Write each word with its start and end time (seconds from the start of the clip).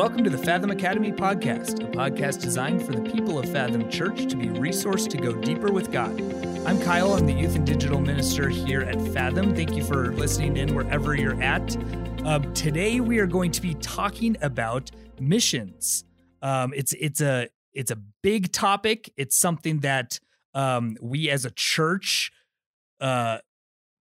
Welcome 0.00 0.24
to 0.24 0.30
the 0.30 0.38
Fathom 0.38 0.70
Academy 0.70 1.12
podcast, 1.12 1.84
a 1.84 1.86
podcast 1.86 2.40
designed 2.40 2.82
for 2.82 2.92
the 2.92 3.02
people 3.02 3.38
of 3.38 3.52
Fathom 3.52 3.90
Church 3.90 4.28
to 4.28 4.34
be 4.34 4.46
resourced 4.46 5.10
to 5.10 5.18
go 5.18 5.34
deeper 5.34 5.70
with 5.70 5.92
God. 5.92 6.18
I'm 6.66 6.80
Kyle, 6.80 7.12
I'm 7.12 7.26
the 7.26 7.34
youth 7.34 7.54
and 7.54 7.66
digital 7.66 8.00
minister 8.00 8.48
here 8.48 8.80
at 8.80 8.98
Fathom. 9.12 9.54
Thank 9.54 9.76
you 9.76 9.84
for 9.84 10.14
listening 10.14 10.56
in 10.56 10.74
wherever 10.74 11.14
you're 11.14 11.38
at. 11.42 11.76
Um, 12.24 12.50
today 12.54 13.00
we 13.00 13.18
are 13.18 13.26
going 13.26 13.50
to 13.50 13.60
be 13.60 13.74
talking 13.74 14.38
about 14.40 14.90
missions. 15.20 16.04
Um, 16.40 16.72
it's 16.74 16.94
it's 16.94 17.20
a 17.20 17.48
it's 17.74 17.90
a 17.90 17.98
big 18.22 18.52
topic. 18.52 19.12
It's 19.18 19.36
something 19.36 19.80
that 19.80 20.18
um, 20.54 20.96
we 21.02 21.28
as 21.28 21.44
a 21.44 21.50
church 21.50 22.32
uh, 23.02 23.40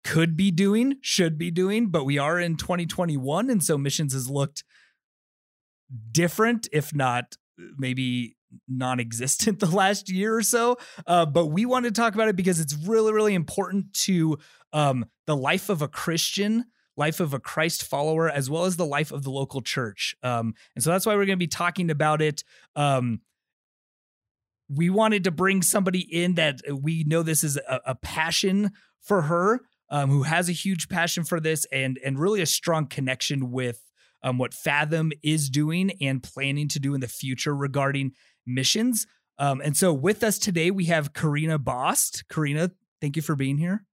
could 0.04 0.36
be 0.36 0.50
doing, 0.50 0.96
should 1.02 1.38
be 1.38 1.52
doing, 1.52 1.90
but 1.90 2.04
we 2.04 2.18
are 2.18 2.40
in 2.40 2.58
2021, 2.58 3.52
and 3.52 3.64
so 3.64 3.78
missions 3.78 4.14
has 4.14 4.28
looked 4.28 4.64
different, 6.12 6.68
if 6.72 6.94
not 6.94 7.36
maybe 7.78 8.36
non-existent 8.68 9.60
the 9.60 9.68
last 9.68 10.10
year 10.10 10.36
or 10.36 10.44
so. 10.44 10.78
Uh, 11.08 11.26
but 11.26 11.48
we 11.48 11.66
want 11.66 11.86
to 11.86 11.92
talk 11.92 12.16
about 12.16 12.28
it 12.28 12.36
because 12.36 12.60
it's 12.60 12.76
really, 12.86 13.14
really 13.14 13.34
important 13.34 13.94
to 13.94 14.38
um, 14.72 15.06
the 15.26 15.36
life 15.36 15.70
of 15.70 15.82
a 15.82 15.88
Christian, 15.88 16.66
life 16.96 17.20
of 17.20 17.34
a 17.34 17.40
Christ 17.40 17.84
follower, 17.84 18.30
as 18.30 18.50
well 18.50 18.66
as 18.66 18.76
the 18.76 18.86
life 18.86 19.12
of 19.12 19.24
the 19.24 19.32
local 19.32 19.62
church. 19.62 20.16
Um, 20.24 20.54
and 20.76 20.84
so 20.84 20.92
that's 20.92 21.06
why 21.06 21.14
we're 21.14 21.26
going 21.26 21.38
to 21.38 21.38
be 21.38 21.48
talking 21.48 21.90
about 21.90 22.22
it. 22.22 22.44
Um, 22.76 23.22
we 24.70 24.90
wanted 24.90 25.26
to 25.26 25.32
bring 25.32 25.62
somebody 25.62 26.00
in 26.00 26.36
that 26.36 26.62
we 26.72 27.04
know 27.04 27.22
this 27.22 27.44
is 27.44 27.58
a, 27.58 27.82
a 27.88 27.96
passion 27.96 28.72
for 29.02 29.24
her, 29.24 29.62
um, 29.90 30.10
who 30.10 30.24
has 30.24 30.50
a 30.50 30.54
huge 30.54 30.90
passion 30.90 31.24
for 31.24 31.40
this 31.40 31.66
and 31.72 32.00
and 32.04 32.18
really 32.18 32.42
a 32.42 32.46
strong 32.46 32.88
connection 32.88 33.52
with 33.52 33.83
um, 34.24 34.38
what 34.38 34.54
Fathom 34.54 35.12
is 35.22 35.50
doing 35.50 35.92
and 36.02 36.24
planning 36.24 36.68
to 36.70 36.80
do 36.80 36.94
in 36.94 37.02
the 37.02 37.08
future 37.08 37.56
regarding 37.56 38.14
missions. 38.46 39.06
Um, 39.38 39.62
and 39.62 39.76
so 39.76 39.94
with 39.94 40.24
us 40.24 40.40
today, 40.40 40.72
we 40.72 40.86
have 40.86 41.14
Karina 41.14 41.60
Bost. 41.60 42.28
Karina, 42.30 42.72
thank 43.02 43.16
you 43.16 43.22
for 43.22 43.36
being 43.36 43.58
here. 43.58 43.86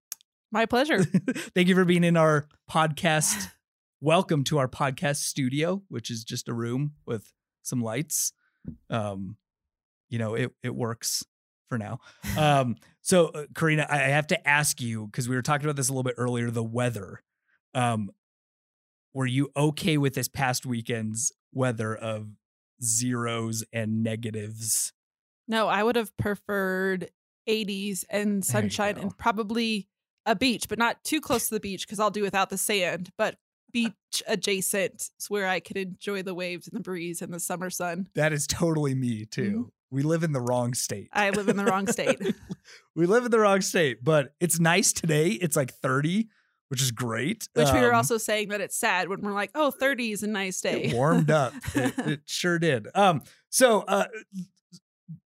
My 0.53 0.67
pleasure. 0.67 1.05
thank 1.55 1.69
you 1.69 1.75
for 1.75 1.85
being 1.85 2.05
in 2.05 2.17
our 2.17 2.47
podcast. 2.71 3.51
Welcome 4.01 4.45
to 4.45 4.59
our 4.59 4.69
podcast 4.69 5.17
studio, 5.17 5.83
which 5.89 6.11
is 6.11 6.25
just 6.25 6.49
a 6.49 6.55
room 6.55 6.93
with 7.05 7.33
some 7.63 7.83
lights. 7.83 8.33
Um, 8.89 9.37
you 10.09 10.19
know, 10.19 10.35
it 10.35 10.53
it 10.63 10.75
works 10.75 11.25
for 11.69 11.79
now. 11.79 12.01
Um, 12.39 12.77
so 13.03 13.29
uh, 13.29 13.45
Karina, 13.55 13.87
I 13.89 13.99
have 13.99 14.27
to 14.29 14.49
ask 14.49 14.81
you 14.81 15.07
because 15.07 15.29
we 15.29 15.35
were 15.35 15.43
talking 15.43 15.67
about 15.67 15.77
this 15.77 15.89
a 15.89 15.93
little 15.93 16.03
bit 16.03 16.15
earlier. 16.17 16.51
The 16.51 16.63
weather. 16.63 17.23
Um, 17.75 18.11
were 19.15 19.27
you 19.27 19.51
okay 19.57 19.97
with 19.97 20.15
this 20.15 20.29
past 20.29 20.67
weekend's 20.67 21.33
weather 21.53 21.95
of 21.95 22.29
zeros 22.83 23.65
and 23.73 24.03
negatives? 24.03 24.93
No, 25.49 25.69
I 25.69 25.83
would 25.83 25.97
have 25.97 26.17
preferred 26.17 27.11
80s 27.49 28.05
and 28.09 28.45
sunshine 28.45 28.97
and 28.99 29.17
probably 29.17 29.89
a 30.27 30.37
beach, 30.37 30.69
but 30.69 30.79
not 30.79 31.03
too 31.03 31.21
close 31.21 31.49
to 31.49 31.55
the 31.55 31.61
beach 31.61 31.87
because 31.87 31.99
I'll 31.99 32.11
do 32.11 32.23
without 32.23 32.51
the 32.51 32.59
sand, 32.59 33.11
but 33.19 33.37
beach 33.73 34.23
adjacent 34.27 35.11
where 35.29 35.49
I 35.49 35.61
could 35.61 35.77
enjoy 35.77 36.23
the 36.23 36.35
waves 36.35 36.69
and 36.69 36.77
the 36.77 36.83
breeze 36.83 37.23
and 37.23 37.33
the 37.33 37.41
summer 37.41 37.71
sun. 37.71 38.09
That 38.15 38.33
is 38.33 38.47
totally 38.47 38.95
me 38.95 39.25
too. 39.25 39.51
Mm-hmm. 39.51 39.63
We 39.93 40.03
live 40.03 40.23
in 40.23 40.33
the 40.33 40.41
wrong 40.41 40.75
state. 40.75 41.09
I 41.13 41.31
live 41.31 41.49
in 41.49 41.57
the 41.57 41.65
wrong 41.65 41.89
state. 41.89 42.21
we 42.95 43.07
live 43.07 43.25
in 43.25 43.33
the 43.33 43.41
wrong 43.41 43.61
state, 43.61 44.05
but 44.05 44.35
it's 44.39 44.61
nice 44.61 44.93
today. 44.93 45.31
It's 45.31 45.57
like 45.57 45.73
30 45.75 46.29
which 46.71 46.81
is 46.81 46.93
great. 46.93 47.49
Which 47.55 47.67
um, 47.67 47.75
we 47.75 47.81
were 47.81 47.91
um, 47.91 47.97
also 47.97 48.17
saying 48.17 48.51
that 48.51 48.61
it's 48.61 48.77
sad 48.77 49.09
when 49.09 49.21
we're 49.21 49.33
like, 49.33 49.51
oh, 49.57 49.73
30 49.73 50.13
is 50.13 50.23
a 50.23 50.29
nice 50.29 50.61
day. 50.61 50.85
It 50.85 50.95
warmed 50.95 51.31
up. 51.31 51.53
it, 51.75 51.99
it, 51.99 52.21
sure 52.27 52.61
did. 52.61 52.87
Um, 52.95 53.23
so 53.49 53.81
uh, 53.81 54.07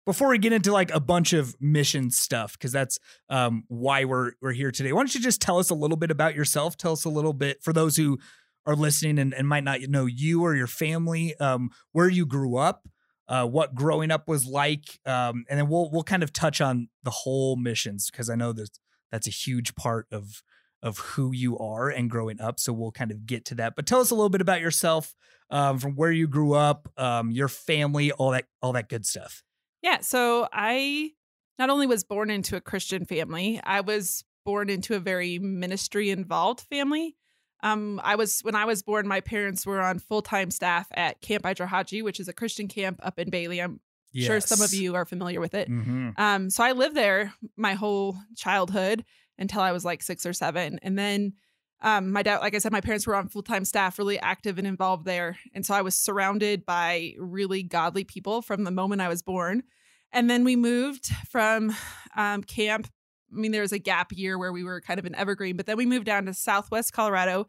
before 0.07 0.29
we 0.29 0.39
get 0.39 0.53
into 0.53 0.71
like 0.71 0.95
a 0.95 1.01
bunch 1.01 1.33
of 1.33 1.57
mission 1.61 2.13
stuff, 2.13 2.53
because 2.53 2.71
that's 2.71 3.01
um, 3.29 3.65
why 3.67 4.05
we're 4.05 4.33
we're 4.41 4.53
here 4.53 4.71
today. 4.71 4.93
Why 4.93 5.01
don't 5.01 5.13
you 5.15 5.21
just 5.21 5.41
tell 5.41 5.59
us 5.59 5.71
a 5.71 5.75
little 5.75 5.97
bit 5.97 6.13
about 6.13 6.37
yourself? 6.37 6.77
Tell 6.77 6.93
us 6.93 7.05
a 7.05 7.11
little 7.11 7.33
bit 7.33 7.61
for 7.61 7.73
those 7.73 7.97
who 7.97 8.19
are 8.65 8.77
listening 8.77 9.19
and, 9.19 9.35
and 9.35 9.49
might 9.49 9.65
not 9.65 9.81
know 9.81 10.07
you 10.07 10.43
or 10.45 10.55
your 10.55 10.69
family, 10.69 11.35
um, 11.41 11.71
where 11.91 12.09
you 12.09 12.25
grew 12.25 12.57
up, 12.57 12.87
uh, 13.27 13.45
what 13.45 13.75
growing 13.75 14.13
up 14.13 14.29
was 14.29 14.47
like, 14.47 15.01
um, 15.07 15.45
and 15.51 15.59
then 15.59 15.69
we'll 15.69 15.91
we'll 15.91 16.05
kind 16.05 16.23
of 16.23 16.33
touch 16.33 16.61
on 16.61 16.89
the 17.03 17.11
whole 17.11 17.57
missions 17.57 18.13
because 18.13 18.31
I 18.31 18.37
know 18.37 18.53
that 18.53 18.79
that's 19.11 19.27
a 19.27 19.31
huge 19.31 19.75
part 19.75 20.07
of 20.13 20.43
of 20.83 20.99
who 20.99 21.33
you 21.33 21.59
are 21.59 21.89
and 21.89 22.11
growing 22.11 22.41
up. 22.41 22.59
So 22.59 22.73
we'll 22.73 22.93
kind 22.93 23.11
of 23.11 23.27
get 23.27 23.45
to 23.47 23.55
that. 23.57 23.75
But 23.77 23.87
tell 23.87 24.01
us 24.01 24.11
a 24.11 24.15
little 24.15 24.31
bit 24.31 24.41
about 24.41 24.61
yourself, 24.61 25.15
um, 25.51 25.79
from 25.79 25.95
where 25.95 26.11
you 26.11 26.27
grew 26.27 26.55
up, 26.55 26.89
um, 26.97 27.31
your 27.31 27.49
family, 27.49 28.11
all 28.13 28.33
that, 28.33 28.47
all 28.61 28.73
that 28.73 28.89
good 28.89 29.07
stuff. 29.07 29.43
Yeah. 29.83 30.01
So 30.01 30.49
I 30.53 31.11
not 31.59 31.71
only 31.71 31.87
was 31.87 32.05
born 32.05 32.31
into 32.31 32.57
a 32.57 32.61
Christian 32.61 33.05
family, 33.05 33.61
I 33.63 33.81
was 33.81 34.25
born 34.45 34.71
into 34.71 34.95
a 34.95 34.99
very 34.99 35.39
ministry 35.39 36.11
involved 36.11 36.61
family. 36.63 37.17
Um, 37.63 38.01
I 38.03 38.17
was 38.17 38.41
when 38.41 38.57
I 38.57 38.65
was 38.65 38.83
born, 38.83 39.07
my 39.07 39.21
parents 39.21 39.65
were 39.65 39.81
on 39.81 40.01
full 40.01 40.23
time 40.23 40.51
staff 40.51 40.89
at 40.95 41.21
Camp 41.21 41.47
Id-Ra-Ha-Je, 41.47 42.03
which 42.03 42.19
is 42.19 42.27
a 42.27 42.33
Christian 42.33 42.67
camp 42.67 42.99
up 43.05 43.21
in 43.21 43.31
Bailey. 43.31 43.61
I'm 43.61 43.81
yes. 44.13 44.27
sure 44.27 44.41
some 44.41 44.63
of 44.63 44.75
you 44.75 44.97
are 44.97 45.05
familiar 45.05 45.41
with 45.41 45.55
it. 45.55 45.71
Mm-hmm. 45.71 46.11
Um, 46.17 46.51
so 46.51 46.65
I 46.65 46.73
lived 46.73 46.97
there 46.97 47.33
my 47.57 47.75
whole 47.75 48.17
childhood 48.37 49.05
until 49.39 49.61
I 49.61 49.73
was 49.73 49.85
like 49.85 50.03
six 50.03 50.27
or 50.27 50.33
seven. 50.33 50.79
And 50.83 50.99
then 50.99 51.35
um, 51.83 52.13
my 52.13 52.23
dad, 52.23 52.39
like 52.39 52.55
I 52.55 52.59
said, 52.59 52.73
my 52.73 52.81
parents 52.81 53.07
were 53.07 53.17
on 53.17 53.29
full 53.29 53.43
time 53.43 53.65
staff, 53.65 53.99
really 53.99 54.19
active 54.19 54.59
and 54.59 54.67
involved 54.67 55.05
there. 55.05 55.39
And 55.55 55.67
so 55.67 55.75
I 55.75 55.83
was 55.83 55.97
surrounded 55.97 56.65
by 56.65 57.15
really 57.19 57.63
godly 57.63 58.05
people 58.05 58.41
from 58.41 58.65
the 58.65 58.71
moment 58.71 59.01
I 59.01 59.09
was 59.09 59.23
born. 59.23 59.65
And 60.13 60.31
then 60.31 60.45
we 60.45 60.57
moved 60.57 61.07
from 61.29 61.75
um, 62.17 62.45
camp. 62.45 62.87
I 63.33 63.37
mean, 63.37 63.51
there 63.51 63.63
was 63.63 63.73
a 63.73 63.79
gap 63.79 64.13
year 64.13 64.39
where 64.39 64.53
we 64.53 64.63
were 64.63 64.81
kind 64.81 65.01
of 65.01 65.07
in 65.07 65.15
Evergreen, 65.15 65.57
but 65.57 65.67
then 65.67 65.77
we 65.77 65.87
moved 65.87 66.05
down 66.05 66.27
to 66.27 66.35
Southwest 66.35 66.93
Colorado 66.93 67.49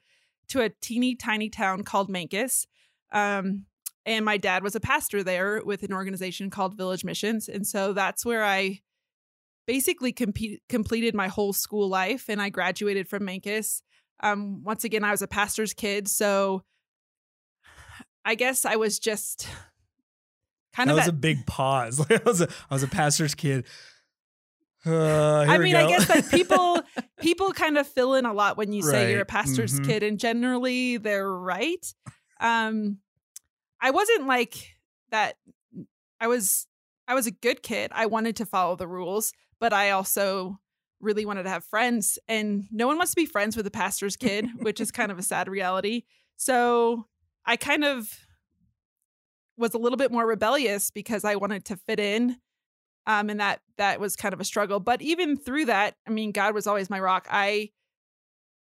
to 0.50 0.62
a 0.62 0.70
teeny 0.70 1.16
tiny 1.16 1.50
town 1.50 1.84
called 1.84 2.10
Mancos. 2.10 2.66
Um, 3.12 3.66
and 4.06 4.26
my 4.26 4.38
dad 4.38 4.64
was 4.64 4.76
a 4.76 4.80
pastor 4.80 5.24
there 5.24 5.62
with 5.64 5.84
an 5.84 5.94
organization 5.94 6.50
called 6.50 6.76
Village 6.76 7.06
Missions. 7.06 7.48
And 7.48 7.68
so 7.68 7.94
that's 7.94 8.26
where 8.26 8.44
I 8.44 8.82
basically 9.66 10.12
comp- 10.12 10.38
completed 10.70 11.16
my 11.16 11.28
whole 11.28 11.54
school 11.54 11.88
life 11.88 12.30
and 12.30 12.42
I 12.42 12.50
graduated 12.50 13.08
from 13.08 13.24
Mancos. 13.24 13.82
Um, 14.22 14.64
once 14.64 14.84
again, 14.84 15.04
I 15.04 15.12
was 15.12 15.22
a 15.22 15.28
pastor's 15.28 15.74
kid. 15.74 16.08
So 16.08 16.64
I 18.26 18.36
guess 18.36 18.66
I 18.66 18.76
was 18.76 19.00
just 19.00 19.48
kind 20.76 20.90
that 20.90 20.94
of. 20.94 20.98
That 20.98 21.02
was 21.02 21.08
at- 21.08 21.14
a 21.14 21.18
big 21.18 21.46
pause. 21.46 22.06
I, 22.10 22.20
was 22.26 22.42
a, 22.42 22.48
I 22.70 22.74
was 22.74 22.84
a 22.84 22.88
pastor's 22.88 23.36
kid. 23.36 23.66
Uh, 24.86 25.46
I 25.48 25.60
mean, 25.60 25.78
I 25.78 25.88
guess 25.88 26.10
that 26.10 26.30
people 26.30 26.82
people 27.22 27.54
kind 27.54 27.78
of 27.78 27.88
fill 27.88 28.16
in 28.16 28.26
a 28.26 28.34
lot 28.34 28.58
when 28.58 28.74
you 28.74 28.82
right. 28.82 28.92
say 28.92 29.12
you're 29.14 29.22
a 29.22 29.26
pastor's 29.26 29.76
mm-hmm. 29.76 29.86
kid, 29.86 30.04
and 30.04 30.20
generally 30.20 30.98
they're 30.98 31.32
right. 31.32 31.86
Um, 32.42 32.98
I 33.80 33.92
wasn't 33.92 34.28
like 34.28 34.76
that. 35.12 35.38
I 36.20 36.28
was 36.28 36.68
I 37.08 37.16
was 37.16 37.28
a 37.28 37.32
good 37.32 37.64
kid. 37.64 37.92
I 37.94 38.08
wanted 38.08 38.36
to 38.36 38.46
follow 38.46 38.76
the 38.76 38.86
rules, 38.86 39.32
but 39.64 39.72
I 39.72 39.92
also 39.92 40.60
really 41.00 41.26
wanted 41.26 41.44
to 41.44 41.50
have 41.50 41.64
friends. 41.64 42.20
And 42.28 42.66
no 42.70 42.86
one 42.86 42.98
wants 42.98 43.14
to 43.14 43.16
be 43.16 43.26
friends 43.26 43.56
with 43.56 43.66
a 43.66 43.72
pastor's 43.72 44.18
kid, 44.18 44.46
which 44.60 44.82
is 44.82 44.92
kind 44.92 45.10
of 45.10 45.18
a 45.18 45.24
sad 45.24 45.48
reality. 45.48 46.04
So 46.36 47.08
I 47.46 47.56
kind 47.56 47.86
of 47.86 48.14
was 49.56 49.74
a 49.74 49.78
little 49.78 49.96
bit 49.96 50.12
more 50.12 50.28
rebellious 50.28 50.92
because 50.92 51.24
I 51.24 51.36
wanted 51.36 51.64
to 51.68 51.78
fit 51.78 52.02
in. 52.02 52.36
Um, 53.08 53.30
and 53.30 53.40
that 53.40 53.62
that 53.78 54.02
was 54.02 54.18
kind 54.18 54.34
of 54.34 54.42
a 54.42 54.44
struggle. 54.44 54.82
But 54.82 55.02
even 55.02 55.38
through 55.38 55.68
that, 55.68 55.96
I 56.06 56.10
mean, 56.10 56.34
God 56.34 56.54
was 56.54 56.68
always 56.68 56.90
my 56.90 57.00
rock. 57.00 57.26
I 57.32 57.70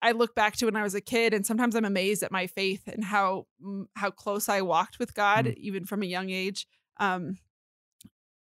I 0.01 0.13
look 0.13 0.33
back 0.33 0.55
to 0.57 0.65
when 0.65 0.77
I 0.77 0.83
was 0.83 0.95
a 0.95 1.01
kid, 1.01 1.33
and 1.33 1.45
sometimes 1.45 1.75
I'm 1.75 1.83
amazed 1.83 2.23
at 2.23 2.31
my 2.31 2.47
faith 2.47 2.87
and 2.87 3.03
how 3.03 3.47
mm, 3.61 3.87
how 3.97 4.11
close 4.11 4.47
I 4.47 4.61
walked 4.61 4.97
with 4.97 5.13
God, 5.13 5.43
mm. 5.43 5.55
even 5.55 5.83
from 5.83 6.03
a 6.03 6.05
young 6.05 6.29
age. 6.29 6.67
Um, 7.01 7.39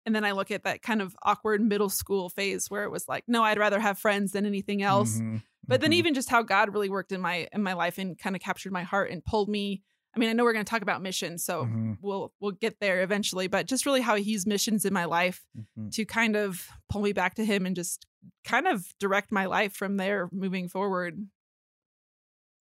and 0.06 0.16
then 0.16 0.24
I 0.24 0.32
look 0.32 0.52
at 0.52 0.64
that 0.64 0.82
kind 0.82 1.02
of 1.02 1.16
awkward 1.24 1.62
middle 1.62 1.90
school 1.90 2.30
phase 2.30 2.70
where 2.70 2.84
it 2.84 2.92
was 2.92 3.08
like, 3.08 3.24
no, 3.28 3.44
I'd 3.44 3.58
rather 3.58 3.80
have 3.80 3.98
friends 3.98 4.32
than 4.32 4.46
anything 4.46 4.84
else. 4.84 5.16
Mm-hmm. 5.18 5.38
But 5.68 5.82
then 5.82 5.92
mm-hmm. 5.92 6.00
even 6.00 6.14
just 6.14 6.30
how 6.30 6.44
God 6.44 6.74
really 6.74 6.90
worked 6.90 7.12
in 7.12 7.22
my 7.22 7.48
in 7.52 7.64
my 7.64 7.74
life 7.74 7.98
and 7.98 8.18
kind 8.18 8.36
of 8.36 8.42
captured 8.42 8.72
my 8.72 8.84
heart 8.84 9.12
and 9.12 9.24
pulled 9.24 9.50
me. 9.50 9.82
I 10.16 10.20
mean, 10.20 10.30
I 10.30 10.34
know 10.34 10.44
we're 10.44 10.54
going 10.54 10.64
to 10.64 10.70
talk 10.70 10.84
about 10.84 11.02
missions, 11.02 11.44
so 11.44 11.64
mm-hmm. 11.64 11.94
we'll 12.02 12.32
we'll 12.40 12.52
get 12.52 12.80
there 12.80 13.02
eventually. 13.02 13.48
But 13.48 13.66
just 13.66 13.86
really 13.86 14.02
how 14.02 14.16
He 14.16 14.32
used 14.32 14.48
missions 14.48 14.86
in 14.86 14.94
my 14.94 15.06
life 15.06 15.44
mm-hmm. 15.58 15.90
to 15.90 16.06
kind 16.06 16.36
of 16.36 16.68
pull 16.90 17.02
me 17.02 17.14
back 17.14 17.36
to 17.36 17.46
Him 17.46 17.66
and 17.66 17.76
just 17.76 18.06
kind 18.44 18.68
of 18.68 18.86
direct 19.00 19.32
my 19.32 19.48
life 19.48 19.74
from 19.74 19.98
there 19.98 20.30
moving 20.32 20.70
forward. 20.70 21.28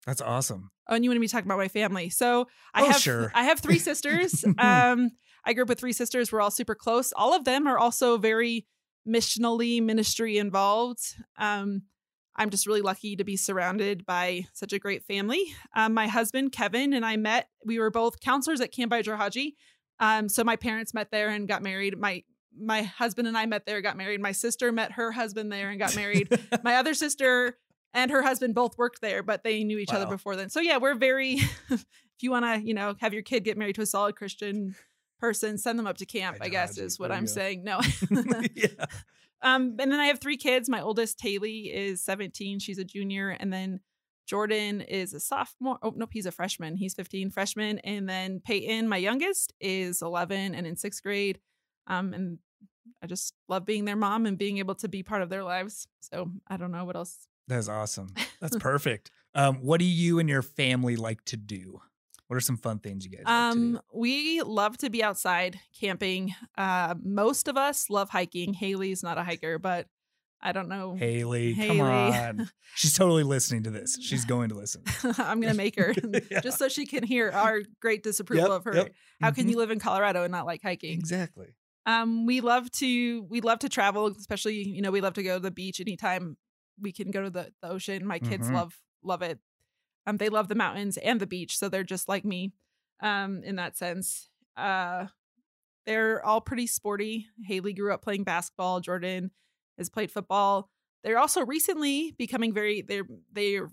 That's 0.06 0.20
awesome. 0.20 0.70
Oh, 0.88 0.94
and 0.94 1.04
you 1.04 1.10
want 1.10 1.20
me 1.20 1.26
to 1.26 1.32
talk 1.32 1.44
about 1.44 1.58
my 1.58 1.69
family? 1.69 2.10
So 2.10 2.48
I 2.75 2.82
oh, 2.82 2.86
have 2.86 3.00
sure. 3.00 3.32
I 3.34 3.44
have 3.44 3.60
three 3.60 3.78
sisters. 3.78 4.44
um, 4.58 5.10
I 5.44 5.52
grew 5.52 5.62
up 5.62 5.69
with 5.69 5.81
three 5.81 5.92
sisters. 5.92 6.32
We're 6.32 6.40
all 6.40 6.50
super 6.50 6.75
close. 6.75 7.12
All 7.12 7.34
of 7.34 7.44
them 7.44 7.66
are 7.66 7.78
also 7.78 8.19
very 8.19 8.66
missionally 9.06 9.82
ministry 9.82 10.38
involved. 10.38 11.00
Um, 11.38 11.82
I'm 12.36 12.50
just 12.50 12.66
really 12.66 12.81
lucky 12.81 13.16
to 13.16 13.25
be 13.25 13.36
surrounded 13.36 14.04
by 14.04 14.46
such 14.52 14.72
a 14.72 14.78
great 14.78 15.04
family. 15.04 15.44
Um, 15.76 15.94
my 15.94 16.08
husband, 16.08 16.52
Kevin, 16.52 16.92
and 16.92 17.04
I 17.04 17.16
met, 17.16 17.48
we 17.64 17.78
were 17.78 17.90
both 17.90 18.20
counselors 18.20 18.60
at 18.60 18.72
Camp 18.72 18.92
Id-Ra-Ha-Je. 18.92 19.54
Um, 20.00 20.28
so 20.28 20.42
my 20.42 20.56
parents 20.56 20.94
met 20.94 21.10
there 21.12 21.28
and 21.28 21.46
got 21.46 21.62
married. 21.62 21.96
My 21.98 22.25
my 22.56 22.82
husband 22.82 23.26
and 23.26 23.36
I 23.36 23.46
met 23.46 23.66
there, 23.66 23.81
got 23.81 23.96
married. 23.96 24.20
My 24.20 24.31
sister 24.31 24.70
met 24.70 24.92
her 24.92 25.10
husband 25.10 25.50
there 25.50 25.70
and 25.70 25.78
got 25.78 25.96
married. 25.96 26.28
my 26.62 26.76
other 26.76 26.94
sister 26.94 27.58
and 27.94 28.11
her 28.11 28.23
husband 28.23 28.55
both 28.55 28.76
worked 28.76 29.00
there, 29.00 29.23
but 29.23 29.44
they 29.44 29.64
knew 29.64 29.79
each 29.79 29.91
wow. 29.91 30.00
other 30.00 30.06
before 30.06 30.37
then. 30.37 30.50
So 30.50 30.61
yeah, 30.61 30.76
we're 30.76 30.96
very 30.96 31.35
if 31.70 32.23
you 32.23 32.31
want 32.31 32.44
to, 32.44 32.67
you 32.67 32.75
know, 32.75 32.94
have 33.00 33.14
your 33.14 33.23
kid 33.23 33.44
get 33.44 33.56
married 33.56 33.76
to 33.76 33.82
a 33.82 33.87
solid 33.87 34.17
Christian 34.17 34.75
person, 35.20 35.56
send 35.56 35.79
them 35.79 35.87
up 35.87 35.96
to 35.99 36.06
camp, 36.06 36.38
I, 36.41 36.46
I 36.46 36.49
guess 36.49 36.76
is 36.76 36.99
what 36.99 37.11
I'm 37.11 37.26
saying. 37.26 37.64
No. 37.64 37.81
yeah. 38.55 38.69
Um, 39.43 39.76
and 39.79 39.93
then 39.93 40.00
I 40.00 40.06
have 40.06 40.20
three 40.20 40.37
kids. 40.37 40.69
My 40.69 40.81
oldest, 40.81 41.20
Haley, 41.20 41.73
is 41.73 42.02
17. 42.02 42.58
She's 42.58 42.79
a 42.79 42.85
junior. 42.85 43.31
And 43.31 43.52
then 43.52 43.81
Jordan 44.26 44.81
is 44.81 45.12
a 45.12 45.20
sophomore. 45.20 45.79
Oh, 45.82 45.93
nope, 45.94 46.11
he's 46.12 46.26
a 46.26 46.32
freshman. 46.32 46.76
He's 46.76 46.94
15, 46.94 47.31
freshman. 47.31 47.79
And 47.81 48.08
then 48.08 48.41
Peyton, 48.41 48.88
my 48.88 48.96
youngest, 48.96 49.52
is 49.61 50.02
11 50.02 50.55
and 50.55 50.67
in 50.67 50.76
sixth 50.76 51.02
grade. 51.02 51.41
Um, 51.87 52.14
and 52.14 52.38
I 53.02 53.06
just 53.06 53.35
love 53.49 53.67
being 53.67 53.85
their 53.85 53.96
mom 53.96 54.25
and 54.25 54.38
being 54.38 54.58
able 54.58 54.75
to 54.76 54.88
be 54.88 55.02
part 55.02 55.20
of 55.20 55.29
their 55.29 55.44
lives. 55.44 55.87
So 56.00 56.31
I 56.49 56.56
don't 56.56 56.73
know 56.73 56.87
what 56.87 56.96
else. 56.96 57.29
That's 57.49 57.69
awesome. 57.69 58.14
That's 58.41 58.56
perfect. 58.61 59.11
um, 59.35 59.56
what 59.56 59.79
do 59.79 59.85
you 59.85 60.19
and 60.19 60.29
your 60.29 60.43
family 60.43 60.96
like 60.96 61.25
to 61.26 61.37
do? 61.37 61.81
What 62.26 62.37
are 62.37 62.41
some 62.41 62.56
fun 62.56 62.79
things 62.79 63.05
you 63.05 63.11
guys 63.11 63.25
um, 63.26 63.75
like 63.75 63.82
We 63.93 64.43
love 64.43 64.79
to 64.79 64.91
be 64.91 65.02
outside 65.02 65.61
camping. 65.79 66.35
Uh, 66.56 66.94
most 67.02 67.49
of 67.49 67.56
us 67.56 67.91
love 67.91 68.08
hiking. 68.08 68.55
Haley's 68.55 69.02
not 69.02 69.19
a 69.19 69.23
hiker, 69.23 69.58
but 69.58 69.87
I 70.44 70.52
don't 70.52 70.69
know. 70.69 70.94
Haley, 70.94 71.55
Haley. 71.55 71.79
come 71.79 71.81
on. 71.81 72.50
She's 72.75 72.93
totally 72.93 73.23
listening 73.23 73.62
to 73.64 73.70
this. 73.70 73.99
She's 74.00 74.25
going 74.26 74.50
to 74.50 74.55
listen. 74.55 74.82
I'm 75.19 75.41
going 75.41 75.52
to 75.52 75.56
make 75.56 75.76
her 75.76 75.94
yeah. 76.31 76.41
just 76.41 76.58
so 76.58 76.69
she 76.69 76.87
can 76.87 77.02
hear 77.02 77.31
our 77.31 77.61
great 77.81 78.02
disapproval 78.02 78.49
yep, 78.49 78.56
of 78.56 78.64
her. 78.64 78.75
Yep. 78.75 78.93
How 79.20 79.29
mm-hmm. 79.29 79.41
can 79.41 79.49
you 79.49 79.56
live 79.56 79.70
in 79.70 79.79
Colorado 79.79 80.23
and 80.23 80.32
not 80.32 80.44
like 80.44 80.61
hiking? 80.62 80.93
Exactly. 80.93 81.55
Um, 81.87 82.26
we 82.26 82.41
love 82.41 82.70
to 82.73 83.23
we 83.25 83.41
love 83.41 83.58
to 83.61 83.69
travel, 83.69 84.06
especially 84.06 84.67
you 84.67 84.81
know 84.81 84.91
we 84.91 85.00
love 85.00 85.14
to 85.14 85.23
go 85.23 85.35
to 85.35 85.41
the 85.41 85.50
beach 85.50 85.81
anytime 85.81 86.37
we 86.81 86.93
can 86.93 87.11
go 87.11 87.23
to 87.23 87.31
the, 87.31 87.53
the 87.62 87.71
ocean. 87.71 88.06
My 88.06 88.19
kids 88.19 88.47
mm-hmm. 88.47 88.56
love 88.56 88.81
love 89.03 89.23
it. 89.23 89.38
Um, 90.06 90.19
they 90.19 90.29
love 90.29 90.49
the 90.49 90.55
mountains 90.55 90.97
and 90.99 91.21
the 91.21 91.26
beach, 91.26 91.59
so 91.59 91.69
they're 91.69 91.82
just 91.82 92.09
like 92.09 92.25
me, 92.25 92.53
um, 93.00 93.43
in 93.43 93.56
that 93.56 93.76
sense. 93.76 94.29
Uh, 94.56 95.06
they're 95.87 96.25
all 96.25 96.41
pretty 96.41 96.67
sporty. 96.67 97.26
Haley 97.44 97.73
grew 97.73 97.93
up 97.93 98.03
playing 98.03 98.25
basketball. 98.25 98.81
Jordan 98.81 99.31
has 99.79 99.88
played 99.88 100.11
football. 100.11 100.71
They're 101.03 101.19
also 101.19 101.44
recently 101.44 102.15
becoming 102.17 102.53
very 102.53 102.82
they're 102.82 103.06
they're 103.32 103.69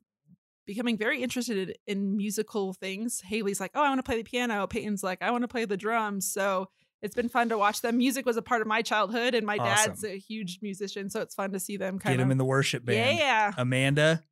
becoming 0.65 0.97
very 0.97 1.23
interested 1.23 1.77
in 1.87 2.15
musical 2.17 2.73
things. 2.73 3.21
Haley's 3.21 3.59
like, 3.59 3.71
"Oh, 3.73 3.83
I 3.83 3.89
want 3.89 3.99
to 3.99 4.03
play 4.03 4.17
the 4.17 4.23
piano." 4.23 4.67
Peyton's 4.67 5.03
like, 5.03 5.21
"I 5.21 5.31
want 5.31 5.43
to 5.43 5.47
play 5.47 5.65
the 5.65 5.77
drums." 5.77 6.31
So 6.31 6.69
it's 7.01 7.15
been 7.15 7.29
fun 7.29 7.49
to 7.49 7.57
watch 7.57 7.81
them. 7.81 7.97
Music 7.97 8.25
was 8.25 8.37
a 8.37 8.41
part 8.41 8.61
of 8.61 8.67
my 8.67 8.81
childhood, 8.81 9.33
and 9.33 9.45
my 9.45 9.57
awesome. 9.57 9.91
dad's 9.91 10.03
a 10.03 10.17
huge 10.17 10.59
musician, 10.61 11.09
so 11.09 11.21
it's 11.21 11.35
fun 11.35 11.51
to 11.51 11.59
see 11.59 11.77
them 11.77 11.99
kind 11.99 12.13
get 12.13 12.21
of 12.21 12.27
him 12.27 12.31
in 12.31 12.37
the 12.37 12.45
worship 12.45 12.85
band. 12.85 13.17
Yeah, 13.17 13.51
Amanda, 13.57 14.23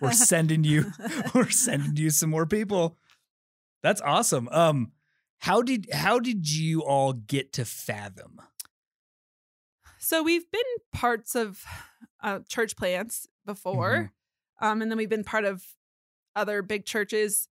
we're 0.00 0.12
sending 0.12 0.64
you 0.64 0.92
we're 1.34 1.50
sending 1.50 1.96
you 1.96 2.10
some 2.10 2.30
more 2.30 2.46
people 2.46 2.96
that's 3.82 4.00
awesome 4.00 4.48
um 4.52 4.92
how 5.38 5.62
did 5.62 5.86
how 5.92 6.18
did 6.18 6.50
you 6.50 6.82
all 6.82 7.12
get 7.12 7.52
to 7.52 7.64
fathom 7.64 8.40
so 9.98 10.22
we've 10.22 10.50
been 10.50 10.60
parts 10.92 11.34
of 11.34 11.62
uh, 12.22 12.40
church 12.48 12.76
plants 12.76 13.26
before 13.46 14.12
mm-hmm. 14.60 14.66
um 14.66 14.82
and 14.82 14.90
then 14.90 14.98
we've 14.98 15.10
been 15.10 15.24
part 15.24 15.44
of 15.44 15.64
other 16.36 16.62
big 16.62 16.84
churches 16.84 17.48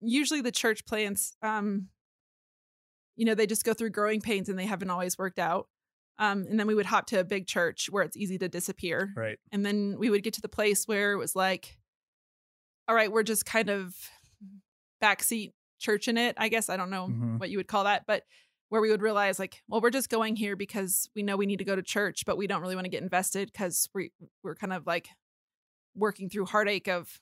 usually 0.00 0.40
the 0.40 0.52
church 0.52 0.84
plants 0.86 1.36
um 1.42 1.88
you 3.16 3.24
know 3.24 3.34
they 3.34 3.46
just 3.46 3.64
go 3.64 3.74
through 3.74 3.90
growing 3.90 4.20
pains 4.20 4.48
and 4.48 4.58
they 4.58 4.66
haven't 4.66 4.90
always 4.90 5.18
worked 5.18 5.38
out 5.38 5.68
um, 6.18 6.46
and 6.48 6.58
then 6.58 6.66
we 6.66 6.74
would 6.74 6.86
hop 6.86 7.06
to 7.06 7.20
a 7.20 7.24
big 7.24 7.46
church 7.46 7.88
where 7.90 8.02
it's 8.02 8.16
easy 8.16 8.38
to 8.38 8.48
disappear. 8.48 9.12
Right. 9.14 9.38
And 9.52 9.66
then 9.66 9.96
we 9.98 10.08
would 10.08 10.22
get 10.22 10.34
to 10.34 10.40
the 10.40 10.48
place 10.48 10.88
where 10.88 11.12
it 11.12 11.18
was 11.18 11.36
like, 11.36 11.78
all 12.88 12.94
right, 12.94 13.12
we're 13.12 13.22
just 13.22 13.44
kind 13.44 13.68
of 13.68 13.94
backseat 15.02 15.52
church 15.78 16.08
in 16.08 16.16
it. 16.16 16.34
I 16.38 16.48
guess 16.48 16.70
I 16.70 16.76
don't 16.76 16.90
know 16.90 17.08
mm-hmm. 17.08 17.38
what 17.38 17.50
you 17.50 17.58
would 17.58 17.68
call 17.68 17.84
that, 17.84 18.04
but 18.06 18.22
where 18.70 18.80
we 18.80 18.90
would 18.90 19.02
realize 19.02 19.38
like, 19.38 19.62
well, 19.68 19.80
we're 19.80 19.90
just 19.90 20.08
going 20.08 20.36
here 20.36 20.56
because 20.56 21.08
we 21.14 21.22
know 21.22 21.36
we 21.36 21.46
need 21.46 21.58
to 21.58 21.64
go 21.64 21.76
to 21.76 21.82
church, 21.82 22.24
but 22.24 22.38
we 22.38 22.46
don't 22.46 22.62
really 22.62 22.74
want 22.74 22.86
to 22.86 22.90
get 22.90 23.02
invested 23.02 23.50
because 23.52 23.88
we 23.94 24.10
we're 24.42 24.54
kind 24.54 24.72
of 24.72 24.86
like 24.86 25.08
working 25.94 26.30
through 26.30 26.46
heartache 26.46 26.88
of 26.88 27.20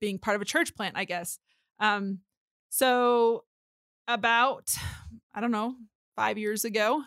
being 0.00 0.18
part 0.18 0.34
of 0.34 0.42
a 0.42 0.44
church 0.44 0.74
plant, 0.74 0.96
I 0.96 1.04
guess. 1.04 1.38
Um, 1.78 2.20
so 2.68 3.44
about 4.08 4.74
I 5.34 5.40
don't 5.40 5.50
know 5.50 5.74
five 6.16 6.38
years 6.38 6.64
ago, 6.64 7.02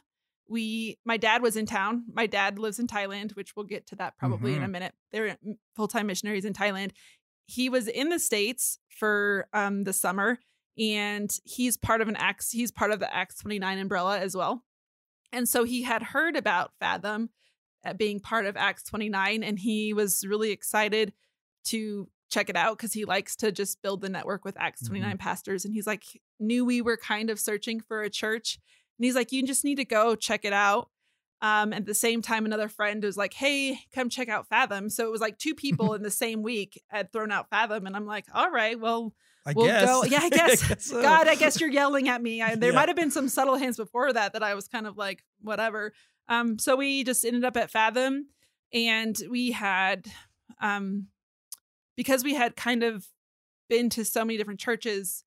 we 0.50 0.98
my 1.06 1.18
dad 1.18 1.42
was 1.42 1.56
in 1.56 1.66
town 1.66 2.04
my 2.12 2.26
dad 2.26 2.60
lives 2.60 2.80
in 2.80 2.88
thailand 2.88 3.36
which 3.36 3.56
we'll 3.56 3.66
get 3.66 3.86
to 3.88 3.96
that 3.96 4.18
probably 4.18 4.52
mm-hmm. 4.52 4.58
in 4.58 4.64
a 4.64 4.66
mm-hmm. 4.66 4.72
minute 4.72 4.94
they're 5.12 5.38
full-time 5.76 6.08
missionaries 6.08 6.46
in 6.46 6.54
thailand 6.54 6.92
he 7.46 7.70
was 7.70 7.88
in 7.88 8.10
the 8.10 8.20
states 8.20 8.80
for 8.90 9.48
um 9.54 9.84
the 9.84 9.94
summer 9.94 10.40
and 10.78 11.32
he's 11.46 11.78
part 11.78 12.02
of 12.02 12.08
an 12.08 12.16
acts 12.16 12.52
he's 12.52 12.72
part 12.72 12.92
of 12.92 13.00
the 13.00 13.14
Acts 13.14 13.40
29 13.42 13.78
umbrella 13.78 14.20
as 14.20 14.36
well 14.36 14.64
and 15.32 15.48
so 15.48 15.64
he 15.64 15.84
had 15.84 16.02
heard 16.02 16.36
about 16.36 16.72
fathom 16.80 17.30
uh, 17.86 17.94
being 17.94 18.20
part 18.20 18.46
of 18.46 18.58
acts 18.58 18.84
29 18.84 19.44
and 19.44 19.60
he 19.60 19.94
was 19.94 20.26
really 20.28 20.52
excited 20.52 21.14
to 21.66 22.10
check 22.30 22.50
it 22.50 22.56
out 22.56 22.78
because 22.78 22.94
he 22.94 23.06
likes 23.06 23.36
to 23.36 23.52
just 23.52 23.82
build 23.82 24.02
the 24.02 24.10
network 24.10 24.46
with 24.46 24.56
acts 24.60 24.86
29 24.88 25.10
mm-hmm. 25.10 25.18
pastors 25.18 25.66
and 25.66 25.74
he's 25.74 25.88
like 25.88 26.04
knew 26.40 26.64
we 26.64 26.82
were 26.82 26.98
kind 26.98 27.30
of 27.30 27.40
searching 27.40 27.80
for 27.80 28.02
a 28.02 28.10
church 28.10 28.60
and 29.00 29.06
he's 29.06 29.16
like, 29.16 29.32
you 29.32 29.44
just 29.44 29.64
need 29.64 29.76
to 29.76 29.86
go 29.86 30.14
check 30.16 30.44
it 30.44 30.52
out. 30.52 30.90
Um, 31.42 31.72
at 31.72 31.86
the 31.86 31.94
same 31.94 32.22
time, 32.22 32.46
another 32.46 32.68
friend 32.68 33.02
was 33.02 33.16
like, 33.16 33.34
hey, 33.34 33.80
come 33.96 34.10
check 34.10 34.28
out 34.28 34.50
Fathom. 34.50 34.90
So 34.90 35.06
it 35.06 35.12
was 35.12 35.22
like 35.22 35.38
two 35.38 35.56
people 35.56 35.94
in 35.96 36.04
the 36.04 36.12
same 36.12 36.44
week 36.44 36.84
had 36.88 37.14
thrown 37.14 37.32
out 37.32 37.50
Fathom. 37.50 37.88
And 37.88 37.96
I'm 37.96 38.06
like, 38.06 38.26
all 38.34 38.52
right, 38.52 38.78
well, 38.78 39.14
I 39.46 39.54
we'll 39.56 39.68
guess. 39.68 39.86
go. 39.86 40.04
Yeah, 40.04 40.20
I 40.22 40.30
guess. 40.30 40.64
I 40.66 40.68
guess 40.68 40.86
so. 40.88 41.02
God, 41.02 41.30
I 41.30 41.36
guess 41.36 41.62
you're 41.62 41.72
yelling 41.72 42.10
at 42.10 42.22
me. 42.22 42.42
I, 42.42 42.56
there 42.56 42.72
yeah. 42.72 42.76
might 42.76 42.90
have 42.90 42.98
been 42.98 43.10
some 43.10 43.30
subtle 43.30 43.56
hints 43.56 43.78
before 43.78 44.12
that 44.12 44.34
that 44.34 44.44
I 44.44 44.54
was 44.54 44.68
kind 44.68 44.86
of 44.86 44.98
like, 44.98 45.24
whatever. 45.42 45.94
Um, 46.28 46.60
so 46.60 46.76
we 46.76 47.06
just 47.06 47.24
ended 47.24 47.46
up 47.46 47.56
at 47.56 47.72
Fathom 47.72 48.28
and 48.74 49.18
we 49.32 49.52
had, 49.52 50.08
um, 50.62 51.08
because 52.00 52.24
we 52.24 52.34
had 52.34 52.56
kind 52.56 52.82
of 52.82 53.06
been 53.68 53.90
to 53.90 54.06
so 54.06 54.24
many 54.24 54.38
different 54.38 54.62
churches, 54.62 55.26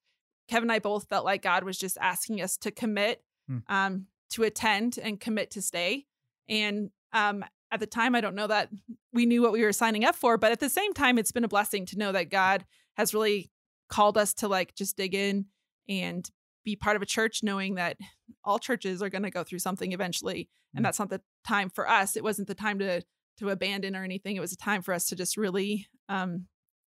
Kevin 0.49 0.71
and 0.71 0.73
I 0.73 0.79
both 0.79 1.07
felt 1.07 1.23
like 1.23 1.43
God 1.43 1.65
was 1.65 1.77
just 1.77 1.99
asking 2.01 2.41
us 2.41 2.57
to 2.57 2.71
commit 2.71 3.23
mm. 3.51 3.61
um, 3.69 4.07
to 4.31 4.45
attend 4.45 4.97
and 4.97 5.21
commit 5.21 5.51
to 5.51 5.61
stay. 5.61 6.07
And 6.49 6.89
um, 7.13 7.45
at 7.71 7.81
the 7.81 7.87
time, 7.87 8.15
I 8.15 8.23
don't 8.23 8.35
know 8.35 8.47
that 8.47 8.71
we 9.13 9.27
knew 9.27 9.43
what 9.43 9.53
we 9.53 9.63
were 9.63 9.75
signing 9.75 10.07
up 10.07 10.15
for, 10.15 10.39
but 10.39 10.51
at 10.51 10.61
the 10.61 10.71
same 10.71 10.95
time, 10.95 11.19
it's 11.19 11.31
been 11.31 11.45
a 11.45 11.49
blessing 11.49 11.85
to 11.85 11.99
know 11.99 12.11
that 12.13 12.31
God 12.31 12.65
has 12.97 13.13
really 13.13 13.51
called 13.91 14.17
us 14.17 14.33
to 14.33 14.49
like 14.49 14.75
just 14.75 14.97
dig 14.97 15.15
in 15.15 15.45
and 15.91 16.31
be 16.65 16.75
part 16.75 16.97
of 16.97 17.03
a 17.03 17.07
church, 17.07 17.43
knowing 17.43 17.75
that 17.75 17.99
all 18.45 18.59
churches 18.59 19.03
are 19.03 19.11
going 19.11 19.25
to 19.25 19.31
go 19.31 19.45
through 19.45 19.59
something 19.59 19.93
eventually, 19.93 20.45
mm. 20.45 20.77
and 20.77 20.87
that's 20.87 20.99
not 20.99 21.11
the 21.11 21.21
time 21.47 21.69
for 21.69 21.87
us. 21.87 22.17
It 22.17 22.25
wasn't 22.25 22.49
the 22.49 22.55
time 22.55 22.79
to 22.79 23.03
to 23.41 23.51
abandon 23.51 23.95
or 23.95 24.05
anything. 24.05 24.37
It 24.37 24.41
was 24.41 24.53
a 24.53 24.57
time 24.57 24.81
for 24.81 24.95
us 24.95 25.07
to 25.09 25.17
just 25.17 25.37
really 25.37 25.87
um, 26.09 26.47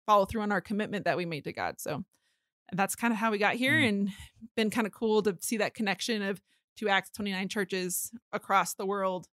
follow 0.09 0.25
through 0.25 0.41
on 0.41 0.51
our 0.51 0.59
commitment 0.59 1.05
that 1.05 1.17
we 1.17 1.25
made 1.27 1.43
to 1.43 1.53
God. 1.53 1.79
So 1.79 2.03
that's 2.73 2.95
kind 2.95 3.13
of 3.13 3.19
how 3.19 3.29
we 3.29 3.37
got 3.37 3.53
here 3.53 3.75
mm. 3.75 3.87
and 3.87 4.09
been 4.55 4.71
kind 4.71 4.87
of 4.87 4.93
cool 4.93 5.21
to 5.21 5.37
see 5.39 5.57
that 5.57 5.75
connection 5.75 6.23
of 6.23 6.41
two 6.75 6.89
acts 6.89 7.11
29 7.11 7.47
churches 7.47 8.11
across 8.33 8.73
the 8.73 8.87
world 8.87 9.27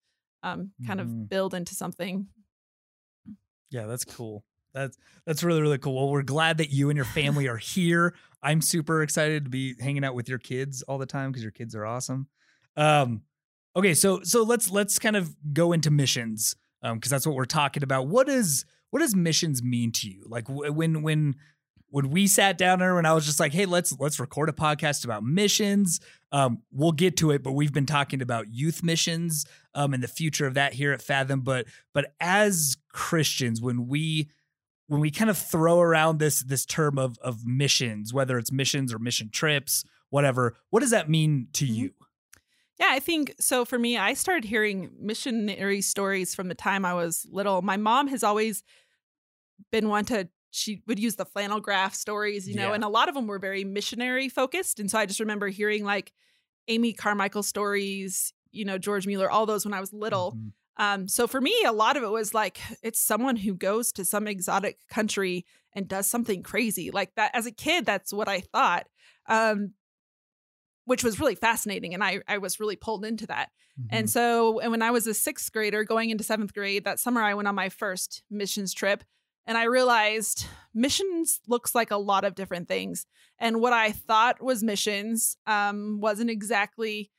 um, 0.42 0.72
kind 0.84 0.98
mm. 0.98 1.02
of 1.02 1.08
mm-hmm. 1.08 1.24
build 1.24 1.54
into 1.54 1.74
something 1.74 2.26
yeah 3.70 3.86
that's 3.86 4.04
cool 4.04 4.44
that's 4.72 4.96
that's 5.26 5.42
really 5.42 5.62
really 5.62 5.78
cool 5.78 5.94
well 5.94 6.10
we're 6.10 6.22
glad 6.22 6.58
that 6.58 6.70
you 6.70 6.90
and 6.90 6.96
your 6.96 7.04
family 7.04 7.48
are 7.48 7.56
here 7.56 8.14
i'm 8.42 8.60
super 8.60 9.02
excited 9.02 9.44
to 9.44 9.50
be 9.50 9.74
hanging 9.80 10.04
out 10.04 10.14
with 10.14 10.28
your 10.28 10.38
kids 10.38 10.82
all 10.82 10.98
the 10.98 11.06
time 11.06 11.30
because 11.30 11.42
your 11.42 11.52
kids 11.52 11.74
are 11.74 11.84
awesome 11.84 12.28
um 12.76 13.22
okay 13.76 13.94
so 13.94 14.20
so 14.22 14.42
let's 14.42 14.70
let's 14.70 14.98
kind 14.98 15.16
of 15.16 15.34
go 15.52 15.72
into 15.72 15.90
missions 15.90 16.54
um 16.82 16.96
because 16.96 17.10
that's 17.10 17.26
what 17.26 17.36
we're 17.36 17.44
talking 17.44 17.82
about 17.82 18.06
what 18.06 18.28
is 18.28 18.64
what 18.94 19.00
does 19.00 19.16
missions 19.16 19.60
mean 19.60 19.90
to 19.90 20.08
you 20.08 20.22
like 20.28 20.44
when 20.48 21.02
when 21.02 21.34
when 21.94 22.10
we 22.10 22.28
sat 22.28 22.56
down 22.56 22.78
there 22.78 22.96
and 22.96 23.06
I 23.06 23.12
was 23.12 23.24
just 23.24 23.38
like, 23.38 23.52
hey, 23.52 23.66
let's 23.66 23.96
let's 24.00 24.18
record 24.18 24.48
a 24.48 24.52
podcast 24.52 25.04
about 25.04 25.22
missions. 25.22 26.00
Um, 26.32 26.62
we'll 26.72 26.90
get 26.90 27.16
to 27.18 27.30
it, 27.30 27.44
but 27.44 27.52
we've 27.52 27.72
been 27.72 27.86
talking 27.86 28.20
about 28.20 28.52
youth 28.52 28.82
missions 28.82 29.46
um, 29.76 29.94
and 29.94 30.02
the 30.02 30.08
future 30.08 30.44
of 30.44 30.54
that 30.54 30.72
here 30.72 30.92
at 30.92 31.00
Fathom. 31.00 31.42
But 31.42 31.66
but 31.92 32.12
as 32.18 32.76
Christians, 32.92 33.62
when 33.62 33.86
we 33.86 34.28
when 34.88 35.00
we 35.00 35.12
kind 35.12 35.30
of 35.30 35.38
throw 35.38 35.80
around 35.80 36.18
this 36.18 36.42
this 36.42 36.66
term 36.66 36.98
of 36.98 37.16
of 37.18 37.46
missions, 37.46 38.12
whether 38.12 38.38
it's 38.38 38.50
missions 38.50 38.92
or 38.92 38.98
mission 38.98 39.30
trips, 39.30 39.84
whatever, 40.10 40.56
what 40.70 40.80
does 40.80 40.90
that 40.90 41.08
mean 41.08 41.46
to 41.54 41.64
mm-hmm. 41.64 41.74
you? 41.74 41.90
Yeah, 42.80 42.88
I 42.90 42.98
think 42.98 43.36
so. 43.38 43.64
For 43.64 43.78
me, 43.78 43.96
I 43.96 44.14
started 44.14 44.44
hearing 44.44 44.90
missionary 44.98 45.80
stories 45.80 46.34
from 46.34 46.48
the 46.48 46.56
time 46.56 46.84
I 46.84 46.94
was 46.94 47.24
little. 47.30 47.62
My 47.62 47.76
mom 47.76 48.08
has 48.08 48.24
always 48.24 48.64
been 49.70 49.88
one 49.88 50.04
to 50.06 50.28
she 50.50 50.82
would 50.86 51.00
use 51.00 51.16
the 51.16 51.24
flannel 51.24 51.58
graph 51.58 51.94
stories, 51.94 52.48
you 52.48 52.54
know, 52.54 52.68
yeah. 52.68 52.74
and 52.74 52.84
a 52.84 52.88
lot 52.88 53.08
of 53.08 53.14
them 53.14 53.26
were 53.26 53.40
very 53.40 53.64
missionary 53.64 54.28
focused. 54.28 54.78
And 54.78 54.88
so 54.88 54.98
I 54.98 55.04
just 55.04 55.18
remember 55.18 55.48
hearing 55.48 55.84
like 55.84 56.12
Amy 56.68 56.92
Carmichael 56.92 57.42
stories, 57.42 58.32
you 58.52 58.64
know, 58.64 58.78
George 58.78 59.04
Mueller, 59.04 59.28
all 59.28 59.46
those 59.46 59.64
when 59.64 59.74
I 59.74 59.80
was 59.80 59.92
little. 59.92 60.32
Mm-hmm. 60.32 60.48
Um, 60.76 61.08
so 61.08 61.26
for 61.26 61.40
me, 61.40 61.54
a 61.66 61.72
lot 61.72 61.96
of 61.96 62.02
it 62.02 62.10
was 62.10 62.34
like 62.34 62.60
it's 62.82 63.00
someone 63.00 63.36
who 63.36 63.54
goes 63.54 63.92
to 63.92 64.04
some 64.04 64.26
exotic 64.26 64.78
country 64.88 65.44
and 65.72 65.88
does 65.88 66.06
something 66.06 66.42
crazy 66.42 66.90
like 66.90 67.14
that. 67.16 67.32
As 67.34 67.46
a 67.46 67.52
kid, 67.52 67.84
that's 67.84 68.12
what 68.12 68.28
I 68.28 68.40
thought, 68.40 68.86
um, 69.26 69.72
which 70.84 71.02
was 71.02 71.18
really 71.18 71.34
fascinating, 71.34 71.94
and 71.94 72.04
I 72.04 72.20
I 72.28 72.38
was 72.38 72.60
really 72.60 72.76
pulled 72.76 73.04
into 73.04 73.26
that. 73.26 73.50
Mm-hmm. 73.80 73.96
And 73.96 74.10
so, 74.10 74.60
and 74.60 74.70
when 74.70 74.82
I 74.82 74.92
was 74.92 75.08
a 75.08 75.14
sixth 75.14 75.52
grader 75.52 75.82
going 75.82 76.10
into 76.10 76.22
seventh 76.22 76.54
grade, 76.54 76.84
that 76.84 77.00
summer 77.00 77.22
I 77.22 77.34
went 77.34 77.48
on 77.48 77.56
my 77.56 77.68
first 77.68 78.22
missions 78.30 78.72
trip, 78.72 79.02
and 79.46 79.58
I 79.58 79.64
realized 79.64 80.46
missions 80.74 81.40
looks 81.46 81.74
like 81.74 81.90
a 81.90 81.96
lot 81.96 82.24
of 82.24 82.34
different 82.34 82.68
things. 82.68 83.06
And 83.38 83.60
what 83.60 83.72
I 83.72 83.92
thought 83.92 84.42
was 84.42 84.62
missions 84.62 85.36
um, 85.46 86.00
wasn't 86.00 86.30
exactly 86.30 87.10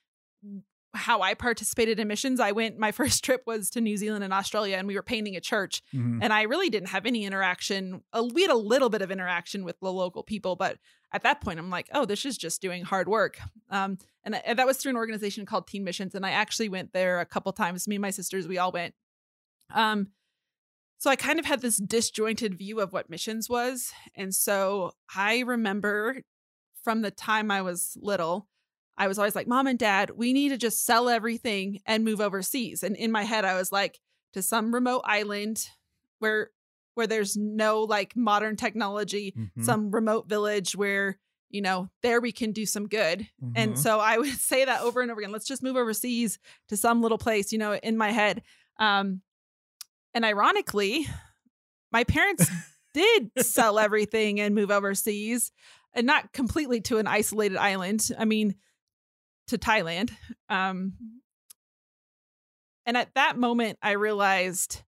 how 0.96 1.22
I 1.22 1.34
participated 1.34 2.00
in 2.00 2.08
missions. 2.08 2.40
I 2.40 2.52
went, 2.52 2.80
my 2.80 2.92
first 2.94 3.24
trip 3.24 3.44
was 3.46 3.70
to 3.72 3.82
New 3.82 3.98
Zealand 3.98 4.24
and 4.24 4.34
Australia, 4.34 4.78
and 4.78 4.88
we 4.88 4.96
were 4.96 5.04
painting 5.04 5.36
a 5.36 5.42
church. 5.42 5.84
Mm-hmm. 5.94 6.20
And 6.22 6.34
I 6.34 6.44
really 6.44 6.70
didn't 6.70 6.90
have 6.90 7.06
any 7.06 7.26
interaction. 7.26 8.02
Uh, 8.14 8.28
we 8.34 8.42
had 8.42 8.52
a 8.52 8.58
little 8.58 8.90
bit 8.90 9.02
of 9.02 9.12
interaction 9.12 9.64
with 9.64 9.80
the 9.80 9.92
local 9.92 10.24
people, 10.24 10.56
but 10.56 10.78
at 11.12 11.24
that 11.24 11.42
point, 11.42 11.60
I'm 11.60 11.70
like, 11.70 11.90
oh, 11.94 12.06
this 12.06 12.26
is 12.26 12.38
just 12.38 12.62
doing 12.62 12.84
hard 12.84 13.08
work. 13.08 13.40
Um, 13.70 13.98
and, 14.24 14.36
and 14.46 14.58
that 14.58 14.66
was 14.66 14.78
through 14.78 14.92
an 14.92 14.98
organization 14.98 15.46
called 15.46 15.68
Teen 15.68 15.84
Missions. 15.84 16.16
And 16.16 16.26
I 16.26 16.32
actually 16.32 16.70
went 16.70 16.94
there 16.94 17.20
a 17.20 17.26
couple 17.26 17.52
times. 17.54 17.88
Me 17.88 17.96
and 17.96 18.02
my 18.02 18.10
sisters, 18.10 18.48
we 18.48 18.58
all 18.58 18.72
went. 18.72 18.96
Um, 19.74 20.08
so 20.98 21.10
I 21.10 21.16
kind 21.16 21.40
of 21.40 21.46
had 21.46 21.62
this 21.62 21.78
disjointed 21.78 22.58
view 22.58 22.80
of 22.80 22.94
what 22.94 23.10
missions 23.10 23.50
was. 23.50 23.92
And 24.16 24.34
so 24.34 24.94
I 25.16 25.40
remember 25.40 26.22
from 26.84 27.02
the 27.02 27.12
time 27.12 27.52
I 27.52 27.62
was 27.62 27.98
little, 28.00 28.48
I 28.98 29.08
was 29.08 29.18
always 29.18 29.36
like, 29.36 29.48
Mom 29.48 29.68
and 29.68 29.78
Dad, 29.78 30.12
we 30.16 30.32
need 30.32 30.50
to 30.50 30.58
just 30.58 30.86
sell 30.86 31.10
everything 31.10 31.82
and 31.86 32.06
move 32.06 32.22
overseas. 32.22 32.82
And 32.82 32.96
in 32.96 33.12
my 33.12 33.24
head, 33.24 33.44
I 33.44 33.56
was 33.56 33.72
like, 33.72 34.00
to 34.34 34.42
some 34.42 34.74
remote 34.74 35.02
island 35.06 35.66
where 36.20 36.52
where 36.94 37.08
there's 37.08 37.36
no 37.36 37.82
like 37.82 38.16
modern 38.16 38.56
technology, 38.56 39.34
mm-hmm. 39.38 39.64
some 39.64 39.92
remote 39.92 40.30
village 40.30 40.76
where, 40.76 41.20
you 41.50 41.62
know, 41.62 41.90
there 42.04 42.22
we 42.22 42.32
can 42.32 42.54
do 42.54 42.66
some 42.66 42.88
good. 42.88 43.28
Mm-hmm. 43.44 43.52
And 43.56 43.80
so 43.80 44.00
I 44.00 44.18
would 44.18 44.30
say 44.40 44.66
that 44.66 44.82
over 44.82 45.02
and 45.02 45.12
over 45.12 45.20
again. 45.20 45.32
Let's 45.32 45.48
just 45.48 45.64
move 45.64 45.76
overseas 45.76 46.40
to 46.70 46.78
some 46.78 47.02
little 47.02 47.18
place, 47.18 47.52
you 47.52 47.60
know, 47.60 47.74
in 47.74 47.98
my 47.98 48.12
head. 48.12 48.44
Um, 48.80 49.22
and 50.16 50.26
ironically, 50.26 51.08
my 51.92 52.06
parents 52.06 52.50
did 52.96 53.30
sell 53.42 53.78
everything 53.78 54.40
and 54.40 54.56
move 54.56 54.72
overseas 54.72 55.52
and 55.94 56.08
not 56.08 56.34
completely 56.34 56.82
to 56.82 56.98
an 56.98 57.06
isolated 57.06 57.58
island. 57.58 58.10
I 58.18 58.26
mean, 58.26 58.56
to 59.48 59.58
Thailand. 59.58 60.12
Um, 60.50 60.94
and 62.86 62.98
at 62.98 63.14
that 63.16 63.38
moment, 63.38 63.78
I 63.82 63.92
realized, 63.92 64.82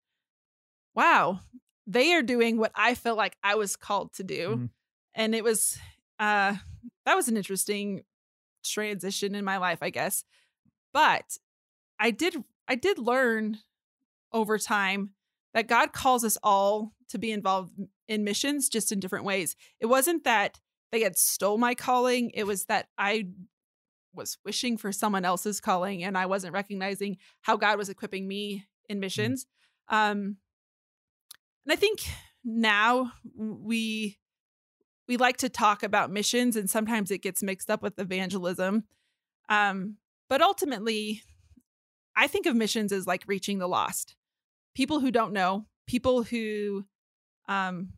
wow, 0.94 1.40
they 1.88 2.14
are 2.14 2.22
doing 2.22 2.58
what 2.58 2.72
I 2.76 2.96
felt 2.96 3.18
like 3.18 3.36
I 3.44 3.56
was 3.56 3.76
called 3.76 4.14
to 4.14 4.24
do. 4.24 4.50
Mm-hmm. 4.50 4.66
And 5.16 5.36
it 5.36 5.44
was, 5.44 5.78
uh, 6.20 6.56
that 7.06 7.16
was 7.16 7.28
an 7.28 7.38
interesting 7.38 8.04
transition 8.64 9.34
in 9.34 9.44
my 9.44 9.58
life, 9.58 9.80
I 9.82 9.90
guess. 9.90 10.24
But 10.94 11.38
I 12.00 12.12
did, 12.12 12.44
I 12.68 12.76
did 12.76 13.00
learn 13.00 13.60
over 14.36 14.60
time 14.60 15.12
that 15.56 15.68
God 15.68 15.94
calls 15.94 16.24
us 16.24 16.38
all 16.44 16.92
to 17.10 17.18
be 17.18 17.32
involved 17.32 17.72
in 18.08 18.26
missions 18.26 18.70
just 18.70 18.92
in 18.92 19.00
different 19.00 19.26
ways. 19.26 19.56
It 19.80 19.86
wasn't 19.88 20.26
that 20.26 20.60
they 20.92 21.02
had 21.02 21.18
stole 21.18 21.58
my 21.58 21.74
calling, 21.74 22.30
it 22.34 22.44
was 22.44 22.66
that 22.66 22.88
I 22.98 23.30
was 24.14 24.38
wishing 24.46 24.78
for 24.78 24.92
someone 24.92 25.26
else's 25.26 25.60
calling 25.60 26.04
and 26.04 26.18
I 26.18 26.26
wasn't 26.26 26.54
recognizing 26.54 27.18
how 27.42 27.58
God 27.58 27.78
was 27.78 27.90
equipping 27.90 28.28
me 28.28 28.66
in 28.88 28.98
mm. 28.98 29.02
missions. 29.02 29.46
Um, 29.90 30.38
and 31.66 31.72
I 31.72 31.76
think 31.76 32.06
now 32.44 33.12
we 33.36 34.18
we 35.08 35.18
like 35.18 35.38
to 35.38 35.50
talk 35.50 35.84
about 35.84 36.12
missions 36.12 36.56
and 36.56 36.70
sometimes 36.70 37.12
it 37.12 37.22
gets 37.22 37.44
mixed 37.44 37.70
up 37.70 37.82
with 37.82 38.00
evangelism. 38.00 38.86
Um, 39.50 39.98
but 40.30 40.42
ultimately, 40.42 41.22
I 42.16 42.28
think 42.28 42.46
of 42.46 42.56
missions 42.56 42.92
as 42.92 43.06
like 43.06 43.24
reaching 43.28 43.60
the 43.60 43.68
lost. 43.68 44.16
People 44.76 45.00
who 45.00 45.12
don't 45.12 45.34
know, 45.34 45.66
people 45.88 46.24
who 46.24 46.86
um 47.48 47.90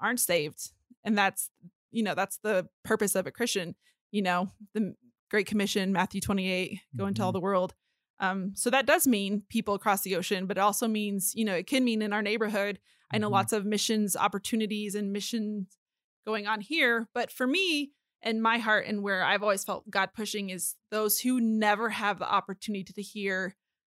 aren't 0.00 0.20
saved. 0.20 0.70
And 1.04 1.16
that's 1.16 1.50
you 1.90 2.02
know, 2.02 2.14
that's 2.14 2.38
the 2.38 2.68
purpose 2.84 3.14
of 3.14 3.26
a 3.26 3.30
Christian. 3.30 3.76
You 4.10 4.22
know, 4.22 4.50
the 4.74 4.94
Great 5.30 5.46
Commission, 5.46 5.92
Matthew 5.92 6.20
28, 6.20 6.80
go 6.96 7.06
into 7.06 7.22
all 7.22 7.28
mm-hmm. 7.28 7.36
the 7.36 7.40
world. 7.40 7.74
Um, 8.20 8.52
so 8.54 8.70
that 8.70 8.86
does 8.86 9.06
mean 9.06 9.42
people 9.48 9.74
across 9.74 10.02
the 10.02 10.16
ocean, 10.16 10.46
but 10.46 10.56
it 10.56 10.60
also 10.60 10.86
means, 10.86 11.32
you 11.34 11.44
know, 11.44 11.54
it 11.54 11.66
can 11.66 11.84
mean 11.84 12.02
in 12.02 12.12
our 12.12 12.22
neighborhood. 12.22 12.78
I 13.12 13.18
know 13.18 13.26
mm-hmm. 13.26 13.34
lots 13.34 13.52
of 13.52 13.64
missions 13.64 14.16
opportunities 14.16 14.94
and 14.94 15.12
missions 15.12 15.78
going 16.24 16.46
on 16.46 16.60
here. 16.60 17.08
But 17.14 17.30
for 17.30 17.46
me 17.46 17.92
and 18.22 18.42
my 18.42 18.58
heart 18.58 18.86
and 18.86 19.02
where 19.02 19.24
I've 19.24 19.42
always 19.42 19.64
felt 19.64 19.90
God 19.90 20.10
pushing 20.14 20.50
is 20.50 20.74
those 20.90 21.20
who 21.20 21.40
never 21.40 21.90
have 21.90 22.18
the 22.18 22.30
opportunity 22.30 22.92
to 22.92 23.02
hear. 23.02 23.56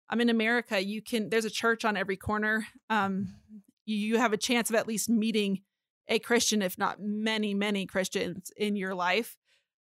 I'm 0.09 0.21
in 0.21 0.29
America. 0.29 0.83
You 0.83 1.01
can, 1.01 1.29
there's 1.29 1.45
a 1.45 1.49
church 1.49 1.85
on 1.85 1.97
every 1.97 2.17
corner. 2.17 2.67
Um, 2.89 3.35
you 3.85 4.17
have 4.17 4.33
a 4.33 4.37
chance 4.37 4.69
of 4.69 4.75
at 4.75 4.87
least 4.87 5.09
meeting 5.09 5.61
a 6.07 6.19
Christian, 6.19 6.61
if 6.61 6.77
not 6.77 7.01
many, 7.01 7.53
many 7.53 7.85
Christians 7.85 8.51
in 8.55 8.75
your 8.75 8.95
life. 8.95 9.37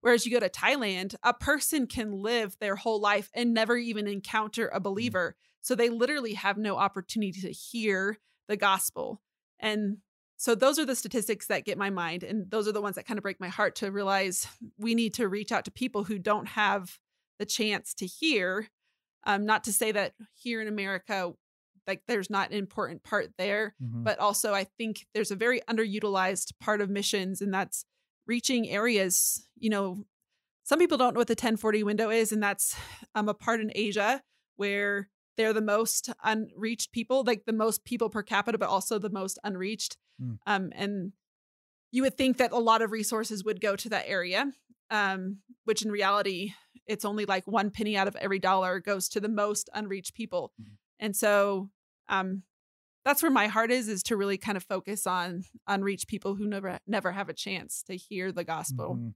Whereas 0.01 0.25
you 0.25 0.31
go 0.31 0.39
to 0.39 0.49
Thailand, 0.49 1.15
a 1.23 1.33
person 1.33 1.87
can 1.87 2.11
live 2.11 2.57
their 2.59 2.75
whole 2.75 2.99
life 2.99 3.29
and 3.33 3.53
never 3.53 3.77
even 3.77 4.07
encounter 4.07 4.67
a 4.67 4.79
mm. 4.79 4.83
believer. 4.83 5.35
So 5.61 5.75
they 5.75 5.89
literally 5.89 6.33
have 6.33 6.57
no 6.57 6.75
opportunity 6.75 7.39
to 7.41 7.51
hear 7.51 8.17
the 8.47 8.57
gospel. 8.57 9.21
And 9.59 9.97
so 10.37 10.55
those 10.55 10.79
are 10.79 10.85
the 10.85 10.95
statistics 10.95 11.45
that 11.47 11.65
get 11.65 11.77
my 11.77 11.91
mind. 11.91 12.23
And 12.23 12.49
those 12.49 12.67
are 12.67 12.71
the 12.71 12.81
ones 12.81 12.95
that 12.95 13.05
kind 13.05 13.19
of 13.19 13.23
break 13.23 13.39
my 13.39 13.49
heart 13.49 13.75
to 13.77 13.91
realize 13.91 14.47
we 14.79 14.95
need 14.95 15.13
to 15.15 15.27
reach 15.27 15.51
out 15.51 15.65
to 15.65 15.71
people 15.71 16.03
who 16.03 16.17
don't 16.17 16.47
have 16.47 16.97
the 17.37 17.45
chance 17.45 17.93
to 17.95 18.07
hear. 18.07 18.67
Um, 19.25 19.45
not 19.45 19.63
to 19.65 19.73
say 19.73 19.91
that 19.91 20.13
here 20.33 20.61
in 20.61 20.67
America, 20.67 21.33
like 21.87 22.01
there's 22.07 22.29
not 22.29 22.51
an 22.51 22.57
important 22.57 23.03
part 23.03 23.31
there, 23.37 23.75
mm-hmm. 23.81 24.03
but 24.03 24.19
also 24.19 24.53
I 24.53 24.65
think 24.77 25.05
there's 25.13 25.31
a 25.31 25.35
very 25.35 25.61
underutilized 25.69 26.53
part 26.59 26.81
of 26.81 26.89
missions, 26.89 27.41
and 27.41 27.53
that's 27.53 27.85
reaching 28.27 28.69
areas, 28.69 29.47
you 29.57 29.69
know, 29.69 30.05
some 30.63 30.79
people 30.79 30.97
don't 30.97 31.13
know 31.13 31.19
what 31.19 31.27
the 31.27 31.33
1040 31.33 31.83
window 31.83 32.09
is, 32.09 32.31
and 32.31 32.41
that's 32.41 32.75
um, 33.15 33.27
a 33.27 33.33
part 33.33 33.59
in 33.59 33.71
Asia 33.75 34.21
where 34.55 35.09
they're 35.37 35.53
the 35.53 35.61
most 35.61 36.09
unreached 36.23 36.91
people, 36.91 37.23
like 37.25 37.45
the 37.45 37.53
most 37.53 37.83
people 37.83 38.09
per 38.09 38.21
capita, 38.21 38.57
but 38.57 38.69
also 38.69 38.99
the 38.99 39.09
most 39.09 39.39
unreached. 39.43 39.97
Mm. 40.21 40.37
Um, 40.45 40.71
and 40.75 41.13
you 41.91 42.03
would 42.03 42.17
think 42.17 42.37
that 42.37 42.51
a 42.51 42.59
lot 42.59 42.81
of 42.81 42.91
resources 42.91 43.43
would 43.43 43.59
go 43.59 43.75
to 43.75 43.89
that 43.89 44.05
area, 44.07 44.51
um, 44.89 45.39
which 45.65 45.83
in 45.83 45.91
reality, 45.91 46.53
it's 46.87 47.05
only 47.05 47.25
like 47.25 47.47
one 47.47 47.71
penny 47.71 47.95
out 47.95 48.07
of 48.07 48.15
every 48.15 48.39
dollar 48.39 48.79
goes 48.79 49.09
to 49.09 49.19
the 49.19 49.29
most 49.29 49.69
unreached 49.73 50.13
people. 50.13 50.51
Mm. 50.61 50.67
And 50.99 51.15
so 51.15 51.69
um, 52.09 52.43
that's 53.03 53.23
where 53.23 53.31
my 53.31 53.47
heart 53.47 53.71
is 53.71 53.87
is 53.87 54.03
to 54.03 54.17
really 54.17 54.37
kind 54.37 54.57
of 54.57 54.63
focus 54.63 55.07
on 55.07 55.43
unreached 55.67 56.07
people 56.07 56.35
who 56.35 56.47
never 56.47 56.79
never 56.87 57.11
have 57.11 57.29
a 57.29 57.33
chance 57.33 57.83
to 57.83 57.95
hear 57.95 58.31
the 58.31 58.43
gospel 58.43 58.95
mm-hmm. 58.95 59.09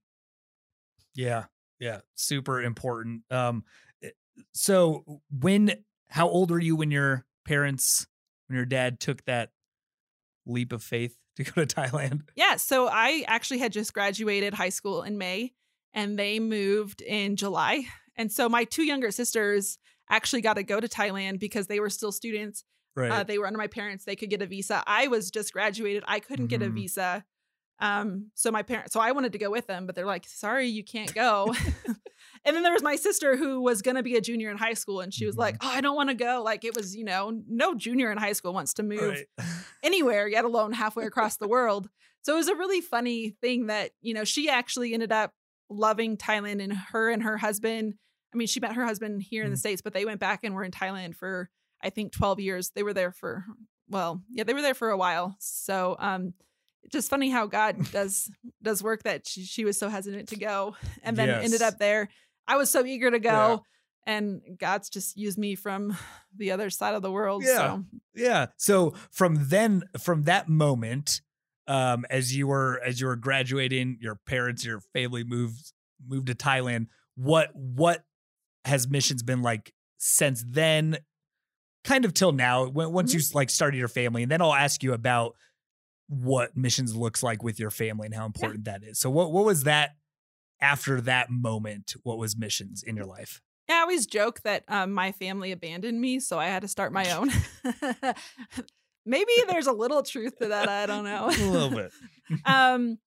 yeah 1.13 1.45
yeah 1.79 1.99
super 2.15 2.61
important 2.61 3.21
um 3.31 3.63
eh, 4.03 4.09
so 4.53 5.21
when 5.29 5.71
how 6.09 6.27
old 6.27 6.51
were 6.51 6.59
you 6.59 6.75
when 6.75 6.91
your 6.91 7.25
parents 7.45 8.07
when 8.47 8.55
your 8.55 8.65
dad 8.65 8.99
took 8.99 9.23
that 9.25 9.51
leap 10.45 10.71
of 10.71 10.83
faith 10.83 11.17
to 11.35 11.43
go 11.43 11.63
to 11.63 11.65
thailand 11.75 12.21
yeah 12.35 12.55
so 12.55 12.87
i 12.87 13.23
actually 13.27 13.59
had 13.59 13.71
just 13.71 13.93
graduated 13.93 14.53
high 14.53 14.69
school 14.69 15.03
in 15.03 15.17
may 15.17 15.51
and 15.95 16.19
they 16.19 16.39
moved 16.39 17.01
in 17.01 17.35
july 17.35 17.83
and 18.15 18.31
so 18.31 18.47
my 18.47 18.63
two 18.63 18.83
younger 18.83 19.09
sisters 19.09 19.79
actually 20.11 20.41
got 20.41 20.53
to 20.53 20.63
go 20.63 20.79
to 20.79 20.87
thailand 20.87 21.39
because 21.39 21.65
they 21.65 21.79
were 21.79 21.89
still 21.89 22.11
students 22.11 22.63
uh, 22.97 23.01
right. 23.01 23.11
Uh, 23.11 23.23
they 23.23 23.37
were 23.37 23.47
under 23.47 23.57
my 23.57 23.67
parents. 23.67 24.05
They 24.05 24.15
could 24.15 24.29
get 24.29 24.41
a 24.41 24.45
visa. 24.45 24.83
I 24.87 25.07
was 25.07 25.31
just 25.31 25.53
graduated. 25.53 26.03
I 26.07 26.19
couldn't 26.19 26.45
mm-hmm. 26.45 26.49
get 26.49 26.61
a 26.61 26.65
mm-hmm. 26.65 26.75
visa. 26.75 27.25
Um, 27.79 28.31
so 28.35 28.51
my 28.51 28.63
parents, 28.63 28.93
so 28.93 29.01
I 29.01 29.11
wanted 29.11 29.33
to 29.33 29.37
go 29.37 29.51
with 29.51 29.67
them, 29.67 29.85
but 29.85 29.95
they're 29.95 30.05
like, 30.05 30.25
sorry, 30.27 30.67
you 30.67 30.83
can't 30.83 31.13
go. 31.13 31.53
and 32.45 32.55
then 32.55 32.63
there 32.63 32.71
was 32.71 32.83
my 32.83 32.95
sister 32.95 33.35
who 33.35 33.61
was 33.61 33.81
going 33.81 33.95
to 33.95 34.03
be 34.03 34.15
a 34.15 34.21
junior 34.21 34.49
in 34.49 34.57
high 34.57 34.73
school. 34.73 35.01
And 35.01 35.13
she 35.13 35.25
was 35.25 35.33
mm-hmm. 35.33 35.41
like, 35.41 35.57
oh, 35.61 35.69
I 35.69 35.81
don't 35.81 35.95
want 35.95 36.09
to 36.09 36.15
go. 36.15 36.41
Like 36.43 36.63
it 36.63 36.75
was, 36.75 36.95
you 36.95 37.03
know, 37.03 37.37
no 37.49 37.75
junior 37.75 38.11
in 38.11 38.17
high 38.17 38.33
school 38.33 38.53
wants 38.53 38.75
to 38.75 38.83
move 38.83 39.01
right. 39.01 39.47
anywhere, 39.83 40.27
yet 40.27 40.45
alone 40.45 40.71
halfway 40.71 41.05
across 41.05 41.35
the 41.37 41.47
world. 41.47 41.89
So 42.21 42.33
it 42.33 42.37
was 42.37 42.47
a 42.47 42.55
really 42.55 42.81
funny 42.81 43.35
thing 43.41 43.67
that, 43.67 43.91
you 44.01 44.13
know, 44.13 44.23
she 44.23 44.49
actually 44.49 44.93
ended 44.93 45.11
up 45.11 45.31
loving 45.69 46.17
Thailand 46.17 46.61
and 46.61 46.73
her 46.73 47.09
and 47.09 47.23
her 47.23 47.37
husband 47.37 47.95
I 48.35 48.37
mean, 48.37 48.47
she 48.47 48.59
met 48.59 48.73
her 48.73 48.85
husband 48.85 49.23
here 49.23 49.43
in 49.43 49.49
the 49.49 49.55
mm. 49.55 49.59
States, 49.59 49.81
but 49.81 49.93
they 49.93 50.03
went 50.03 50.19
back 50.19 50.43
and 50.43 50.53
were 50.53 50.65
in 50.65 50.71
Thailand 50.71 51.15
for, 51.15 51.49
I 51.81 51.89
think, 51.89 52.11
12 52.11 52.41
years. 52.41 52.71
They 52.71 52.83
were 52.83 52.93
there 52.93 53.13
for, 53.13 53.45
well, 53.87 54.21
yeah, 54.29 54.43
they 54.43 54.53
were 54.53 54.61
there 54.61 54.73
for 54.73 54.89
a 54.89 54.97
while. 54.97 55.37
So, 55.39 55.95
um, 55.99 56.33
just 56.91 57.09
funny 57.09 57.29
how 57.29 57.47
God 57.47 57.77
does 57.91 58.29
does 58.61 58.83
work 58.83 59.03
that 59.03 59.25
she, 59.25 59.43
she 59.43 59.63
was 59.63 59.79
so 59.79 59.87
hesitant 59.87 60.29
to 60.29 60.35
go 60.35 60.75
and 61.03 61.15
then 61.15 61.29
yes. 61.29 61.45
ended 61.45 61.61
up 61.61 61.79
there. 61.79 62.09
I 62.45 62.57
was 62.57 62.69
so 62.69 62.85
eager 62.85 63.09
to 63.09 63.19
go. 63.19 63.29
Yeah 63.29 63.57
and 64.07 64.41
God's 64.59 64.91
just 64.91 65.17
used 65.17 65.35
me 65.35 65.55
from 65.55 65.97
the 66.37 66.51
other 66.51 66.69
side 66.69 66.93
of 66.93 67.01
the 67.01 67.11
world. 67.11 67.43
Yeah. 67.43 67.55
So. 67.55 67.83
Yeah. 68.13 68.45
So 68.55 68.93
from 69.09 69.47
then, 69.49 69.81
from 69.99 70.23
that 70.23 70.47
moment, 70.47 71.21
um, 71.67 72.05
as 72.09 72.35
you 72.35 72.47
were 72.47 72.79
as 72.85 72.99
you 73.01 73.07
were 73.07 73.15
graduating, 73.15 73.97
your 74.01 74.19
parents, 74.25 74.65
your 74.65 74.81
family 74.93 75.23
moved 75.23 75.71
moved 76.05 76.27
to 76.27 76.35
Thailand. 76.35 76.87
What 77.15 77.49
what 77.53 78.03
has 78.65 78.87
missions 78.87 79.23
been 79.23 79.41
like 79.41 79.73
since 79.97 80.43
then? 80.47 80.97
Kind 81.83 82.05
of 82.05 82.13
till 82.13 82.31
now. 82.31 82.65
When, 82.67 82.91
once 82.91 83.11
mm-hmm. 83.11 83.19
you 83.19 83.25
like 83.33 83.49
started 83.49 83.77
your 83.77 83.87
family, 83.87 84.23
and 84.23 84.31
then 84.31 84.41
I'll 84.41 84.53
ask 84.53 84.83
you 84.83 84.93
about 84.93 85.33
what 86.07 86.55
missions 86.55 86.95
looks 86.95 87.23
like 87.23 87.41
with 87.41 87.59
your 87.59 87.71
family 87.71 88.05
and 88.05 88.15
how 88.15 88.25
important 88.25 88.65
yeah. 88.65 88.73
that 88.73 88.83
is. 88.83 88.99
So 88.99 89.09
what 89.09 89.31
what 89.31 89.45
was 89.45 89.63
that 89.63 89.91
after 90.61 91.01
that 91.01 91.29
moment? 91.29 91.95
What 92.03 92.17
was 92.17 92.37
missions 92.37 92.83
in 92.83 92.95
your 92.95 93.05
life? 93.05 93.41
Yeah, 93.67 93.77
I 93.77 93.81
always 93.81 94.05
joke 94.05 94.41
that 94.41 94.63
um, 94.67 94.91
my 94.91 95.11
family 95.11 95.51
abandoned 95.51 95.99
me, 95.99 96.19
so 96.19 96.37
I 96.37 96.45
had 96.45 96.61
to 96.61 96.67
start 96.67 96.93
my 96.93 97.09
own. 97.17 97.31
Maybe 99.05 99.31
there's 99.47 99.67
a 99.67 99.71
little 99.71 100.03
truth 100.03 100.37
to 100.39 100.47
that. 100.47 100.67
I 100.67 100.85
don't 100.85 101.03
know. 101.03 101.27
a 101.27 101.49
little 101.49 101.69
bit. 101.69 101.91
um, 102.45 102.97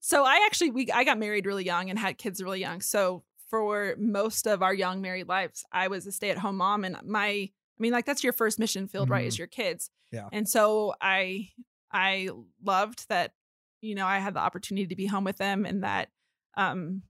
so 0.00 0.24
I 0.24 0.44
actually 0.46 0.70
we 0.70 0.90
I 0.90 1.04
got 1.04 1.18
married 1.18 1.46
really 1.46 1.64
young 1.64 1.90
and 1.90 1.98
had 1.98 2.18
kids 2.18 2.42
really 2.42 2.60
young. 2.60 2.80
So 2.80 3.24
for 3.48 3.94
most 3.98 4.46
of 4.46 4.62
our 4.62 4.74
young 4.74 5.00
married 5.00 5.28
lives, 5.28 5.64
I 5.72 5.88
was 5.88 6.06
a 6.06 6.12
stay 6.12 6.30
at 6.30 6.38
home 6.38 6.56
mom, 6.56 6.84
and 6.84 6.96
my 7.04 7.28
I 7.28 7.50
mean, 7.78 7.92
like 7.92 8.06
that's 8.06 8.24
your 8.24 8.32
first 8.32 8.58
mission 8.58 8.88
field, 8.88 9.06
mm-hmm. 9.06 9.12
right? 9.12 9.26
Is 9.26 9.34
mm-hmm. 9.34 9.40
your 9.42 9.46
kids. 9.48 9.90
Yeah. 10.12 10.28
And 10.32 10.48
so 10.48 10.94
I 11.00 11.50
I 11.92 12.30
loved 12.64 13.08
that, 13.08 13.32
you 13.80 13.94
know, 13.94 14.06
I 14.06 14.18
had 14.18 14.34
the 14.34 14.40
opportunity 14.40 14.86
to 14.86 14.96
be 14.96 15.06
home 15.06 15.24
with 15.24 15.36
them, 15.36 15.64
and 15.64 15.84
that 15.84 16.08
um 16.56 17.02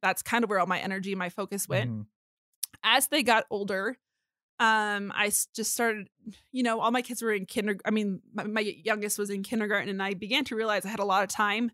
that's 0.00 0.22
kind 0.22 0.44
of 0.44 0.50
where 0.50 0.60
all 0.60 0.66
my 0.66 0.78
energy, 0.78 1.14
my 1.14 1.28
focus 1.28 1.68
went. 1.68 1.90
Mm-hmm. 1.90 2.02
As 2.84 3.08
they 3.08 3.22
got 3.22 3.44
older, 3.50 3.96
um, 4.60 5.12
I 5.14 5.30
just 5.54 5.72
started, 5.72 6.08
you 6.52 6.62
know, 6.62 6.80
all 6.80 6.90
my 6.90 7.02
kids 7.02 7.22
were 7.22 7.32
in 7.32 7.46
kindergarten. 7.46 7.82
I 7.86 7.90
mean, 7.90 8.20
my, 8.34 8.44
my 8.44 8.60
youngest 8.60 9.18
was 9.18 9.30
in 9.30 9.42
kindergarten, 9.42 9.88
and 9.88 10.02
I 10.02 10.14
began 10.14 10.44
to 10.46 10.56
realize 10.56 10.84
I 10.84 10.88
had 10.88 10.98
a 10.98 11.04
lot 11.04 11.22
of 11.22 11.28
time, 11.28 11.70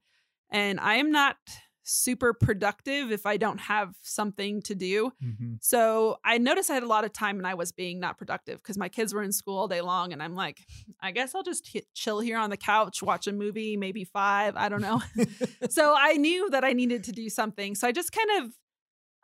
and 0.51 0.79
I 0.81 0.97
am 0.97 1.11
not 1.11 1.37
super 1.85 2.33
productive 2.33 3.13
if 3.13 3.27
I 3.27 3.37
don't 3.37 3.59
have 3.61 3.95
something 4.01 4.63
to 4.63 4.75
do. 4.75 5.13
Mm-hmm. 5.23 5.55
So 5.61 6.19
I 6.25 6.39
noticed 6.39 6.71
I 6.71 6.75
had 6.75 6.83
a 6.83 6.89
lot 6.89 7.05
of 7.05 7.13
time 7.13 7.37
and 7.39 7.47
I 7.47 7.55
was 7.55 7.73
being 7.73 8.01
not 8.01 8.19
productive 8.19 8.57
because 8.63 8.79
my 8.79 8.89
kids 8.89 9.15
were 9.15 9.23
in 9.23 9.33
school 9.33 9.59
all 9.59 9.69
day 9.69 9.83
long. 9.83 10.13
And 10.13 10.23
I'm 10.23 10.35
like, 10.35 10.61
I 11.01 11.11
guess 11.11 11.35
I'll 11.35 11.43
just 11.43 11.69
hit, 11.69 11.87
chill 11.95 12.21
here 12.21 12.39
on 12.39 12.51
the 12.51 12.57
couch, 12.57 13.03
watch 13.03 13.27
a 13.27 13.33
movie, 13.33 13.77
maybe 13.77 14.05
five. 14.05 14.57
I 14.57 14.69
don't 14.69 14.81
know. 14.81 15.03
so 15.69 15.95
I 15.97 16.15
knew 16.15 16.51
that 16.51 16.65
I 16.65 16.73
needed 16.73 17.05
to 17.05 17.13
do 17.13 17.29
something. 17.29 17.75
So 17.75 17.87
I 17.87 17.93
just 17.93 18.13
kind 18.13 18.45
of 18.45 18.53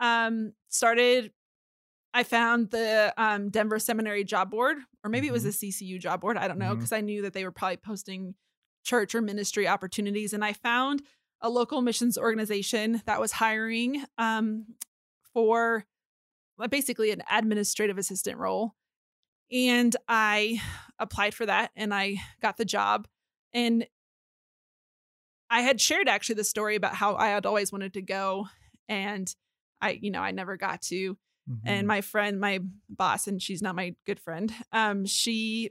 um, 0.07 0.53
started. 0.69 1.33
I 2.13 2.25
found 2.25 2.71
the 2.71 3.15
um, 3.17 3.51
Denver 3.51 3.79
Seminary 3.79 4.25
job 4.25 4.51
board, 4.51 4.79
or 5.05 5.11
maybe 5.11 5.27
mm-hmm. 5.27 5.31
it 5.31 5.33
was 5.33 5.43
mm-hmm. 5.45 5.67
the 5.67 5.97
CCU 5.97 6.01
job 6.01 6.21
board. 6.21 6.37
I 6.37 6.49
don't 6.49 6.59
know 6.59 6.75
because 6.75 6.91
mm-hmm. 6.91 6.97
I 6.97 7.01
knew 7.03 7.23
that 7.23 7.33
they 7.33 7.45
were 7.45 7.53
probably 7.53 7.77
posting 7.77 8.35
church 8.85 9.15
or 9.15 9.23
ministry 9.23 9.69
opportunities. 9.69 10.33
And 10.33 10.45
I 10.45 10.53
found 10.53 11.03
a 11.41 11.49
local 11.49 11.83
missions 11.83 12.19
organization 12.19 13.03
that 13.07 13.21
was 13.21 13.33
hiring 13.33 14.05
um, 14.19 14.67
for 15.33 15.85
basically 16.69 17.11
an 17.11 17.23
administrative 17.31 17.99
assistant 17.99 18.39
role. 18.39 18.75
And 19.53 19.95
I 20.09 20.61
applied 20.99 21.35
for 21.35 21.47
that 21.47 21.71
and 21.75 21.95
I 21.95 22.17
got 22.43 22.57
the 22.57 22.65
job. 22.65 23.09
And 23.53 23.87
I 25.49 25.63
had 25.63 25.81
shared 25.81 26.09
actually 26.09 26.37
the 26.37 26.45
story 26.45 26.77
about 26.77 26.95
how 26.95 27.17
I 27.17 27.29
had 27.29 27.47
always 27.47 27.73
wanted 27.73 27.95
to 27.95 28.03
go 28.03 28.47
and 28.89 29.35
I, 29.81 29.99
you 30.01 30.11
know, 30.11 30.21
I 30.21 30.31
never 30.31 30.57
got 30.57 30.83
to. 30.83 31.17
Mm-hmm. 31.51 31.69
And 31.69 31.87
my 31.87 32.01
friend, 32.01 32.41
my 32.41 32.61
boss, 32.89 33.27
and 33.27 33.43
she's 33.43 33.63
not 33.63 33.75
my 33.75 33.95
good 34.07 34.21
friend, 34.21 34.53
um, 34.73 35.05
she 35.05 35.71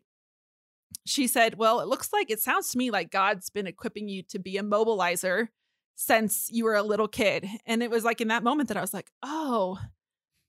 she 1.05 1.27
said, 1.27 1.55
Well, 1.55 1.79
it 1.79 1.87
looks 1.87 2.11
like 2.11 2.29
it 2.29 2.41
sounds 2.41 2.69
to 2.71 2.77
me 2.77 2.91
like 2.91 3.11
God's 3.11 3.49
been 3.49 3.67
equipping 3.67 4.09
you 4.09 4.23
to 4.29 4.39
be 4.39 4.57
a 4.57 4.63
mobilizer 4.63 5.47
since 5.95 6.47
you 6.49 6.63
were 6.63 6.75
a 6.75 6.83
little 6.83 7.09
kid. 7.09 7.45
And 7.65 7.83
it 7.83 7.91
was 7.91 8.05
like 8.05 8.21
in 8.21 8.29
that 8.29 8.41
moment 8.41 8.69
that 8.69 8.77
I 8.77 8.81
was 8.81 8.93
like, 8.93 9.11
oh, 9.21 9.77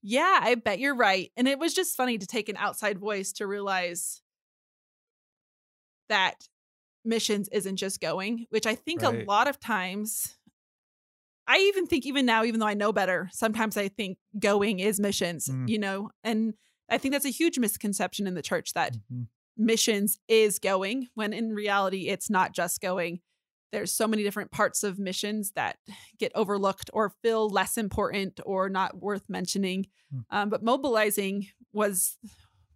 yeah, 0.00 0.38
I 0.40 0.54
bet 0.54 0.78
you're 0.78 0.94
right. 0.94 1.32
And 1.36 1.48
it 1.48 1.58
was 1.58 1.74
just 1.74 1.96
funny 1.96 2.18
to 2.18 2.26
take 2.26 2.48
an 2.48 2.56
outside 2.56 3.00
voice 3.00 3.32
to 3.32 3.48
realize 3.48 4.22
that 6.08 6.48
missions 7.04 7.48
isn't 7.48 7.76
just 7.76 8.00
going, 8.00 8.46
which 8.50 8.64
I 8.64 8.76
think 8.76 9.02
right. 9.02 9.22
a 9.22 9.24
lot 9.24 9.48
of 9.48 9.58
times, 9.58 10.36
I 11.50 11.58
even 11.58 11.86
think, 11.86 12.06
even 12.06 12.26
now, 12.26 12.44
even 12.44 12.60
though 12.60 12.66
I 12.66 12.74
know 12.74 12.92
better, 12.92 13.28
sometimes 13.32 13.76
I 13.76 13.88
think 13.88 14.18
going 14.38 14.78
is 14.78 15.00
missions, 15.00 15.48
mm. 15.48 15.68
you 15.68 15.80
know? 15.80 16.10
And 16.22 16.54
I 16.88 16.96
think 16.96 17.12
that's 17.12 17.24
a 17.24 17.30
huge 17.30 17.58
misconception 17.58 18.28
in 18.28 18.34
the 18.34 18.42
church 18.42 18.72
that 18.74 18.94
mm-hmm. 18.94 19.22
missions 19.56 20.20
is 20.28 20.60
going, 20.60 21.08
when 21.14 21.32
in 21.32 21.52
reality, 21.52 22.08
it's 22.08 22.30
not 22.30 22.54
just 22.54 22.80
going 22.80 23.20
there's 23.72 23.94
so 23.94 24.08
many 24.08 24.22
different 24.22 24.50
parts 24.50 24.82
of 24.82 24.98
missions 24.98 25.52
that 25.52 25.76
get 26.18 26.32
overlooked 26.34 26.90
or 26.92 27.12
feel 27.22 27.48
less 27.48 27.78
important 27.78 28.40
or 28.44 28.68
not 28.68 29.00
worth 29.00 29.22
mentioning 29.28 29.86
mm. 30.12 30.24
um, 30.30 30.50
but 30.50 30.62
mobilizing 30.62 31.46
was 31.72 32.18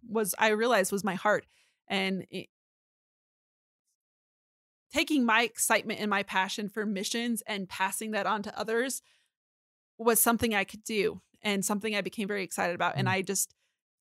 was 0.07 0.33
i 0.39 0.49
realized 0.49 0.91
was 0.91 1.03
my 1.03 1.15
heart 1.15 1.45
and 1.87 2.25
it, 2.29 2.47
taking 4.95 5.25
my 5.25 5.43
excitement 5.43 5.99
and 5.99 6.09
my 6.09 6.23
passion 6.23 6.69
for 6.69 6.85
missions 6.85 7.43
and 7.47 7.67
passing 7.67 8.11
that 8.11 8.25
on 8.25 8.41
to 8.41 8.59
others 8.59 9.01
was 9.97 10.21
something 10.21 10.55
i 10.55 10.63
could 10.63 10.83
do 10.83 11.21
and 11.41 11.65
something 11.65 11.95
i 11.95 12.01
became 12.01 12.27
very 12.27 12.43
excited 12.43 12.75
about 12.75 12.95
mm. 12.95 12.99
and 12.99 13.07
hmm. 13.07 13.13
i 13.15 13.21
just 13.21 13.53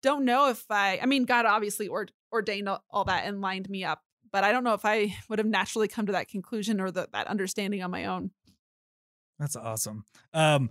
don't 0.03 0.25
know 0.25 0.51
if 0.51 0.65
i 0.71 0.99
i 1.03 1.07
mean 1.07 1.25
god 1.25 1.47
obviously 1.47 1.89
or, 1.89 2.07
ordained 2.33 2.69
all 2.91 3.05
that 3.05 3.25
and 3.25 3.41
lined 3.41 3.69
me 3.69 3.85
up 3.85 4.03
but 4.35 4.43
I 4.43 4.51
don't 4.51 4.65
know 4.65 4.75
if 4.75 4.85
I 4.85 5.17
would 5.29 5.39
have 5.39 5.47
naturally 5.47 5.87
come 5.87 6.07
to 6.07 6.13
that 6.13 6.29
conclusion 6.29 6.81
or 6.81 6.91
the, 6.91 7.09
that 7.13 7.29
understanding 7.29 7.85
on 7.85 7.93
my 7.93 8.07
own. 8.07 8.33
That's 9.39 9.55
awesome. 9.55 10.05
Um, 10.35 10.71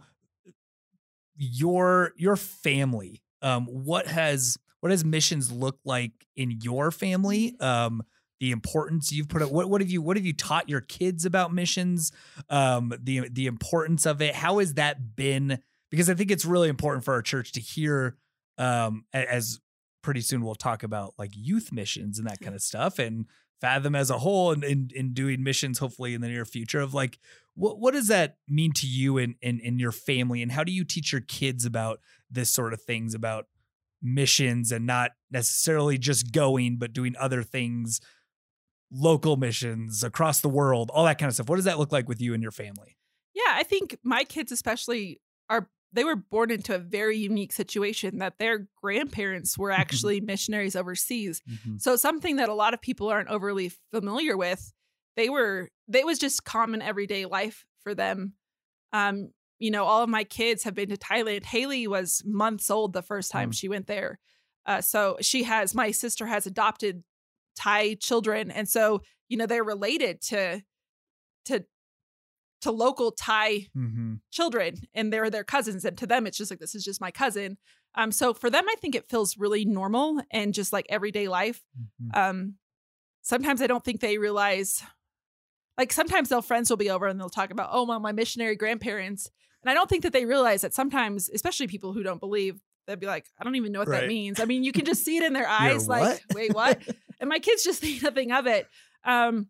your 1.35 2.11
your 2.17 2.35
family, 2.35 3.23
um, 3.41 3.65
what 3.65 4.07
has 4.07 4.57
what 4.81 4.91
has 4.91 5.05
missions 5.05 5.49
look 5.49 5.79
like 5.85 6.11
in 6.35 6.59
your 6.61 6.91
family? 6.91 7.53
Mm-hmm. 7.53 7.63
Um, 7.63 8.03
the 8.43 8.51
importance 8.51 9.09
you've 9.09 9.29
put 9.29 9.41
up. 9.41 9.51
What 9.51 9.69
what 9.69 9.79
have 9.79 9.89
you 9.89 10.01
what 10.01 10.17
have 10.17 10.25
you 10.25 10.33
taught 10.33 10.67
your 10.67 10.81
kids 10.81 11.23
about 11.23 11.53
missions? 11.53 12.11
Um, 12.49 12.93
the 13.01 13.29
the 13.29 13.47
importance 13.47 14.05
of 14.05 14.21
it. 14.21 14.35
How 14.35 14.59
has 14.59 14.73
that 14.73 15.15
been? 15.15 15.59
Because 15.89 16.09
I 16.09 16.13
think 16.13 16.29
it's 16.29 16.43
really 16.43 16.67
important 16.67 17.05
for 17.05 17.13
our 17.13 17.21
church 17.21 17.53
to 17.53 17.61
hear. 17.61 18.17
Um, 18.57 19.05
as 19.13 19.61
pretty 20.01 20.19
soon 20.19 20.43
we'll 20.43 20.55
talk 20.55 20.83
about 20.83 21.13
like 21.17 21.31
youth 21.33 21.71
missions 21.71 22.19
and 22.19 22.27
that 22.27 22.41
kind 22.41 22.53
of 22.53 22.61
stuff 22.61 22.99
and 22.99 23.27
fathom 23.61 23.95
as 23.95 24.09
a 24.09 24.19
whole 24.19 24.51
and 24.51 24.61
in, 24.65 24.89
in 24.93 25.13
doing 25.13 25.41
missions 25.41 25.79
hopefully 25.79 26.13
in 26.13 26.19
the 26.19 26.27
near 26.27 26.43
future 26.43 26.81
of 26.81 26.93
like 26.93 27.17
what 27.55 27.79
what 27.79 27.93
does 27.93 28.09
that 28.09 28.35
mean 28.47 28.73
to 28.73 28.85
you 28.85 29.17
and 29.17 29.35
in, 29.41 29.59
in 29.61 29.79
your 29.79 29.93
family 29.93 30.43
and 30.43 30.51
how 30.51 30.63
do 30.63 30.71
you 30.73 30.83
teach 30.83 31.13
your 31.13 31.21
kids 31.21 31.65
about 31.65 31.99
this 32.29 32.49
sort 32.51 32.73
of 32.73 32.81
things 32.81 33.15
about 33.15 33.47
missions 34.03 34.71
and 34.71 34.85
not 34.85 35.11
necessarily 35.31 35.97
just 35.97 36.33
going 36.33 36.75
but 36.77 36.91
doing 36.91 37.15
other 37.17 37.41
things 37.41 38.01
local 38.93 39.37
missions 39.37 40.03
across 40.03 40.41
the 40.41 40.49
world 40.49 40.91
all 40.93 41.05
that 41.05 41.17
kind 41.17 41.27
of 41.27 41.33
stuff 41.33 41.49
what 41.49 41.55
does 41.55 41.65
that 41.65 41.79
look 41.79 41.91
like 41.91 42.07
with 42.07 42.21
you 42.21 42.33
and 42.33 42.43
your 42.43 42.51
family 42.51 42.97
yeah 43.33 43.41
i 43.49 43.63
think 43.63 43.97
my 44.03 44.23
kids 44.23 44.51
especially 44.51 45.19
are 45.49 45.67
they 45.93 46.03
were 46.03 46.15
born 46.15 46.49
into 46.49 46.73
a 46.75 46.79
very 46.79 47.17
unique 47.17 47.53
situation 47.53 48.17
that 48.17 48.39
their 48.39 48.67
grandparents 48.81 49.57
were 49.57 49.71
actually 49.81 50.19
missionaries 50.19 50.75
overseas. 50.75 51.41
Mm-hmm. 51.49 51.77
So 51.77 51.95
something 51.95 52.37
that 52.37 52.49
a 52.49 52.53
lot 52.53 52.73
of 52.73 52.81
people 52.81 53.09
aren't 53.09 53.29
overly 53.29 53.71
familiar 53.91 54.35
with. 54.35 54.73
They 55.15 55.29
were 55.29 55.69
they 55.87 56.03
was 56.03 56.17
just 56.17 56.43
common 56.43 56.81
everyday 56.81 57.25
life 57.25 57.65
for 57.83 57.93
them. 57.93 58.33
Um, 58.91 59.29
you 59.59 59.69
know, 59.69 59.85
all 59.85 60.03
of 60.03 60.09
my 60.09 60.23
kids 60.23 60.63
have 60.63 60.73
been 60.73 60.89
to 60.89 60.97
Thailand. 60.97 61.45
Haley 61.45 61.87
was 61.87 62.23
months 62.25 62.69
old 62.71 62.93
the 62.93 63.03
first 63.03 63.31
time 63.31 63.51
mm. 63.51 63.53
she 63.55 63.69
went 63.69 63.87
there. 63.87 64.19
Uh, 64.65 64.81
so 64.81 65.17
she 65.21 65.43
has 65.43 65.75
my 65.75 65.91
sister 65.91 66.25
has 66.25 66.47
adopted 66.47 67.03
Thai 67.55 67.95
children, 67.95 68.51
and 68.51 68.67
so 68.67 69.01
you 69.29 69.37
know 69.37 69.45
they're 69.45 69.63
related 69.63 70.21
to 70.21 70.61
to 71.45 71.65
to 72.63 72.71
local 72.71 73.11
Thai 73.11 73.67
mm-hmm. 73.77 74.13
children 74.31 74.75
and 74.93 75.11
they're 75.11 75.29
their 75.29 75.43
cousins. 75.43 75.83
And 75.83 75.97
to 75.97 76.07
them, 76.07 76.25
it's 76.25 76.37
just 76.37 76.49
like, 76.49 76.61
this 76.61 76.75
is 76.75 76.83
just 76.83 77.01
my 77.01 77.11
cousin. 77.11 77.57
Um, 77.95 78.11
so 78.11 78.33
for 78.33 78.49
them, 78.49 78.65
I 78.69 78.75
think 78.75 78.95
it 78.95 79.09
feels 79.09 79.37
really 79.37 79.65
normal 79.65 80.21
and 80.31 80.53
just 80.53 80.71
like 80.71 80.85
everyday 80.89 81.27
life. 81.27 81.61
Mm-hmm. 81.77 82.19
Um, 82.19 82.53
sometimes 83.21 83.61
I 83.61 83.67
don't 83.67 83.83
think 83.83 83.99
they 83.99 84.17
realize, 84.17 84.81
like 85.77 85.91
sometimes 85.91 86.29
their 86.29 86.41
friends 86.41 86.69
will 86.69 86.77
be 86.77 86.89
over 86.89 87.05
and 87.05 87.19
they'll 87.19 87.29
talk 87.29 87.51
about, 87.51 87.69
oh, 87.73 87.85
well, 87.85 87.99
my 87.99 88.13
missionary 88.13 88.55
grandparents. 88.55 89.29
And 89.61 89.69
I 89.69 89.73
don't 89.73 89.89
think 89.89 90.03
that 90.03 90.13
they 90.13 90.25
realize 90.25 90.61
that 90.61 90.73
sometimes, 90.73 91.29
especially 91.29 91.67
people 91.67 91.91
who 91.91 92.01
don't 92.01 92.19
believe, 92.19 92.61
they'd 92.87 92.99
be 92.99 93.07
like, 93.07 93.25
I 93.39 93.43
don't 93.43 93.55
even 93.55 93.73
know 93.73 93.79
what 93.79 93.89
right. 93.89 94.01
that 94.01 94.07
means. 94.07 94.39
I 94.39 94.45
mean, 94.45 94.63
you 94.63 94.71
can 94.71 94.85
just 94.85 95.03
see 95.03 95.17
it 95.17 95.23
in 95.23 95.33
their 95.33 95.47
eyes, 95.47 95.87
like, 95.87 96.21
wait, 96.33 96.53
what? 96.53 96.81
and 97.23 97.29
my 97.29 97.39
kids 97.39 97.63
just 97.63 97.79
think 97.81 98.03
nothing 98.03 98.31
of 98.33 98.45
it. 98.45 98.67
Um, 99.05 99.47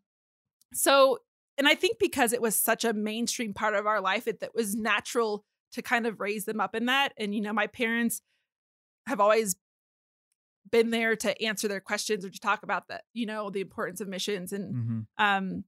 so, 0.73 1.17
and 1.57 1.67
I 1.67 1.75
think 1.75 1.97
because 1.99 2.31
it 2.31 2.41
was 2.41 2.55
such 2.55 2.85
a 2.85 2.93
mainstream 2.93 3.53
part 3.53 3.73
of 3.73 3.87
our 3.87 3.99
life, 3.99 4.27
it 4.27 4.39
that 4.41 4.55
was 4.55 4.75
natural 4.75 5.43
to 5.73 5.81
kind 5.81 6.05
of 6.05 6.19
raise 6.19 6.45
them 6.45 6.61
up 6.61 6.75
in 6.75 6.85
that. 6.85 7.13
And, 7.17 7.33
you 7.33 7.41
know, 7.41 7.51
my 7.51 7.67
parents 7.67 8.21
have 9.07 9.19
always 9.19 9.55
been 10.71 10.91
there 10.91 11.15
to 11.15 11.41
answer 11.43 11.67
their 11.67 11.79
questions 11.79 12.23
or 12.23 12.29
to 12.29 12.39
talk 12.39 12.61
about 12.61 12.87
that, 12.89 13.03
you 13.13 13.25
know, 13.25 13.49
the 13.49 13.61
importance 13.61 14.01
of 14.01 14.07
missions 14.07 14.53
and 14.53 14.75
mm-hmm. 14.75 14.99
um 15.23 15.63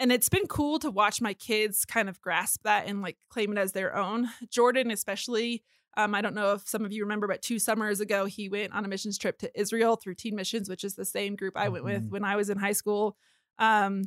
and 0.00 0.12
it's 0.12 0.28
been 0.28 0.46
cool 0.46 0.78
to 0.78 0.90
watch 0.92 1.20
my 1.20 1.34
kids 1.34 1.84
kind 1.84 2.08
of 2.08 2.20
grasp 2.20 2.62
that 2.62 2.86
and 2.86 3.02
like 3.02 3.16
claim 3.30 3.50
it 3.50 3.58
as 3.58 3.72
their 3.72 3.96
own. 3.96 4.28
Jordan 4.48 4.92
especially 4.92 5.64
um, 5.98 6.14
I 6.14 6.20
don't 6.20 6.34
know 6.36 6.52
if 6.52 6.68
some 6.68 6.84
of 6.84 6.92
you 6.92 7.02
remember, 7.02 7.26
but 7.26 7.42
two 7.42 7.58
summers 7.58 7.98
ago, 7.98 8.24
he 8.24 8.48
went 8.48 8.72
on 8.72 8.84
a 8.84 8.88
missions 8.88 9.18
trip 9.18 9.36
to 9.40 9.60
Israel 9.60 9.96
through 9.96 10.14
Teen 10.14 10.36
Missions, 10.36 10.68
which 10.68 10.84
is 10.84 10.94
the 10.94 11.04
same 11.04 11.34
group 11.34 11.56
I 11.56 11.68
went 11.70 11.84
with 11.84 12.02
mm-hmm. 12.02 12.10
when 12.10 12.24
I 12.24 12.36
was 12.36 12.50
in 12.50 12.56
high 12.56 12.72
school. 12.72 13.16
Um, 13.58 14.04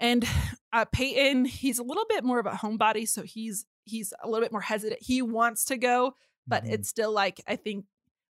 and 0.00 0.26
uh, 0.72 0.86
Peyton, 0.86 1.44
he's 1.44 1.78
a 1.78 1.84
little 1.84 2.04
bit 2.08 2.24
more 2.24 2.40
of 2.40 2.46
a 2.46 2.50
homebody, 2.50 3.06
so 3.08 3.22
he's 3.22 3.64
he's 3.84 4.12
a 4.24 4.28
little 4.28 4.44
bit 4.44 4.50
more 4.50 4.60
hesitant. 4.60 5.00
He 5.00 5.22
wants 5.22 5.66
to 5.66 5.76
go, 5.76 6.16
but 6.48 6.64
mm-hmm. 6.64 6.74
it's 6.74 6.88
still 6.88 7.12
like 7.12 7.40
I 7.46 7.54
think. 7.54 7.84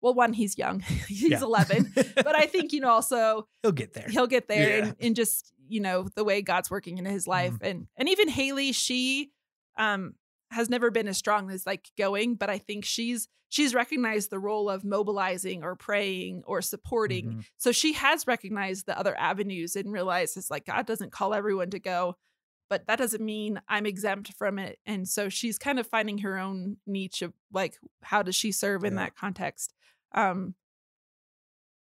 Well, 0.00 0.12
one, 0.12 0.34
he's 0.34 0.58
young. 0.58 0.80
he's 1.08 1.30
yeah. 1.30 1.40
11. 1.40 1.94
but 1.94 2.36
I 2.36 2.44
think, 2.44 2.74
you 2.74 2.80
know, 2.80 2.90
also 2.90 3.48
he'll 3.62 3.72
get 3.72 3.94
there. 3.94 4.06
He'll 4.06 4.26
get 4.26 4.48
there 4.48 4.68
yeah. 4.68 4.84
and, 4.84 4.96
and 5.00 5.16
just, 5.16 5.50
you 5.66 5.80
know, 5.80 6.08
the 6.14 6.24
way 6.24 6.42
God's 6.42 6.70
working 6.70 6.98
in 6.98 7.06
his 7.06 7.26
life. 7.26 7.54
Mm-hmm. 7.54 7.64
And 7.64 7.86
and 7.96 8.08
even 8.10 8.28
Haley, 8.28 8.72
she 8.72 9.30
um 9.78 10.14
has 10.54 10.70
never 10.70 10.90
been 10.90 11.08
as 11.08 11.18
strong 11.18 11.50
as 11.50 11.66
like 11.66 11.90
going, 11.98 12.36
but 12.36 12.48
I 12.48 12.58
think 12.58 12.84
she's 12.84 13.28
she's 13.48 13.74
recognized 13.74 14.30
the 14.30 14.38
role 14.38 14.70
of 14.70 14.84
mobilizing 14.84 15.62
or 15.62 15.76
praying 15.76 16.42
or 16.46 16.62
supporting. 16.62 17.26
Mm-hmm. 17.26 17.40
So 17.56 17.72
she 17.72 17.92
has 17.94 18.26
recognized 18.26 18.86
the 18.86 18.98
other 18.98 19.16
avenues 19.18 19.76
and 19.76 19.92
realizes 19.92 20.50
like 20.50 20.66
God 20.66 20.86
doesn't 20.86 21.12
call 21.12 21.34
everyone 21.34 21.70
to 21.70 21.78
go, 21.78 22.16
but 22.70 22.86
that 22.86 22.98
doesn't 22.98 23.24
mean 23.24 23.60
I'm 23.68 23.86
exempt 23.86 24.32
from 24.34 24.58
it. 24.58 24.78
And 24.86 25.08
so 25.08 25.28
she's 25.28 25.58
kind 25.58 25.78
of 25.78 25.86
finding 25.86 26.18
her 26.18 26.38
own 26.38 26.78
niche 26.86 27.22
of 27.22 27.32
like 27.52 27.76
how 28.02 28.22
does 28.22 28.36
she 28.36 28.52
serve 28.52 28.84
in 28.84 28.94
that 28.96 29.16
context. 29.16 29.74
Um 30.14 30.54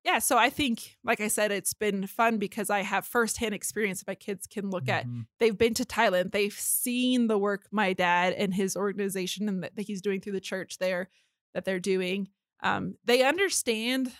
yeah, 0.05 0.19
so 0.19 0.37
I 0.37 0.51
think, 0.51 0.97
like 1.05 1.21
I 1.21 1.29
said, 1.29 1.53
it's 1.53 1.75
been 1.75 2.07
fun 2.07 2.39
because 2.39 2.71
I 2.71 2.81
have 2.81 3.07
firsthand 3.07 3.55
experience 3.55 4.03
my 4.07 4.17
kids 4.17 4.47
can 4.47 4.71
look 4.71 4.87
mm-hmm. 4.87 5.21
at. 5.21 5.27
They've 5.39 5.57
been 5.57 5.75
to 5.75 5.85
Thailand, 5.85 6.33
they've 6.33 6.53
seen 6.53 7.29
the 7.29 7.39
work 7.39 7.67
my 7.71 7.93
dad 7.93 8.33
and 8.33 8.53
his 8.53 8.77
organization 8.77 9.49
and 9.49 9.63
that 9.63 9.73
he's 9.79 10.03
doing 10.03 10.21
through 10.21 10.33
the 10.33 10.41
church 10.41 10.79
there 10.79 11.09
that 11.55 11.65
they're 11.65 11.81
doing. 11.81 12.29
Um, 12.63 12.97
they 13.05 13.23
understand, 13.23 14.13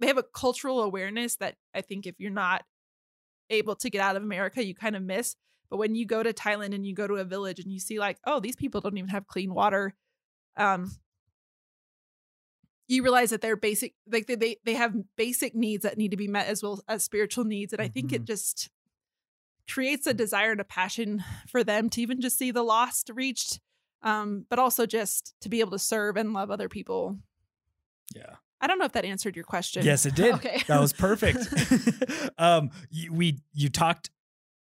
they 0.00 0.06
have 0.08 0.18
a 0.18 0.22
cultural 0.22 0.82
awareness 0.82 1.36
that 1.36 1.56
I 1.74 1.80
think 1.80 2.06
if 2.06 2.18
you're 2.18 2.30
not 2.30 2.64
able 3.50 3.76
to 3.76 3.90
get 3.90 4.00
out 4.00 4.16
of 4.16 4.22
America, 4.22 4.64
you 4.64 4.74
kind 4.74 4.96
of 4.96 5.02
miss. 5.02 5.36
But 5.70 5.76
when 5.76 5.94
you 5.94 6.06
go 6.06 6.22
to 6.22 6.32
Thailand 6.32 6.74
and 6.74 6.84
you 6.84 6.94
go 6.94 7.06
to 7.06 7.14
a 7.14 7.24
village 7.24 7.60
and 7.60 7.72
you 7.72 7.78
see, 7.78 8.00
like, 8.00 8.18
oh, 8.26 8.40
these 8.40 8.56
people 8.56 8.80
don't 8.80 8.96
even 8.98 9.10
have 9.10 9.26
clean 9.26 9.54
water. 9.54 9.94
Um, 10.56 10.90
you 12.90 13.02
realize 13.02 13.30
that 13.30 13.40
they're 13.40 13.56
basic 13.56 13.94
like 14.10 14.26
they, 14.26 14.34
they 14.34 14.56
they 14.64 14.74
have 14.74 14.94
basic 15.16 15.54
needs 15.54 15.84
that 15.84 15.96
need 15.96 16.10
to 16.10 16.16
be 16.16 16.28
met 16.28 16.46
as 16.46 16.62
well 16.62 16.80
as 16.88 17.04
spiritual 17.04 17.44
needs 17.44 17.72
and 17.72 17.80
i 17.80 17.88
think 17.88 18.08
mm-hmm. 18.08 18.16
it 18.16 18.24
just 18.24 18.68
creates 19.70 20.06
a 20.06 20.14
desire 20.14 20.50
and 20.50 20.60
a 20.60 20.64
passion 20.64 21.22
for 21.48 21.62
them 21.62 21.88
to 21.88 22.00
even 22.02 22.20
just 22.20 22.36
see 22.36 22.50
the 22.50 22.62
lost 22.62 23.10
reached 23.14 23.60
um 24.02 24.44
but 24.50 24.58
also 24.58 24.86
just 24.86 25.34
to 25.40 25.48
be 25.48 25.60
able 25.60 25.70
to 25.70 25.78
serve 25.78 26.16
and 26.16 26.32
love 26.32 26.50
other 26.50 26.68
people 26.68 27.16
yeah 28.14 28.36
I 28.62 28.66
don't 28.66 28.78
know 28.78 28.84
if 28.84 28.92
that 28.92 29.06
answered 29.06 29.36
your 29.36 29.44
question. 29.46 29.84
Yes, 29.86 30.04
it 30.04 30.14
did. 30.16 30.34
okay. 30.34 30.62
That 30.66 30.80
was 30.80 30.92
perfect. 30.92 31.48
um, 32.38 32.70
you, 32.90 33.10
we 33.10 33.40
you 33.54 33.70
talked 33.70 34.10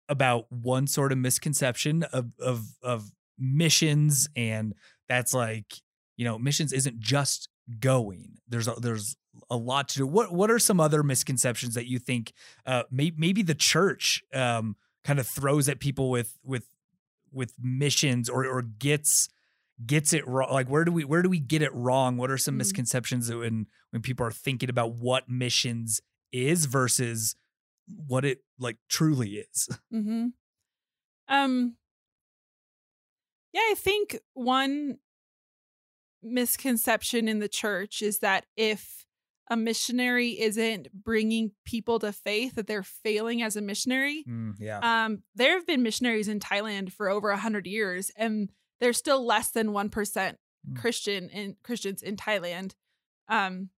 about 0.08 0.50
one 0.50 0.88
sort 0.88 1.12
of 1.12 1.18
misconception 1.18 2.02
of 2.02 2.32
of 2.40 2.64
of 2.82 3.12
missions, 3.38 4.28
and 4.34 4.74
that's 5.08 5.32
like 5.32 5.74
you 6.16 6.24
know 6.24 6.38
missions 6.38 6.72
isn't 6.72 6.98
just 6.98 7.48
going. 7.80 8.38
There's 8.48 8.68
a, 8.68 8.74
there's 8.74 9.16
a 9.50 9.56
lot 9.56 9.88
to 9.90 9.98
do. 9.98 10.06
What 10.06 10.32
what 10.32 10.50
are 10.50 10.58
some 10.58 10.80
other 10.80 11.02
misconceptions 11.02 11.74
that 11.74 11.88
you 11.88 11.98
think 11.98 12.32
uh, 12.66 12.84
may, 12.90 13.12
maybe 13.16 13.42
the 13.42 13.54
church 13.54 14.22
um, 14.32 14.76
kind 15.04 15.18
of 15.18 15.26
throws 15.26 15.68
at 15.68 15.80
people 15.80 16.10
with 16.10 16.38
with 16.42 16.66
with 17.32 17.54
missions 17.60 18.28
or 18.28 18.46
or 18.46 18.62
gets 18.62 19.28
gets 19.84 20.12
it 20.12 20.26
wrong? 20.26 20.52
Like 20.52 20.68
where 20.68 20.84
do 20.84 20.92
we 20.92 21.04
where 21.04 21.22
do 21.22 21.28
we 21.28 21.40
get 21.40 21.62
it 21.62 21.74
wrong? 21.74 22.16
What 22.16 22.30
are 22.30 22.38
some 22.38 22.52
mm-hmm. 22.52 22.58
misconceptions 22.58 23.32
when 23.32 23.66
when 23.90 24.02
people 24.02 24.26
are 24.26 24.32
thinking 24.32 24.70
about 24.70 24.94
what 24.94 25.28
missions 25.28 26.00
is 26.32 26.66
versus 26.66 27.36
what 28.06 28.24
it 28.24 28.38
like 28.58 28.78
truly 28.88 29.44
is? 29.52 29.68
Mm-hmm. 29.92 30.28
Um. 31.28 31.76
Yeah, 33.52 33.60
I 33.60 33.74
think 33.76 34.18
one 34.32 34.98
misconception 36.24 37.28
in 37.28 37.38
the 37.38 37.48
church 37.48 38.02
is 38.02 38.18
that 38.20 38.46
if 38.56 39.04
a 39.50 39.56
missionary 39.56 40.40
isn't 40.40 40.88
bringing 40.92 41.52
people 41.64 41.98
to 41.98 42.12
faith 42.12 42.54
that 42.54 42.66
they're 42.66 42.82
failing 42.82 43.42
as 43.42 43.56
a 43.56 43.62
missionary. 43.62 44.24
Mm, 44.28 44.54
yeah. 44.58 44.78
Um 44.78 45.22
there 45.34 45.52
have 45.52 45.66
been 45.66 45.82
missionaries 45.82 46.28
in 46.28 46.40
thailand 46.40 46.92
for 46.92 47.08
over 47.08 47.28
100 47.30 47.66
years 47.66 48.10
and 48.16 48.50
there's 48.80 48.96
still 48.96 49.24
less 49.24 49.50
than 49.50 49.68
1% 49.68 49.90
mm. 49.90 50.76
christian 50.76 51.28
in 51.28 51.56
christians 51.62 52.02
in 52.02 52.16
thailand. 52.16 52.72
Um 53.28 53.70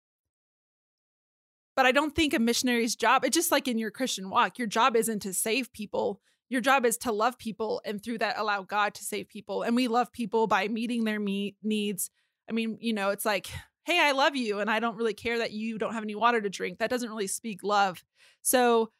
but 1.76 1.86
i 1.86 1.92
don't 1.92 2.14
think 2.14 2.34
a 2.34 2.38
missionary's 2.38 2.94
job 2.94 3.24
it's 3.24 3.34
just 3.34 3.50
like 3.50 3.66
in 3.66 3.78
your 3.78 3.90
christian 3.90 4.30
walk 4.30 4.58
your 4.58 4.68
job 4.68 4.96
isn't 4.96 5.20
to 5.20 5.32
save 5.32 5.72
people. 5.72 6.20
Your 6.50 6.60
job 6.60 6.84
is 6.84 6.98
to 6.98 7.10
love 7.10 7.38
people 7.38 7.80
and 7.86 8.02
through 8.02 8.18
that 8.18 8.38
allow 8.38 8.62
god 8.62 8.94
to 8.94 9.04
save 9.04 9.28
people. 9.28 9.62
And 9.62 9.74
we 9.74 9.88
love 9.88 10.12
people 10.12 10.46
by 10.46 10.68
meeting 10.68 11.04
their 11.04 11.18
me- 11.18 11.56
needs 11.62 12.10
I 12.48 12.52
mean, 12.52 12.78
you 12.80 12.92
know, 12.92 13.10
it's 13.10 13.24
like, 13.24 13.48
hey, 13.84 14.00
I 14.00 14.12
love 14.12 14.36
you 14.36 14.60
and 14.60 14.70
I 14.70 14.80
don't 14.80 14.96
really 14.96 15.14
care 15.14 15.38
that 15.38 15.52
you 15.52 15.78
don't 15.78 15.94
have 15.94 16.02
any 16.02 16.14
water 16.14 16.40
to 16.40 16.50
drink. 16.50 16.78
That 16.78 16.90
doesn't 16.90 17.08
really 17.08 17.26
speak 17.26 17.62
love. 17.62 18.02
So 18.42 18.90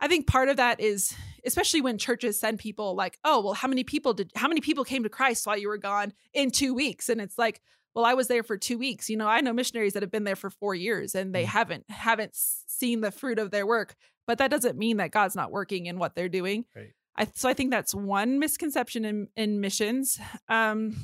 I 0.00 0.08
think 0.08 0.26
part 0.26 0.48
of 0.48 0.56
that 0.56 0.80
is, 0.80 1.14
especially 1.46 1.80
when 1.80 1.98
churches 1.98 2.38
send 2.38 2.58
people 2.58 2.94
like, 2.94 3.18
oh, 3.24 3.40
well, 3.40 3.54
how 3.54 3.68
many 3.68 3.84
people 3.84 4.12
did, 4.12 4.32
how 4.34 4.48
many 4.48 4.60
people 4.60 4.84
came 4.84 5.04
to 5.04 5.08
Christ 5.08 5.46
while 5.46 5.56
you 5.56 5.68
were 5.68 5.78
gone 5.78 6.12
in 6.32 6.50
two 6.50 6.74
weeks? 6.74 7.08
And 7.08 7.20
it's 7.20 7.38
like, 7.38 7.60
well, 7.94 8.04
I 8.04 8.14
was 8.14 8.26
there 8.26 8.42
for 8.42 8.56
two 8.56 8.76
weeks. 8.76 9.08
You 9.08 9.16
know, 9.16 9.28
I 9.28 9.40
know 9.40 9.52
missionaries 9.52 9.92
that 9.92 10.02
have 10.02 10.10
been 10.10 10.24
there 10.24 10.36
for 10.36 10.50
four 10.50 10.74
years 10.74 11.14
and 11.14 11.32
they 11.32 11.44
mm. 11.44 11.48
haven't 11.48 11.84
haven't 11.88 12.32
seen 12.34 13.00
the 13.00 13.12
fruit 13.12 13.38
of 13.38 13.50
their 13.50 13.66
work. 13.66 13.94
But 14.26 14.38
that 14.38 14.50
doesn't 14.50 14.78
mean 14.78 14.96
that 14.96 15.10
God's 15.10 15.36
not 15.36 15.52
working 15.52 15.86
in 15.86 15.98
what 15.98 16.14
they're 16.14 16.28
doing. 16.28 16.64
Right. 16.74 16.92
I, 17.16 17.28
so 17.34 17.48
I 17.48 17.54
think 17.54 17.70
that's 17.70 17.94
one 17.94 18.38
misconception 18.38 19.04
in, 19.04 19.28
in 19.36 19.60
missions. 19.60 20.18
Um, 20.48 20.96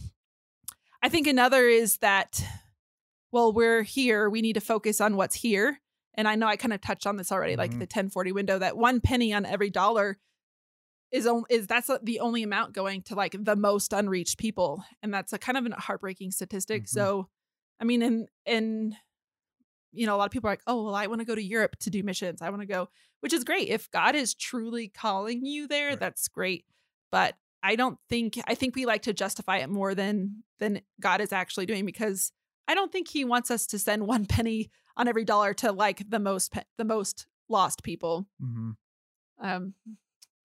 I 1.03 1.09
think 1.09 1.27
another 1.27 1.67
is 1.67 1.99
that, 1.99 2.45
well, 3.33 3.53
we're 3.53 3.83
here. 3.83 4.29
We 4.29 4.43
need 4.43 4.55
to 4.55 4.61
focus 4.61 5.01
on 5.01 5.17
what's 5.17 5.37
here. 5.37 5.81
And 6.15 6.29
I 6.29 6.35
know 6.35 6.47
I 6.47 6.57
kind 6.57 6.73
of 6.73 6.81
touched 6.81 7.07
on 7.07 7.17
this 7.17 7.33
already, 7.33 7.53
mm-hmm. 7.53 7.61
like 7.61 7.71
the 7.73 7.79
1040 7.79 8.33
window, 8.33 8.59
that 8.59 8.77
one 8.77 9.01
penny 9.01 9.33
on 9.33 9.47
every 9.47 9.71
dollar 9.71 10.19
is 11.13 11.27
only 11.27 11.45
is 11.51 11.67
that's 11.67 11.91
the 12.03 12.21
only 12.21 12.43
amount 12.43 12.73
going 12.73 13.03
to 13.03 13.15
like 13.15 13.35
the 13.39 13.57
most 13.57 13.93
unreached 13.93 14.39
people, 14.39 14.85
and 15.03 15.13
that's 15.13 15.33
a 15.33 15.39
kind 15.39 15.59
of 15.59 15.67
a 15.67 15.81
heartbreaking 15.81 16.31
statistic. 16.31 16.83
Mm-hmm. 16.83 16.99
So, 16.99 17.29
I 17.81 17.85
mean, 17.85 18.03
and 18.03 18.29
and 18.47 18.95
you 19.93 20.07
know, 20.07 20.15
a 20.15 20.19
lot 20.19 20.27
of 20.27 20.31
people 20.31 20.49
are 20.49 20.53
like, 20.53 20.63
oh, 20.67 20.85
well, 20.85 20.95
I 20.95 21.09
want 21.09 21.21
to 21.21 21.25
go 21.25 21.35
to 21.35 21.43
Europe 21.43 21.77
to 21.81 21.91
do 21.91 22.05
missions. 22.05 22.41
I 22.43 22.51
want 22.51 22.63
to 22.63 22.67
go, 22.67 22.89
which 23.21 23.33
is 23.33 23.43
great. 23.43 23.69
If 23.69 23.91
God 23.91 24.15
is 24.15 24.35
truly 24.35 24.89
calling 24.89 25.45
you 25.45 25.67
there, 25.67 25.91
right. 25.91 26.01
that's 26.01 26.29
great. 26.29 26.65
But 27.11 27.35
I 27.63 27.77
don't 27.77 27.99
think 28.09 28.39
I 28.47 28.55
think 28.55 28.75
we 28.75 28.87
like 28.87 29.03
to 29.03 29.13
justify 29.13 29.59
it 29.59 29.69
more 29.69 29.95
than 29.95 30.43
than 30.59 30.81
God 31.01 31.21
is 31.21 31.33
actually 31.33 31.67
doing 31.67 31.85
because 31.85 32.33
I 32.69 32.75
don't 32.75 32.93
think 32.93 33.09
he 33.09 33.25
wants 33.25 33.51
us 33.51 33.67
to 33.69 33.79
send 33.79 34.07
one 34.07 34.27
penny 34.27 34.71
on 34.97 35.09
every 35.09 35.25
dollar 35.25 35.55
to 35.55 35.73
like 35.73 36.09
the 36.09 36.19
most 36.19 36.53
pe- 36.53 36.65
the 36.79 36.85
most 36.85 37.27
lost 37.49 37.83
people. 37.83 38.27
Mm-hmm. 38.43 38.71
Um 39.41 39.75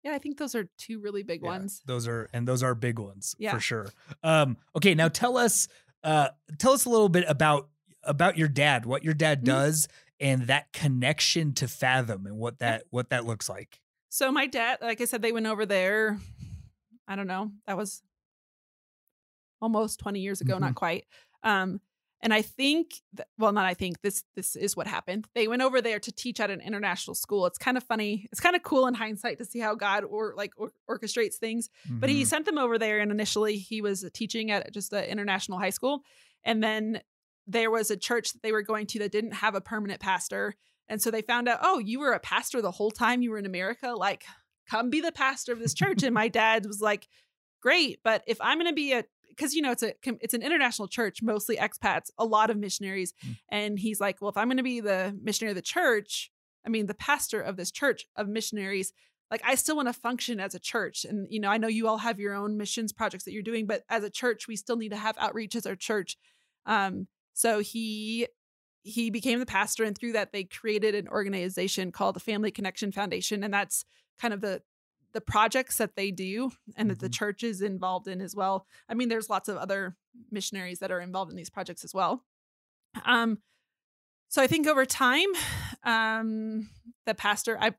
yeah, 0.04 0.12
I 0.12 0.18
think 0.18 0.36
those 0.38 0.56
are 0.56 0.68
two 0.78 1.00
really 1.00 1.22
big 1.22 1.42
yeah, 1.42 1.48
ones. 1.48 1.82
Those 1.86 2.08
are 2.08 2.28
and 2.32 2.46
those 2.46 2.62
are 2.62 2.74
big 2.74 2.98
ones 2.98 3.34
yeah. 3.38 3.52
for 3.52 3.60
sure. 3.60 3.88
Um 4.22 4.56
okay, 4.76 4.94
now 4.94 5.08
tell 5.08 5.36
us 5.36 5.68
uh 6.04 6.28
tell 6.58 6.72
us 6.72 6.84
a 6.84 6.90
little 6.90 7.08
bit 7.08 7.24
about 7.28 7.68
about 8.04 8.36
your 8.36 8.48
dad, 8.48 8.84
what 8.86 9.04
your 9.04 9.14
dad 9.14 9.38
mm-hmm. 9.38 9.46
does 9.46 9.86
mm-hmm. 9.86 10.26
and 10.32 10.42
that 10.48 10.72
connection 10.72 11.52
to 11.54 11.68
Fathom 11.68 12.26
and 12.26 12.36
what 12.36 12.58
that 12.60 12.84
what 12.90 13.10
that 13.10 13.24
looks 13.24 13.48
like. 13.48 13.80
So 14.08 14.30
my 14.30 14.46
dad, 14.46 14.78
like 14.82 15.00
I 15.00 15.06
said, 15.06 15.22
they 15.22 15.32
went 15.32 15.46
over 15.46 15.64
there 15.64 16.18
I 17.12 17.16
don't 17.16 17.26
know. 17.26 17.50
That 17.66 17.76
was 17.76 18.02
almost 19.60 20.00
20 20.00 20.20
years 20.20 20.40
ago, 20.40 20.54
mm-hmm. 20.54 20.64
not 20.64 20.74
quite. 20.74 21.04
Um, 21.42 21.80
And 22.22 22.32
I 22.32 22.42
think, 22.42 23.02
that, 23.14 23.26
well, 23.36 23.52
not 23.52 23.66
I 23.66 23.74
think 23.74 24.00
this 24.00 24.22
this 24.36 24.54
is 24.54 24.76
what 24.76 24.86
happened. 24.86 25.26
They 25.34 25.48
went 25.48 25.62
over 25.62 25.82
there 25.82 25.98
to 25.98 26.12
teach 26.12 26.38
at 26.38 26.50
an 26.50 26.60
international 26.60 27.16
school. 27.16 27.46
It's 27.46 27.58
kind 27.58 27.76
of 27.76 27.82
funny. 27.82 28.28
It's 28.30 28.40
kind 28.40 28.54
of 28.54 28.62
cool 28.62 28.86
in 28.86 28.94
hindsight 28.94 29.38
to 29.38 29.44
see 29.44 29.58
how 29.58 29.74
God 29.74 30.04
or 30.04 30.34
like 30.36 30.52
or, 30.56 30.72
orchestrates 30.88 31.34
things. 31.34 31.68
Mm-hmm. 31.68 31.98
But 31.98 32.10
he 32.10 32.20
mm-hmm. 32.20 32.28
sent 32.28 32.46
them 32.46 32.58
over 32.58 32.78
there, 32.78 33.00
and 33.00 33.10
initially 33.10 33.56
he 33.56 33.82
was 33.82 34.08
teaching 34.14 34.52
at 34.52 34.72
just 34.72 34.92
an 34.92 35.04
international 35.04 35.58
high 35.58 35.70
school, 35.70 36.02
and 36.44 36.62
then 36.62 37.00
there 37.48 37.72
was 37.72 37.90
a 37.90 37.96
church 37.96 38.32
that 38.32 38.42
they 38.42 38.52
were 38.52 38.62
going 38.62 38.86
to 38.86 39.00
that 39.00 39.10
didn't 39.10 39.34
have 39.34 39.56
a 39.56 39.60
permanent 39.60 40.00
pastor, 40.00 40.54
and 40.88 41.02
so 41.02 41.10
they 41.10 41.22
found 41.22 41.48
out, 41.48 41.58
oh, 41.62 41.80
you 41.80 41.98
were 41.98 42.12
a 42.12 42.20
pastor 42.20 42.62
the 42.62 42.70
whole 42.70 42.92
time 42.92 43.22
you 43.22 43.32
were 43.32 43.38
in 43.38 43.46
America. 43.46 43.94
Like, 43.96 44.24
come 44.68 44.90
be 44.90 45.00
the 45.00 45.12
pastor 45.12 45.52
of 45.52 45.58
this 45.58 45.74
church. 45.74 46.02
and 46.02 46.14
my 46.14 46.28
dad 46.28 46.66
was 46.66 46.80
like, 46.80 47.08
great, 47.62 48.00
but 48.02 48.22
if 48.26 48.38
I'm 48.40 48.58
going 48.58 48.70
to 48.70 48.74
be 48.74 48.92
a 48.92 49.04
because 49.28 49.54
you 49.54 49.62
know 49.62 49.70
it's 49.70 49.82
a 49.82 49.94
it's 50.20 50.34
an 50.34 50.42
international 50.42 50.88
church, 50.88 51.22
mostly 51.22 51.56
expats, 51.56 52.10
a 52.18 52.24
lot 52.24 52.50
of 52.50 52.58
missionaries, 52.58 53.14
mm. 53.26 53.36
and 53.48 53.78
he's 53.78 54.00
like, 54.00 54.20
well, 54.20 54.30
if 54.30 54.36
I'm 54.36 54.48
going 54.48 54.58
to 54.58 54.62
be 54.62 54.80
the 54.80 55.18
missionary 55.22 55.52
of 55.52 55.56
the 55.56 55.62
church, 55.62 56.30
I 56.66 56.68
mean, 56.68 56.86
the 56.86 56.94
pastor 56.94 57.40
of 57.40 57.56
this 57.56 57.70
church 57.70 58.06
of 58.16 58.28
missionaries, 58.28 58.92
like 59.30 59.40
I 59.44 59.54
still 59.54 59.76
want 59.76 59.88
to 59.88 59.94
function 59.94 60.38
as 60.38 60.54
a 60.54 60.58
church, 60.58 61.04
and 61.04 61.26
you 61.30 61.40
know, 61.40 61.48
I 61.48 61.56
know 61.56 61.68
you 61.68 61.88
all 61.88 61.98
have 61.98 62.20
your 62.20 62.34
own 62.34 62.58
missions 62.58 62.92
projects 62.92 63.24
that 63.24 63.32
you're 63.32 63.42
doing, 63.42 63.66
but 63.66 63.84
as 63.88 64.04
a 64.04 64.10
church, 64.10 64.46
we 64.48 64.56
still 64.56 64.76
need 64.76 64.90
to 64.90 64.96
have 64.96 65.16
outreach 65.18 65.56
as 65.56 65.66
our 65.66 65.76
church. 65.76 66.18
Um, 66.66 67.06
so 67.32 67.60
he 67.60 68.26
he 68.82 69.10
became 69.10 69.38
the 69.38 69.46
pastor, 69.46 69.84
and 69.84 69.96
through 69.96 70.12
that, 70.12 70.32
they 70.32 70.44
created 70.44 70.94
an 70.94 71.08
organization 71.08 71.92
called 71.92 72.16
the 72.16 72.20
Family 72.20 72.50
Connection 72.50 72.92
Foundation, 72.92 73.44
and 73.44 73.54
that's 73.54 73.84
kind 74.20 74.34
of 74.34 74.40
the 74.40 74.62
the 75.12 75.20
projects 75.20 75.76
that 75.76 75.94
they 75.94 76.10
do 76.10 76.50
and 76.74 76.88
that 76.90 76.98
the 76.98 77.06
mm-hmm. 77.06 77.12
church 77.12 77.42
is 77.42 77.60
involved 77.60 78.08
in 78.08 78.20
as 78.20 78.34
well. 78.34 78.66
I 78.88 78.94
mean, 78.94 79.08
there's 79.08 79.28
lots 79.28 79.48
of 79.48 79.58
other 79.58 79.94
missionaries 80.30 80.78
that 80.78 80.90
are 80.90 81.00
involved 81.00 81.30
in 81.30 81.36
these 81.36 81.50
projects 81.50 81.84
as 81.84 81.92
well. 81.92 82.24
Um, 83.04 83.38
so 84.28 84.42
I 84.42 84.46
think 84.46 84.66
over 84.66 84.86
time, 84.86 85.28
um, 85.84 86.70
the 87.06 87.14
pastor, 87.14 87.58
I 87.60 87.72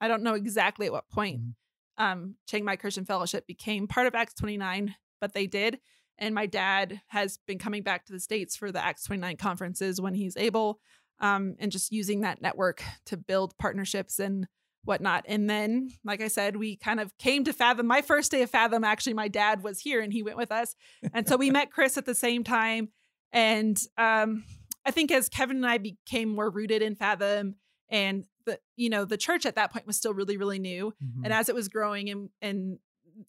I 0.00 0.08
don't 0.08 0.24
know 0.24 0.34
exactly 0.34 0.86
at 0.86 0.92
what 0.92 1.08
point 1.08 1.40
mm-hmm. 1.40 2.04
um, 2.04 2.34
Chiang 2.48 2.64
Mai 2.64 2.76
Christian 2.76 3.04
Fellowship 3.04 3.46
became 3.46 3.86
part 3.86 4.08
of 4.08 4.14
Acts 4.14 4.34
29, 4.34 4.96
but 5.20 5.32
they 5.32 5.46
did. 5.46 5.78
And 6.18 6.34
my 6.34 6.46
dad 6.46 7.00
has 7.08 7.38
been 7.46 7.58
coming 7.58 7.82
back 7.82 8.04
to 8.06 8.12
the 8.12 8.20
States 8.20 8.56
for 8.56 8.70
the 8.72 8.84
Acts 8.84 9.04
29 9.04 9.36
conferences 9.36 10.00
when 10.00 10.14
he's 10.14 10.36
able, 10.36 10.80
um, 11.20 11.54
and 11.58 11.70
just 11.70 11.92
using 11.92 12.20
that 12.20 12.42
network 12.42 12.82
to 13.06 13.16
build 13.16 13.56
partnerships 13.58 14.18
and 14.18 14.46
whatnot. 14.84 15.24
And 15.28 15.48
then, 15.48 15.90
like 16.04 16.20
I 16.20 16.28
said, 16.28 16.56
we 16.56 16.76
kind 16.76 17.00
of 17.00 17.16
came 17.18 17.44
to 17.44 17.52
Fathom. 17.52 17.86
My 17.86 18.02
first 18.02 18.30
day 18.30 18.42
of 18.42 18.50
Fathom, 18.50 18.84
actually, 18.84 19.14
my 19.14 19.28
dad 19.28 19.62
was 19.62 19.80
here 19.80 20.00
and 20.00 20.12
he 20.12 20.22
went 20.22 20.36
with 20.36 20.50
us. 20.50 20.74
And 21.12 21.28
so 21.28 21.36
we 21.36 21.50
met 21.50 21.70
Chris 21.70 21.96
at 21.96 22.06
the 22.06 22.14
same 22.14 22.44
time. 22.44 22.88
And 23.32 23.80
um, 23.96 24.44
I 24.84 24.90
think 24.90 25.10
as 25.10 25.28
Kevin 25.28 25.58
and 25.58 25.66
I 25.66 25.78
became 25.78 26.34
more 26.34 26.50
rooted 26.50 26.82
in 26.82 26.96
Fathom 26.96 27.56
and 27.88 28.24
the, 28.44 28.58
you 28.76 28.90
know, 28.90 29.04
the 29.04 29.16
church 29.16 29.46
at 29.46 29.54
that 29.54 29.72
point 29.72 29.86
was 29.86 29.96
still 29.96 30.14
really, 30.14 30.36
really 30.36 30.58
new. 30.58 30.92
Mm-hmm. 31.02 31.24
And 31.24 31.32
as 31.32 31.48
it 31.48 31.54
was 31.54 31.68
growing 31.68 32.10
and, 32.10 32.30
and 32.40 32.78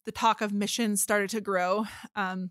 the 0.04 0.12
talk 0.12 0.40
of 0.40 0.52
missions 0.52 1.02
started 1.02 1.30
to 1.30 1.40
grow, 1.40 1.86
um, 2.16 2.50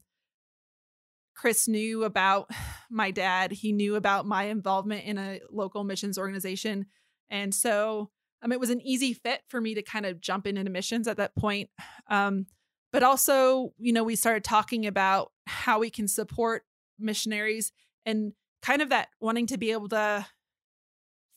Chris 1.36 1.68
knew 1.68 2.04
about 2.04 2.50
my 2.90 3.12
dad. 3.12 3.52
He 3.52 3.72
knew 3.74 3.96
about 3.96 4.26
my 4.26 4.44
involvement 4.44 5.04
in 5.04 5.18
a 5.18 5.42
local 5.52 5.84
missions 5.84 6.18
organization. 6.18 6.86
And 7.30 7.54
so 7.54 8.12
um, 8.44 8.52
it 8.52 8.60
was 8.60 8.70
an 8.70 8.82
easy 8.82 9.14
fit 9.14 9.42
for 9.48 9.62
me 9.62 9.74
to 9.76 9.82
kind 9.82 10.06
of 10.06 10.22
jump 10.22 10.46
into 10.46 10.70
missions 10.70 11.08
at 11.08 11.18
that 11.18 11.36
point. 11.36 11.70
Um, 12.10 12.46
but 12.92 13.02
also, 13.02 13.74
you 13.78 13.94
know, 13.94 14.04
we 14.04 14.16
started 14.16 14.44
talking 14.44 14.86
about 14.86 15.32
how 15.48 15.80
we 15.80 15.90
can 15.90 16.08
support 16.08 16.64
missionaries 17.00 17.72
and 18.06 18.34
kind 18.62 18.82
of 18.82 18.90
that 18.90 19.10
wanting 19.20 19.48
to 19.48 19.58
be 19.58 19.72
able 19.72 19.90
to 19.90 20.26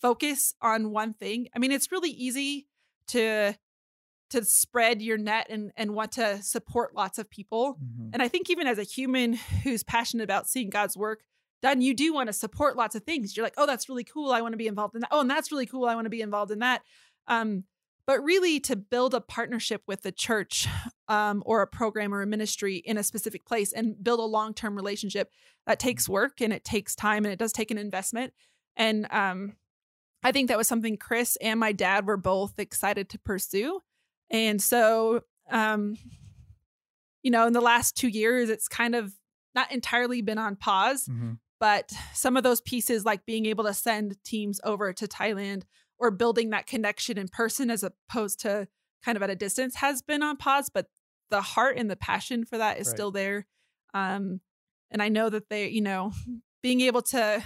focus 0.00 0.54
on 0.60 0.90
one 0.90 1.14
thing. 1.14 1.48
I 1.54 1.58
mean, 1.58 1.72
it's 1.72 1.90
really 1.90 2.10
easy 2.10 2.66
to 3.08 3.54
to 4.30 4.44
spread 4.44 5.00
your 5.00 5.16
net 5.16 5.46
and 5.48 5.70
and 5.76 5.94
want 5.94 6.12
to 6.12 6.42
support 6.42 6.94
lots 6.94 7.18
of 7.18 7.30
people. 7.30 7.74
Mm-hmm. 7.74 8.10
And 8.12 8.22
I 8.22 8.28
think 8.28 8.50
even 8.50 8.66
as 8.66 8.78
a 8.78 8.82
human 8.82 9.34
who's 9.62 9.82
passionate 9.82 10.24
about 10.24 10.48
seeing 10.48 10.68
God's 10.68 10.96
work, 10.96 11.22
then 11.66 11.80
you 11.80 11.94
do 11.94 12.14
want 12.14 12.28
to 12.28 12.32
support 12.32 12.76
lots 12.76 12.94
of 12.94 13.02
things. 13.02 13.36
You're 13.36 13.44
like, 13.44 13.54
oh, 13.56 13.66
that's 13.66 13.88
really 13.88 14.04
cool. 14.04 14.30
I 14.30 14.40
want 14.40 14.52
to 14.52 14.58
be 14.58 14.68
involved 14.68 14.94
in 14.94 15.00
that. 15.00 15.08
Oh, 15.10 15.20
and 15.20 15.28
that's 15.28 15.50
really 15.50 15.66
cool. 15.66 15.86
I 15.86 15.94
want 15.94 16.06
to 16.06 16.10
be 16.10 16.22
involved 16.22 16.52
in 16.52 16.60
that. 16.60 16.82
Um, 17.26 17.64
but 18.06 18.22
really 18.22 18.60
to 18.60 18.76
build 18.76 19.14
a 19.14 19.20
partnership 19.20 19.82
with 19.88 20.02
the 20.02 20.12
church 20.12 20.68
um, 21.08 21.42
or 21.44 21.62
a 21.62 21.66
program 21.66 22.14
or 22.14 22.22
a 22.22 22.26
ministry 22.26 22.76
in 22.76 22.96
a 22.96 23.02
specific 23.02 23.44
place 23.44 23.72
and 23.72 24.02
build 24.02 24.20
a 24.20 24.24
long-term 24.24 24.76
relationship 24.76 25.30
that 25.66 25.80
takes 25.80 26.08
work 26.08 26.40
and 26.40 26.52
it 26.52 26.64
takes 26.64 26.94
time 26.94 27.24
and 27.24 27.32
it 27.32 27.38
does 27.38 27.52
take 27.52 27.72
an 27.72 27.78
investment 27.78 28.32
and 28.76 29.08
um, 29.10 29.54
i 30.22 30.30
think 30.30 30.48
that 30.48 30.56
was 30.56 30.68
something 30.68 30.96
chris 30.96 31.36
and 31.40 31.58
my 31.58 31.72
dad 31.72 32.06
were 32.06 32.16
both 32.16 32.58
excited 32.58 33.08
to 33.08 33.18
pursue 33.18 33.80
and 34.30 34.62
so 34.62 35.22
um, 35.50 35.96
you 37.22 37.30
know 37.32 37.46
in 37.46 37.52
the 37.52 37.60
last 37.60 37.96
two 37.96 38.08
years 38.08 38.50
it's 38.50 38.68
kind 38.68 38.94
of 38.94 39.12
not 39.54 39.72
entirely 39.72 40.22
been 40.22 40.38
on 40.38 40.54
pause 40.54 41.08
mm-hmm 41.08 41.32
but 41.58 41.92
some 42.12 42.36
of 42.36 42.42
those 42.42 42.60
pieces 42.60 43.04
like 43.04 43.26
being 43.26 43.46
able 43.46 43.64
to 43.64 43.74
send 43.74 44.22
teams 44.24 44.60
over 44.64 44.92
to 44.92 45.06
Thailand 45.06 45.62
or 45.98 46.10
building 46.10 46.50
that 46.50 46.66
connection 46.66 47.18
in 47.18 47.28
person 47.28 47.70
as 47.70 47.82
opposed 47.82 48.40
to 48.40 48.68
kind 49.04 49.16
of 49.16 49.22
at 49.22 49.30
a 49.30 49.36
distance 49.36 49.76
has 49.76 50.02
been 50.02 50.22
on 50.22 50.36
pause 50.36 50.70
but 50.72 50.86
the 51.30 51.40
heart 51.40 51.76
and 51.76 51.90
the 51.90 51.96
passion 51.96 52.44
for 52.44 52.58
that 52.58 52.78
is 52.78 52.86
right. 52.88 52.94
still 52.94 53.10
there 53.10 53.46
um 53.94 54.40
and 54.90 55.02
I 55.02 55.08
know 55.08 55.28
that 55.30 55.48
they 55.48 55.68
you 55.68 55.80
know 55.80 56.12
being 56.62 56.80
able 56.80 57.02
to 57.02 57.42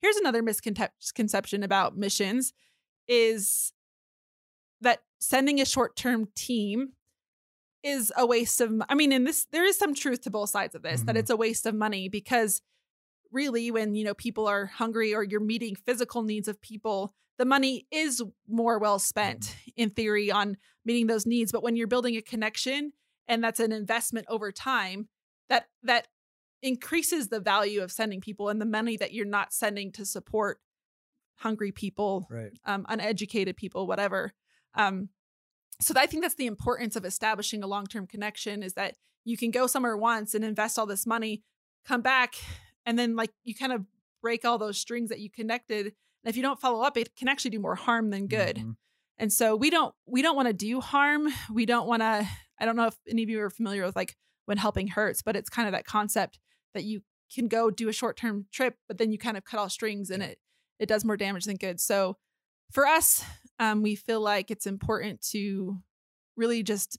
here's 0.00 0.16
another 0.16 0.42
misconception 0.42 1.62
about 1.62 1.96
missions 1.96 2.52
is 3.08 3.72
that 4.80 5.00
sending 5.20 5.60
a 5.60 5.64
short-term 5.64 6.28
team 6.34 6.92
is 7.82 8.12
a 8.16 8.26
waste 8.26 8.60
of 8.60 8.72
I 8.88 8.94
mean 8.94 9.12
in 9.12 9.24
this 9.24 9.46
there 9.52 9.64
is 9.64 9.78
some 9.78 9.94
truth 9.94 10.22
to 10.22 10.30
both 10.30 10.50
sides 10.50 10.74
of 10.74 10.82
this 10.82 11.00
mm-hmm. 11.00 11.06
that 11.06 11.16
it's 11.16 11.30
a 11.30 11.36
waste 11.36 11.66
of 11.66 11.74
money 11.74 12.08
because 12.08 12.62
really 13.32 13.70
when 13.70 13.94
you 13.94 14.04
know 14.04 14.14
people 14.14 14.46
are 14.46 14.66
hungry 14.66 15.14
or 15.14 15.22
you're 15.22 15.40
meeting 15.40 15.74
physical 15.74 16.22
needs 16.22 16.48
of 16.48 16.60
people 16.60 17.14
the 17.38 17.44
money 17.44 17.86
is 17.90 18.22
more 18.48 18.78
well 18.78 18.98
spent 18.98 19.40
mm-hmm. 19.40 19.70
in 19.76 19.90
theory 19.90 20.30
on 20.30 20.56
meeting 20.84 21.06
those 21.06 21.26
needs 21.26 21.52
but 21.52 21.62
when 21.62 21.76
you're 21.76 21.86
building 21.86 22.16
a 22.16 22.22
connection 22.22 22.92
and 23.28 23.42
that's 23.42 23.60
an 23.60 23.72
investment 23.72 24.26
over 24.28 24.52
time 24.52 25.08
that 25.48 25.66
that 25.82 26.08
increases 26.62 27.28
the 27.28 27.40
value 27.40 27.82
of 27.82 27.92
sending 27.92 28.20
people 28.20 28.48
and 28.48 28.60
the 28.60 28.66
money 28.66 28.96
that 28.96 29.12
you're 29.12 29.26
not 29.26 29.52
sending 29.52 29.92
to 29.92 30.04
support 30.04 30.58
hungry 31.36 31.70
people 31.70 32.26
right. 32.30 32.52
um, 32.64 32.86
uneducated 32.88 33.56
people 33.56 33.86
whatever 33.86 34.32
um, 34.74 35.08
so 35.80 35.92
i 35.96 36.06
think 36.06 36.22
that's 36.22 36.34
the 36.36 36.46
importance 36.46 36.96
of 36.96 37.04
establishing 37.04 37.62
a 37.62 37.66
long-term 37.66 38.06
connection 38.06 38.62
is 38.62 38.74
that 38.74 38.94
you 39.24 39.36
can 39.36 39.50
go 39.50 39.66
somewhere 39.66 39.96
once 39.96 40.34
and 40.34 40.44
invest 40.44 40.78
all 40.78 40.86
this 40.86 41.06
money 41.06 41.42
come 41.84 42.00
back 42.00 42.36
and 42.86 42.98
then 42.98 43.16
like 43.16 43.30
you 43.44 43.54
kind 43.54 43.72
of 43.72 43.84
break 44.22 44.44
all 44.44 44.56
those 44.56 44.78
strings 44.78 45.10
that 45.10 45.20
you 45.20 45.28
connected 45.28 45.86
and 45.86 46.30
if 46.30 46.36
you 46.36 46.42
don't 46.42 46.60
follow 46.60 46.82
up 46.82 46.96
it 46.96 47.14
can 47.16 47.28
actually 47.28 47.50
do 47.50 47.60
more 47.60 47.74
harm 47.74 48.10
than 48.10 48.26
good 48.26 48.56
mm-hmm. 48.56 48.70
and 49.18 49.32
so 49.32 49.54
we 49.54 49.68
don't 49.68 49.94
we 50.06 50.22
don't 50.22 50.36
want 50.36 50.48
to 50.48 50.54
do 50.54 50.80
harm 50.80 51.28
we 51.52 51.66
don't 51.66 51.86
want 51.86 52.00
to 52.00 52.26
i 52.58 52.64
don't 52.64 52.76
know 52.76 52.86
if 52.86 52.96
any 53.08 53.22
of 53.22 53.28
you 53.28 53.40
are 53.40 53.50
familiar 53.50 53.84
with 53.84 53.96
like 53.96 54.16
when 54.46 54.56
helping 54.56 54.88
hurts 54.88 55.20
but 55.20 55.36
it's 55.36 55.50
kind 55.50 55.68
of 55.68 55.72
that 55.72 55.84
concept 55.84 56.38
that 56.72 56.84
you 56.84 57.02
can 57.34 57.48
go 57.48 57.70
do 57.70 57.88
a 57.88 57.92
short-term 57.92 58.46
trip 58.52 58.76
but 58.88 58.98
then 58.98 59.10
you 59.10 59.18
kind 59.18 59.36
of 59.36 59.44
cut 59.44 59.58
all 59.58 59.68
strings 59.68 60.10
and 60.10 60.22
it 60.22 60.38
it 60.78 60.88
does 60.88 61.04
more 61.04 61.16
damage 61.16 61.44
than 61.44 61.56
good 61.56 61.80
so 61.80 62.16
for 62.72 62.86
us 62.86 63.24
um, 63.58 63.82
we 63.82 63.94
feel 63.94 64.20
like 64.20 64.50
it's 64.50 64.66
important 64.66 65.22
to 65.22 65.78
really 66.36 66.62
just 66.62 66.98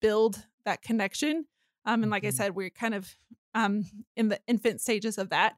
build 0.00 0.44
that 0.64 0.82
connection 0.82 1.46
um, 1.84 2.02
and 2.02 2.10
like 2.10 2.22
mm-hmm. 2.22 2.28
i 2.28 2.30
said 2.30 2.54
we're 2.54 2.70
kind 2.70 2.94
of 2.94 3.16
um, 3.56 3.86
in 4.16 4.28
the 4.28 4.38
infant 4.46 4.80
stages 4.80 5.18
of 5.18 5.30
that. 5.30 5.54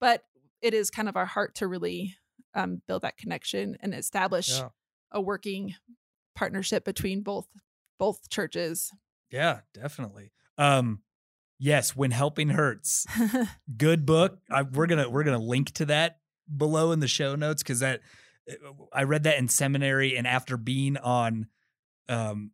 But 0.00 0.22
it 0.60 0.74
is 0.74 0.90
kind 0.90 1.08
of 1.08 1.16
our 1.16 1.26
heart 1.26 1.56
to 1.56 1.66
really 1.66 2.14
um, 2.54 2.82
build 2.86 3.02
that 3.02 3.16
connection 3.16 3.76
and 3.80 3.94
establish 3.94 4.50
yeah. 4.50 4.68
a 5.10 5.20
working 5.20 5.74
partnership 6.36 6.84
between 6.84 7.22
both 7.22 7.48
both 7.98 8.28
churches. 8.28 8.92
Yeah, 9.30 9.60
definitely. 9.74 10.30
Um, 10.56 11.00
yes, 11.58 11.96
when 11.96 12.10
helping 12.10 12.50
hurts, 12.50 13.06
good 13.76 14.06
book. 14.06 14.38
I, 14.50 14.62
we're 14.62 14.86
gonna 14.86 15.08
we're 15.08 15.24
gonna 15.24 15.38
link 15.38 15.72
to 15.74 15.86
that 15.86 16.18
below 16.54 16.92
in 16.92 17.00
the 17.00 17.08
show 17.08 17.34
notes 17.34 17.62
because 17.62 17.80
that 17.80 18.00
I 18.92 19.04
read 19.04 19.24
that 19.24 19.38
in 19.38 19.48
seminary 19.48 20.16
and 20.16 20.26
after 20.26 20.56
being 20.56 20.96
on 20.98 21.46
um, 22.08 22.52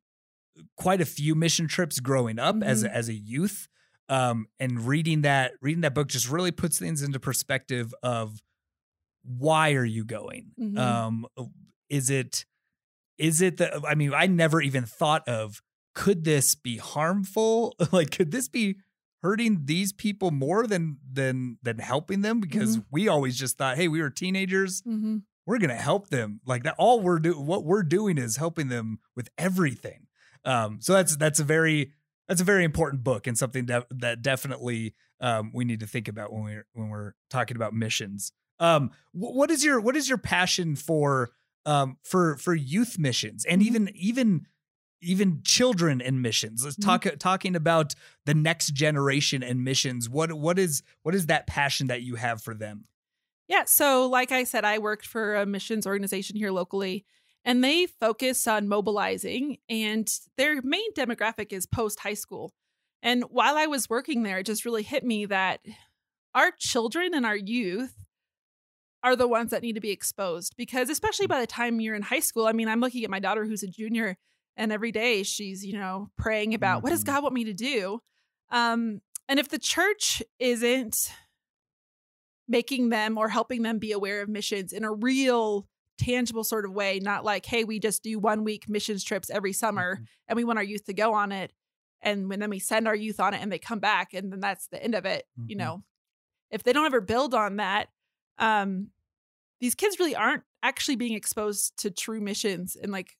quite 0.76 1.00
a 1.00 1.06
few 1.06 1.34
mission 1.34 1.68
trips 1.68 2.00
growing 2.00 2.38
up 2.38 2.56
mm-hmm. 2.56 2.64
as 2.64 2.84
a, 2.84 2.94
as 2.94 3.08
a 3.08 3.14
youth 3.14 3.68
um, 4.08 4.46
and 4.60 4.86
reading 4.86 5.22
that 5.22 5.52
reading 5.60 5.82
that 5.82 5.94
book 5.94 6.08
just 6.08 6.30
really 6.30 6.50
puts 6.50 6.78
things 6.78 7.02
into 7.02 7.18
perspective 7.18 7.94
of 8.02 8.42
why 9.24 9.72
are 9.72 9.84
you 9.84 10.04
going 10.04 10.52
mm-hmm. 10.60 10.78
um, 10.78 11.26
is 11.88 12.10
it 12.10 12.44
is 13.18 13.40
it 13.40 13.56
the 13.58 13.82
i 13.86 13.94
mean 13.94 14.12
i 14.14 14.26
never 14.26 14.60
even 14.60 14.84
thought 14.84 15.26
of 15.28 15.62
could 15.94 16.24
this 16.24 16.54
be 16.54 16.76
harmful 16.76 17.74
like 17.92 18.10
could 18.10 18.30
this 18.30 18.48
be 18.48 18.76
hurting 19.22 19.62
these 19.64 19.92
people 19.92 20.30
more 20.30 20.66
than 20.66 20.98
than 21.10 21.56
than 21.62 21.78
helping 21.78 22.20
them 22.20 22.40
because 22.40 22.76
mm-hmm. 22.76 22.86
we 22.90 23.08
always 23.08 23.38
just 23.38 23.56
thought 23.56 23.76
hey 23.76 23.88
we 23.88 24.02
were 24.02 24.10
teenagers 24.10 24.82
mm-hmm. 24.82 25.16
we're 25.46 25.58
gonna 25.58 25.74
help 25.74 26.08
them 26.08 26.40
like 26.44 26.62
that 26.64 26.74
all 26.76 27.00
we're 27.00 27.18
doing 27.18 27.46
what 27.46 27.64
we're 27.64 27.82
doing 27.82 28.18
is 28.18 28.36
helping 28.36 28.68
them 28.68 28.98
with 29.16 29.30
everything 29.38 30.06
um 30.44 30.78
so 30.80 30.92
that's 30.92 31.16
that's 31.16 31.40
a 31.40 31.44
very 31.44 31.92
that's 32.28 32.40
a 32.40 32.44
very 32.44 32.64
important 32.64 33.04
book 33.04 33.26
and 33.26 33.36
something 33.36 33.66
that 33.66 33.86
that 33.90 34.22
definitely 34.22 34.94
um 35.20 35.50
we 35.54 35.64
need 35.64 35.80
to 35.80 35.86
think 35.86 36.08
about 36.08 36.32
when 36.32 36.42
we're 36.42 36.66
when 36.72 36.88
we're 36.88 37.12
talking 37.30 37.56
about 37.56 37.74
missions 37.74 38.32
um 38.60 38.90
what 39.12 39.50
is 39.50 39.64
your 39.64 39.80
what 39.80 39.96
is 39.96 40.08
your 40.08 40.18
passion 40.18 40.76
for 40.76 41.30
um 41.66 41.96
for 42.02 42.36
for 42.36 42.54
youth 42.54 42.98
missions 42.98 43.44
and 43.44 43.60
mm-hmm. 43.60 43.68
even 43.68 43.90
even 43.94 44.46
even 45.04 45.42
children 45.44 46.00
in 46.00 46.22
missions. 46.22 46.64
Let's 46.64 46.76
mm-hmm. 46.76 46.88
talk 46.88 47.02
mm-hmm. 47.02 47.16
talking 47.18 47.54
about 47.54 47.94
the 48.24 48.34
next 48.34 48.74
generation 48.74 49.42
and 49.42 49.62
missions. 49.62 50.08
What 50.08 50.32
what 50.32 50.58
is 50.58 50.82
what 51.02 51.14
is 51.14 51.26
that 51.26 51.46
passion 51.46 51.88
that 51.88 52.02
you 52.02 52.16
have 52.16 52.42
for 52.42 52.54
them? 52.54 52.86
Yeah, 53.46 53.64
so 53.66 54.06
like 54.08 54.32
I 54.32 54.44
said, 54.44 54.64
I 54.64 54.78
worked 54.78 55.06
for 55.06 55.36
a 55.36 55.44
missions 55.44 55.86
organization 55.86 56.36
here 56.36 56.50
locally, 56.50 57.04
and 57.44 57.62
they 57.62 57.86
focus 57.86 58.46
on 58.46 58.68
mobilizing, 58.68 59.58
and 59.68 60.08
their 60.36 60.60
main 60.62 60.92
demographic 60.94 61.52
is 61.52 61.66
post 61.66 62.00
high 62.00 62.14
school. 62.14 62.52
And 63.02 63.24
while 63.24 63.56
I 63.56 63.66
was 63.66 63.90
working 63.90 64.22
there, 64.22 64.38
it 64.38 64.46
just 64.46 64.64
really 64.64 64.82
hit 64.82 65.04
me 65.04 65.26
that 65.26 65.60
our 66.34 66.52
children 66.58 67.12
and 67.14 67.26
our 67.26 67.36
youth 67.36 67.94
are 69.02 69.14
the 69.14 69.28
ones 69.28 69.50
that 69.50 69.62
need 69.62 69.74
to 69.74 69.80
be 69.80 69.90
exposed 69.90 70.54
because 70.56 70.88
especially 70.88 71.26
by 71.26 71.38
the 71.38 71.46
time 71.46 71.80
you're 71.80 71.94
in 71.94 72.00
high 72.00 72.20
school, 72.20 72.46
I 72.46 72.52
mean, 72.52 72.68
I'm 72.68 72.80
looking 72.80 73.04
at 73.04 73.10
my 73.10 73.20
daughter 73.20 73.44
who's 73.44 73.62
a 73.62 73.68
junior 73.68 74.16
and 74.56 74.72
every 74.72 74.92
day 74.92 75.22
she's 75.22 75.64
you 75.64 75.78
know 75.78 76.08
praying 76.16 76.54
about 76.54 76.82
what 76.82 76.90
does 76.90 77.04
mm-hmm. 77.04 77.14
god 77.14 77.22
want 77.22 77.34
me 77.34 77.44
to 77.44 77.52
do 77.52 78.00
um 78.50 79.00
and 79.28 79.38
if 79.38 79.48
the 79.48 79.58
church 79.58 80.22
isn't 80.38 81.12
making 82.46 82.90
them 82.90 83.16
or 83.16 83.28
helping 83.28 83.62
them 83.62 83.78
be 83.78 83.92
aware 83.92 84.20
of 84.20 84.28
missions 84.28 84.72
in 84.72 84.84
a 84.84 84.92
real 84.92 85.66
tangible 85.98 86.44
sort 86.44 86.64
of 86.64 86.72
way 86.72 86.98
not 87.00 87.24
like 87.24 87.46
hey 87.46 87.64
we 87.64 87.78
just 87.78 88.02
do 88.02 88.18
one 88.18 88.44
week 88.44 88.68
missions 88.68 89.04
trips 89.04 89.30
every 89.30 89.52
summer 89.52 89.96
mm-hmm. 89.96 90.04
and 90.28 90.36
we 90.36 90.44
want 90.44 90.58
our 90.58 90.64
youth 90.64 90.84
to 90.84 90.92
go 90.92 91.14
on 91.14 91.32
it 91.32 91.52
and 92.02 92.28
when 92.28 92.40
then 92.40 92.50
we 92.50 92.58
send 92.58 92.88
our 92.88 92.96
youth 92.96 93.20
on 93.20 93.32
it 93.32 93.40
and 93.40 93.50
they 93.50 93.58
come 93.58 93.78
back 93.78 94.12
and 94.12 94.32
then 94.32 94.40
that's 94.40 94.66
the 94.68 94.82
end 94.82 94.94
of 94.94 95.04
it 95.04 95.24
mm-hmm. 95.38 95.50
you 95.50 95.56
know 95.56 95.82
if 96.50 96.62
they 96.62 96.72
don't 96.72 96.86
ever 96.86 97.00
build 97.00 97.34
on 97.34 97.56
that 97.56 97.88
um 98.38 98.88
these 99.60 99.74
kids 99.74 99.98
really 99.98 100.16
aren't 100.16 100.42
actually 100.62 100.96
being 100.96 101.14
exposed 101.14 101.76
to 101.78 101.90
true 101.90 102.20
missions 102.20 102.76
and 102.76 102.90
like 102.90 103.16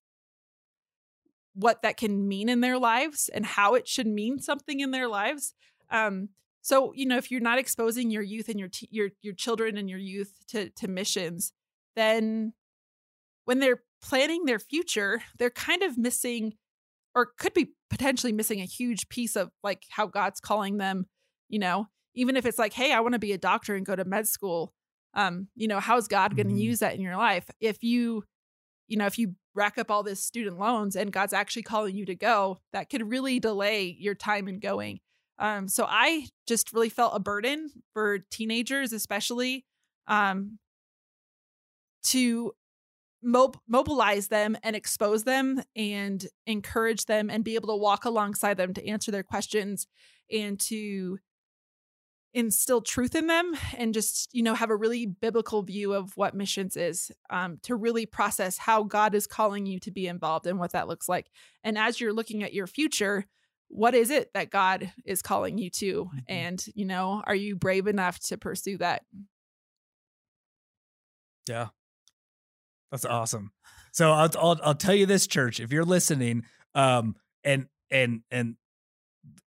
what 1.55 1.83
that 1.83 1.97
can 1.97 2.27
mean 2.27 2.49
in 2.49 2.61
their 2.61 2.79
lives 2.79 3.31
and 3.33 3.47
how 3.47 3.75
it 3.75 3.89
should 3.89 4.07
mean 4.07 4.41
something 4.41 4.81
in 4.81 4.91
their 4.91 5.09
lives. 5.09 5.55
Um, 5.91 6.31
so 6.63 6.93
you 6.95 7.07
know, 7.07 7.17
if 7.17 7.31
you're 7.31 7.41
not 7.41 7.59
exposing 7.59 8.11
your 8.11 8.23
youth 8.23 8.49
and 8.49 8.59
your 8.59 8.69
t- 8.69 8.89
your 8.91 9.11
your 9.23 9.35
children 9.35 9.77
and 9.77 9.89
your 9.89 9.99
youth 9.99 10.33
to 10.49 10.71
to 10.71 10.89
missions, 10.89 11.53
then 11.95 12.53
when 13.45 13.61
they're 13.61 13.83
planning 14.03 14.45
their 14.45 14.59
future, 14.59 15.23
they're 15.39 15.51
kind 15.51 15.83
of 15.83 15.97
missing 15.99 16.55
or 17.15 17.31
could 17.39 17.55
be 17.55 17.73
potentially 17.91 18.33
missing 18.33 18.61
a 18.61 18.67
huge 18.67 19.09
piece 19.09 19.37
of 19.37 19.51
like 19.63 19.85
how 19.91 20.07
God's 20.07 20.41
calling 20.41 20.79
them, 20.79 21.07
you 21.49 21.59
know, 21.59 21.87
even 22.15 22.37
if 22.37 22.47
it's 22.47 22.59
like, 22.59 22.73
hey, 22.73 22.93
I 22.93 23.01
want 23.01 23.13
to 23.13 23.19
be 23.19 23.33
a 23.33 23.39
doctor 23.39 23.75
and 23.75 23.87
go 23.87 23.97
to 23.97 24.05
med 24.05 24.27
school. 24.27 24.73
Um, 25.15 25.49
you 25.55 25.69
know, 25.69 25.79
how's 25.79 26.09
God 26.09 26.35
going 26.37 26.49
to 26.49 26.55
mm-hmm. 26.55 26.61
use 26.63 26.81
that 26.81 26.95
in 26.95 27.01
your 27.01 27.17
life? 27.17 27.49
If 27.61 27.83
you, 27.83 28.25
you 28.89 28.97
know, 28.97 29.07
if 29.07 29.19
you 29.19 29.35
rack 29.55 29.79
up 29.79 29.91
all 29.91 30.03
this 30.03 30.23
student 30.23 30.59
loans 30.59 30.97
and 30.97 31.13
God's 31.13 31.33
actually 31.33 31.63
calling 31.63 31.95
you 31.95 32.05
to 32.07 32.17
go, 32.17 32.59
that 32.73 32.91
could 32.91 33.09
really 33.09 33.39
delay 33.39 33.97
your 33.99 34.15
time 34.15 34.49
in 34.49 34.59
going. 34.59 34.99
Um, 35.39 35.69
so 35.69 35.87
I 35.89 36.27
just 36.47 36.73
really 36.73 36.89
felt 36.89 37.15
a 37.15 37.21
burden 37.21 37.71
for 37.93 38.19
teenagers, 38.31 38.93
especially, 38.93 39.65
um, 40.07 40.59
to 42.07 42.53
mob- 43.25 43.59
mobilize 43.67 44.29
them 44.29 44.57
and 44.63 44.77
expose 44.77 45.25
them 45.25 45.63
and 45.75 46.27
encourage 46.47 47.07
them 47.07 47.31
and 47.31 47.43
be 47.43 47.55
able 47.55 47.69
to 47.69 47.77
walk 47.77 48.05
alongside 48.05 48.57
them 48.57 48.75
to 48.75 48.87
answer 48.87 49.11
their 49.11 49.23
questions 49.23 49.87
and 50.31 50.61
to 50.61 51.19
instill 52.35 52.81
truth 52.81 53.15
in 53.15 53.29
them 53.29 53.55
and 53.79 53.95
just 53.95 54.29
you 54.33 54.43
know 54.43 54.55
have 54.55 54.69
a 54.69 54.77
really 54.77 55.07
biblical 55.07 55.63
view 55.63 55.93
of 55.93 56.17
what 56.17 56.35
missions 56.35 56.77
is 56.77 57.13
um, 57.31 57.59
to 57.63 57.77
really 57.77 58.07
process 58.07 58.59
how 58.59 58.83
god 58.83 59.15
is 59.15 59.27
calling 59.27 59.67
you 59.67 59.79
to 59.79 59.93
be 59.93 60.09
involved 60.09 60.47
and 60.47 60.59
what 60.59 60.73
that 60.73 60.89
looks 60.89 61.09
like. 61.09 61.31
And 61.63 61.79
as 61.79 62.01
you're 62.01 62.13
looking 62.13 62.43
at 62.43 62.53
your 62.53 62.67
future 62.67 63.27
what 63.69 63.95
is 63.95 64.11
it 64.11 64.33
that 64.35 64.51
god 64.51 64.93
is 65.05 65.23
calling 65.23 65.59
you 65.59 65.71
to? 65.71 66.05
Mm-hmm. 66.05 66.19
and 66.29 66.67
you 66.75 66.85
know 66.85 67.23
are 67.25 67.35
you 67.35 67.55
brave 67.57 67.87
enough 67.87 68.19
to 68.21 68.37
pursue 68.37 68.79
that? 68.79 69.03
Yeah 71.49 71.69
that's 72.91 73.05
awesome 73.05 73.53
so 73.93 74.13
i'll 74.13 74.31
i'll, 74.39 74.61
I'll 74.63 74.75
tell 74.75 74.95
you 74.95 75.07
this 75.07 75.27
church 75.27 75.61
if 75.61 75.73
you're 75.73 75.85
listening 75.85 76.45
um 76.75 77.17
and 77.45 77.67
and 77.91 78.23
and 78.31 78.57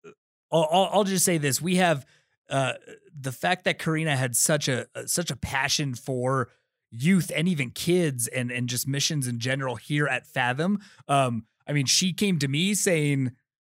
uh, 0.06 0.10
I'll, 0.52 0.90
I'll 0.92 1.04
just 1.04 1.24
say 1.24 1.38
this 1.38 1.60
we 1.60 1.76
have 1.76 2.06
uh, 2.48 2.74
the 3.18 3.32
fact 3.32 3.64
that 3.64 3.78
Karina 3.78 4.16
had 4.16 4.36
such 4.36 4.68
a 4.68 4.86
uh, 4.94 5.06
such 5.06 5.30
a 5.30 5.36
passion 5.36 5.94
for 5.94 6.48
youth 6.90 7.32
and 7.34 7.48
even 7.48 7.70
kids 7.70 8.28
and 8.28 8.50
and 8.50 8.68
just 8.68 8.86
missions 8.86 9.26
in 9.26 9.38
general 9.38 9.76
here 9.76 10.06
at 10.06 10.26
Fathom. 10.26 10.78
Um, 11.08 11.46
I 11.66 11.72
mean, 11.72 11.86
she 11.86 12.12
came 12.12 12.38
to 12.38 12.48
me 12.48 12.74
saying, 12.74 13.32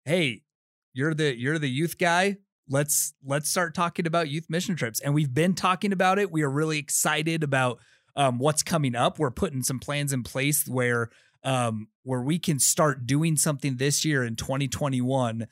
"Hey, 0.05 0.43
you're 0.93 1.15
the 1.15 1.39
you're 1.39 1.59
the 1.59 1.71
youth 1.71 1.99
guy. 1.99 2.39
Let's 2.69 3.15
let's 3.25 3.49
start 3.49 3.75
talking 3.75 4.07
about 4.07 4.29
youth 4.29 4.47
mission 4.49 4.75
trips." 4.75 5.01
And 5.01 5.15
we've 5.15 5.33
been 5.33 5.55
talking 5.55 5.93
about 5.93 6.19
it. 6.19 6.33
We 6.33 6.43
are 6.43 6.51
really 6.51 6.79
excited 6.79 7.45
about 7.45 7.79
um, 8.17 8.39
what's 8.39 8.63
coming 8.63 8.95
up. 8.95 9.19
We're 9.19 9.31
putting 9.31 9.63
some 9.63 9.79
plans 9.79 10.13
in 10.13 10.23
place 10.23 10.67
where 10.67 11.11
um, 11.45 11.89
where 12.03 12.23
we 12.23 12.39
can 12.39 12.59
start 12.59 13.07
doing 13.07 13.37
something 13.37 13.77
this 13.77 14.05
year 14.05 14.25
in 14.25 14.35
2021 14.37 15.47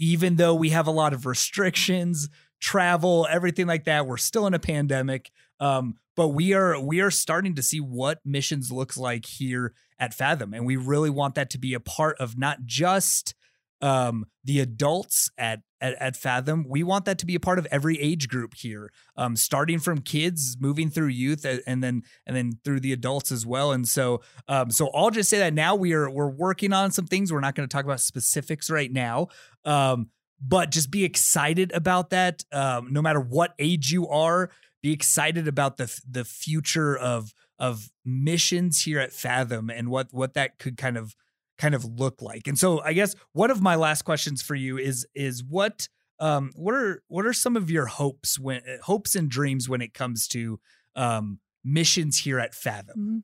even 0.00 0.36
though 0.36 0.54
we 0.54 0.70
have 0.70 0.86
a 0.86 0.90
lot 0.90 1.12
of 1.12 1.26
restrictions, 1.26 2.28
travel, 2.58 3.28
everything 3.30 3.66
like 3.66 3.84
that. 3.84 4.06
We're 4.06 4.16
still 4.16 4.46
in 4.46 4.54
a 4.54 4.58
pandemic. 4.58 5.30
Um, 5.60 5.96
but 6.16 6.28
we 6.28 6.54
are 6.54 6.80
we 6.80 7.00
are 7.00 7.10
starting 7.10 7.54
to 7.54 7.62
see 7.62 7.80
what 7.80 8.18
missions 8.24 8.72
looks 8.72 8.96
like 8.96 9.26
here 9.26 9.74
at 9.98 10.14
Fathom, 10.14 10.54
and 10.54 10.66
we 10.66 10.76
really 10.76 11.10
want 11.10 11.34
that 11.34 11.50
to 11.50 11.58
be 11.58 11.74
a 11.74 11.80
part 11.80 12.18
of 12.18 12.38
not 12.38 12.64
just 12.64 13.34
um, 13.80 14.26
the 14.44 14.60
adults 14.60 15.30
at, 15.38 15.60
at, 15.80 15.94
at 15.94 16.16
Fathom. 16.16 16.64
We 16.68 16.82
want 16.82 17.04
that 17.04 17.18
to 17.18 17.26
be 17.26 17.34
a 17.34 17.40
part 17.40 17.58
of 17.58 17.66
every 17.70 17.98
age 18.00 18.28
group 18.28 18.54
here, 18.54 18.90
um, 19.16 19.36
starting 19.36 19.78
from 19.78 19.98
kids, 19.98 20.56
moving 20.60 20.90
through 20.90 21.08
youth, 21.08 21.46
and 21.66 21.82
then 21.82 22.02
and 22.26 22.36
then 22.36 22.52
through 22.64 22.80
the 22.80 22.92
adults 22.92 23.32
as 23.32 23.46
well. 23.46 23.72
And 23.72 23.86
so, 23.86 24.22
um, 24.48 24.70
so 24.70 24.90
I'll 24.94 25.10
just 25.10 25.30
say 25.30 25.38
that 25.38 25.54
now 25.54 25.74
we 25.74 25.92
are 25.92 26.10
we're 26.10 26.30
working 26.30 26.72
on 26.72 26.90
some 26.90 27.06
things. 27.06 27.32
We're 27.32 27.40
not 27.40 27.54
going 27.54 27.68
to 27.68 27.72
talk 27.72 27.84
about 27.84 28.00
specifics 28.00 28.70
right 28.70 28.92
now, 28.92 29.28
um, 29.64 30.08
but 30.40 30.70
just 30.70 30.90
be 30.90 31.04
excited 31.04 31.72
about 31.72 32.10
that. 32.10 32.44
Um, 32.52 32.92
no 32.92 33.02
matter 33.02 33.20
what 33.20 33.54
age 33.58 33.90
you 33.90 34.08
are, 34.08 34.50
be 34.82 34.92
excited 34.92 35.48
about 35.48 35.76
the 35.76 36.00
the 36.08 36.24
future 36.24 36.96
of 36.96 37.32
of 37.58 37.90
missions 38.04 38.82
here 38.82 38.98
at 38.98 39.12
Fathom 39.12 39.70
and 39.70 39.88
what 39.88 40.08
what 40.12 40.34
that 40.34 40.58
could 40.58 40.76
kind 40.76 40.96
of 40.96 41.14
kind 41.60 41.74
of 41.74 41.84
look 41.84 42.22
like. 42.22 42.46
And 42.46 42.58
so 42.58 42.80
I 42.80 42.94
guess 42.94 43.14
one 43.32 43.50
of 43.50 43.60
my 43.60 43.76
last 43.76 44.02
questions 44.02 44.42
for 44.42 44.54
you 44.54 44.78
is 44.78 45.06
is 45.14 45.44
what 45.44 45.88
um 46.18 46.50
what 46.54 46.74
are 46.74 47.02
what 47.08 47.26
are 47.26 47.32
some 47.32 47.56
of 47.56 47.70
your 47.70 47.86
hopes 47.86 48.38
when 48.38 48.62
hopes 48.82 49.14
and 49.14 49.28
dreams 49.28 49.68
when 49.68 49.82
it 49.82 49.92
comes 49.92 50.26
to 50.28 50.58
um 50.96 51.38
missions 51.62 52.18
here 52.18 52.40
at 52.40 52.54
Fathom? 52.54 52.98
Mm-hmm. 52.98 53.18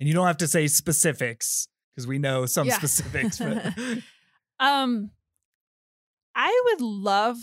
And 0.00 0.08
you 0.08 0.14
don't 0.14 0.26
have 0.26 0.36
to 0.38 0.48
say 0.48 0.66
specifics 0.66 1.68
because 1.94 2.06
we 2.06 2.18
know 2.18 2.44
some 2.44 2.66
yeah. 2.66 2.76
specifics. 2.76 3.38
But 3.38 3.74
um 4.60 5.10
I 6.34 6.62
would 6.66 6.80
love 6.82 7.36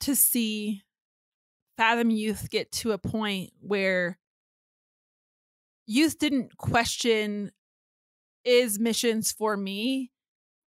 to 0.00 0.14
see 0.14 0.82
Fathom 1.76 2.10
Youth 2.10 2.48
get 2.50 2.72
to 2.72 2.92
a 2.92 2.98
point 2.98 3.50
where 3.60 4.18
youth 5.86 6.18
didn't 6.18 6.56
question 6.56 7.50
is 8.44 8.78
missions 8.78 9.32
for 9.32 9.56
me 9.56 10.10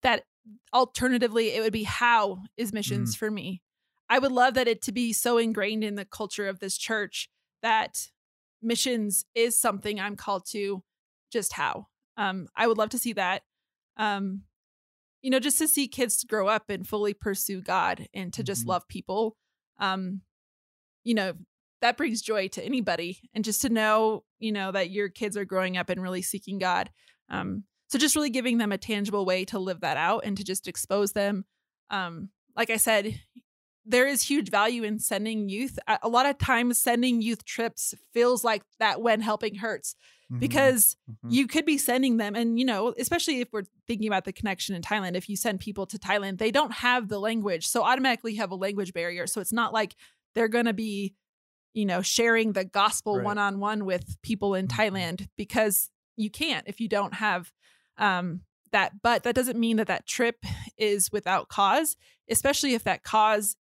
that 0.03 0.25
alternatively 0.73 1.51
it 1.55 1.61
would 1.61 1.73
be 1.73 1.83
how 1.83 2.39
is 2.57 2.73
missions 2.73 3.15
mm. 3.15 3.19
for 3.19 3.31
me 3.31 3.63
i 4.09 4.19
would 4.19 4.33
love 4.33 4.55
that 4.55 4.69
it 4.69 4.83
to 4.83 4.93
be 4.93 5.13
so 5.13 5.39
ingrained 5.39 5.83
in 5.83 5.97
the 5.97 6.05
culture 6.05 6.49
of 6.49 6.61
this 6.61 6.79
church 6.79 7.29
that 7.63 8.09
missions 8.63 9.25
is 9.35 9.59
something 9.59 9.99
i'm 10.01 10.17
called 10.17 10.45
to 10.47 10.83
just 11.33 11.55
how 11.55 11.87
um 12.17 12.47
i 12.57 12.67
would 12.67 12.79
love 12.79 12.91
to 12.91 12.99
see 12.99 13.13
that 13.13 13.43
um 13.97 14.43
you 15.23 15.31
know 15.31 15.41
just 15.41 15.59
to 15.59 15.67
see 15.67 15.89
kids 15.89 16.23
grow 16.25 16.47
up 16.47 16.71
and 16.71 16.87
fully 16.87 17.13
pursue 17.15 17.61
god 17.61 18.07
and 18.15 18.33
to 18.33 18.43
just 18.43 18.63
mm-hmm. 18.63 18.71
love 18.71 18.89
people 18.89 19.37
um 19.81 20.21
you 21.03 21.15
know 21.15 21.33
that 21.83 21.97
brings 21.97 22.23
joy 22.23 22.49
to 22.49 22.65
anybody 22.65 23.19
and 23.35 23.45
just 23.45 23.63
to 23.63 23.69
know 23.69 24.23
you 24.39 24.53
know 24.53 24.73
that 24.73 24.91
your 24.91 25.09
kids 25.09 25.37
are 25.37 25.45
growing 25.45 25.77
up 25.77 25.89
and 25.89 26.03
really 26.03 26.23
seeking 26.23 26.59
god 26.59 26.91
um, 27.29 27.65
so 27.89 27.99
just 27.99 28.17
really 28.17 28.31
giving 28.31 28.59
them 28.59 28.73
a 28.73 28.79
tangible 28.79 29.25
way 29.25 29.45
to 29.45 29.59
live 29.59 29.81
that 29.81 29.97
out 29.97 30.23
and 30.25 30.37
to 30.37 30.45
just 30.45 30.69
expose 30.69 31.13
them 31.13 31.45
um, 31.91 32.31
like 32.57 32.71
I 32.71 32.77
said, 32.77 33.21
there 33.85 34.07
is 34.07 34.23
huge 34.23 34.51
value 34.51 34.83
in 34.83 34.99
sending 34.99 35.49
youth. 35.49 35.79
A 36.03 36.09
lot 36.09 36.27
of 36.27 36.39
times, 36.39 36.83
sending 36.83 37.23
youth 37.23 37.45
trips 37.45 37.95
feels 38.13 38.43
like 38.43 38.63
that 38.81 39.01
when 39.01 39.21
helping 39.21 39.57
hurts 39.57 39.95
mm-hmm. 40.33 40.41
because 40.41 40.97
mm-hmm. 41.09 41.31
you 41.31 41.47
could 41.47 41.65
be 41.65 41.79
sending 41.79 42.17
them. 42.17 42.35
And, 42.35 42.59
you 42.59 42.65
know, 42.65 42.95
especially 42.99 43.41
if 43.41 43.49
we're 43.53 43.65
thinking 43.87 44.09
about 44.09 44.25
the 44.25 44.33
connection 44.33 44.75
in 44.75 44.83
Thailand, 44.83 45.15
if 45.15 45.29
you 45.29 45.37
send 45.37 45.61
people 45.61 45.87
to 45.87 45.99
Thailand, 45.99 46.39
they 46.39 46.51
don't 46.51 46.73
have 46.73 47.09
the 47.09 47.21
language. 47.21 47.69
So 47.69 47.85
automatically 47.85 48.35
have 48.37 48.51
a 48.51 48.57
language 48.57 48.93
barrier. 48.93 49.27
So 49.27 49.41
it's 49.41 49.53
not 49.53 49.73
like 49.73 49.95
they're 50.35 50.49
going 50.49 50.65
to 50.65 50.73
be, 50.73 51.15
you 51.75 51.87
know, 51.87 52.03
sharing 52.03 52.55
the 52.55 52.65
gospel 52.65 53.21
one 53.21 53.39
on 53.39 53.61
one 53.61 53.85
with 53.85 54.21
people 54.23 54.55
in 54.55 54.67
mm-hmm. 54.67 54.81
Thailand 54.81 55.29
because 55.37 55.91
you 56.17 56.31
can't 56.31 56.67
if 56.67 56.81
you 56.81 56.89
don't 56.89 57.15
have 57.15 57.53
um, 57.99 58.41
that. 58.73 59.03
But 59.03 59.23
that 59.23 59.35
doesn't 59.35 59.59
mean 59.59 59.77
that 59.77 59.87
that 59.87 60.07
trip 60.07 60.45
is 60.77 61.11
without 61.13 61.49
cause, 61.49 61.97
especially 62.29 62.75
if 62.75 62.85
that 62.85 63.03
cause 63.03 63.57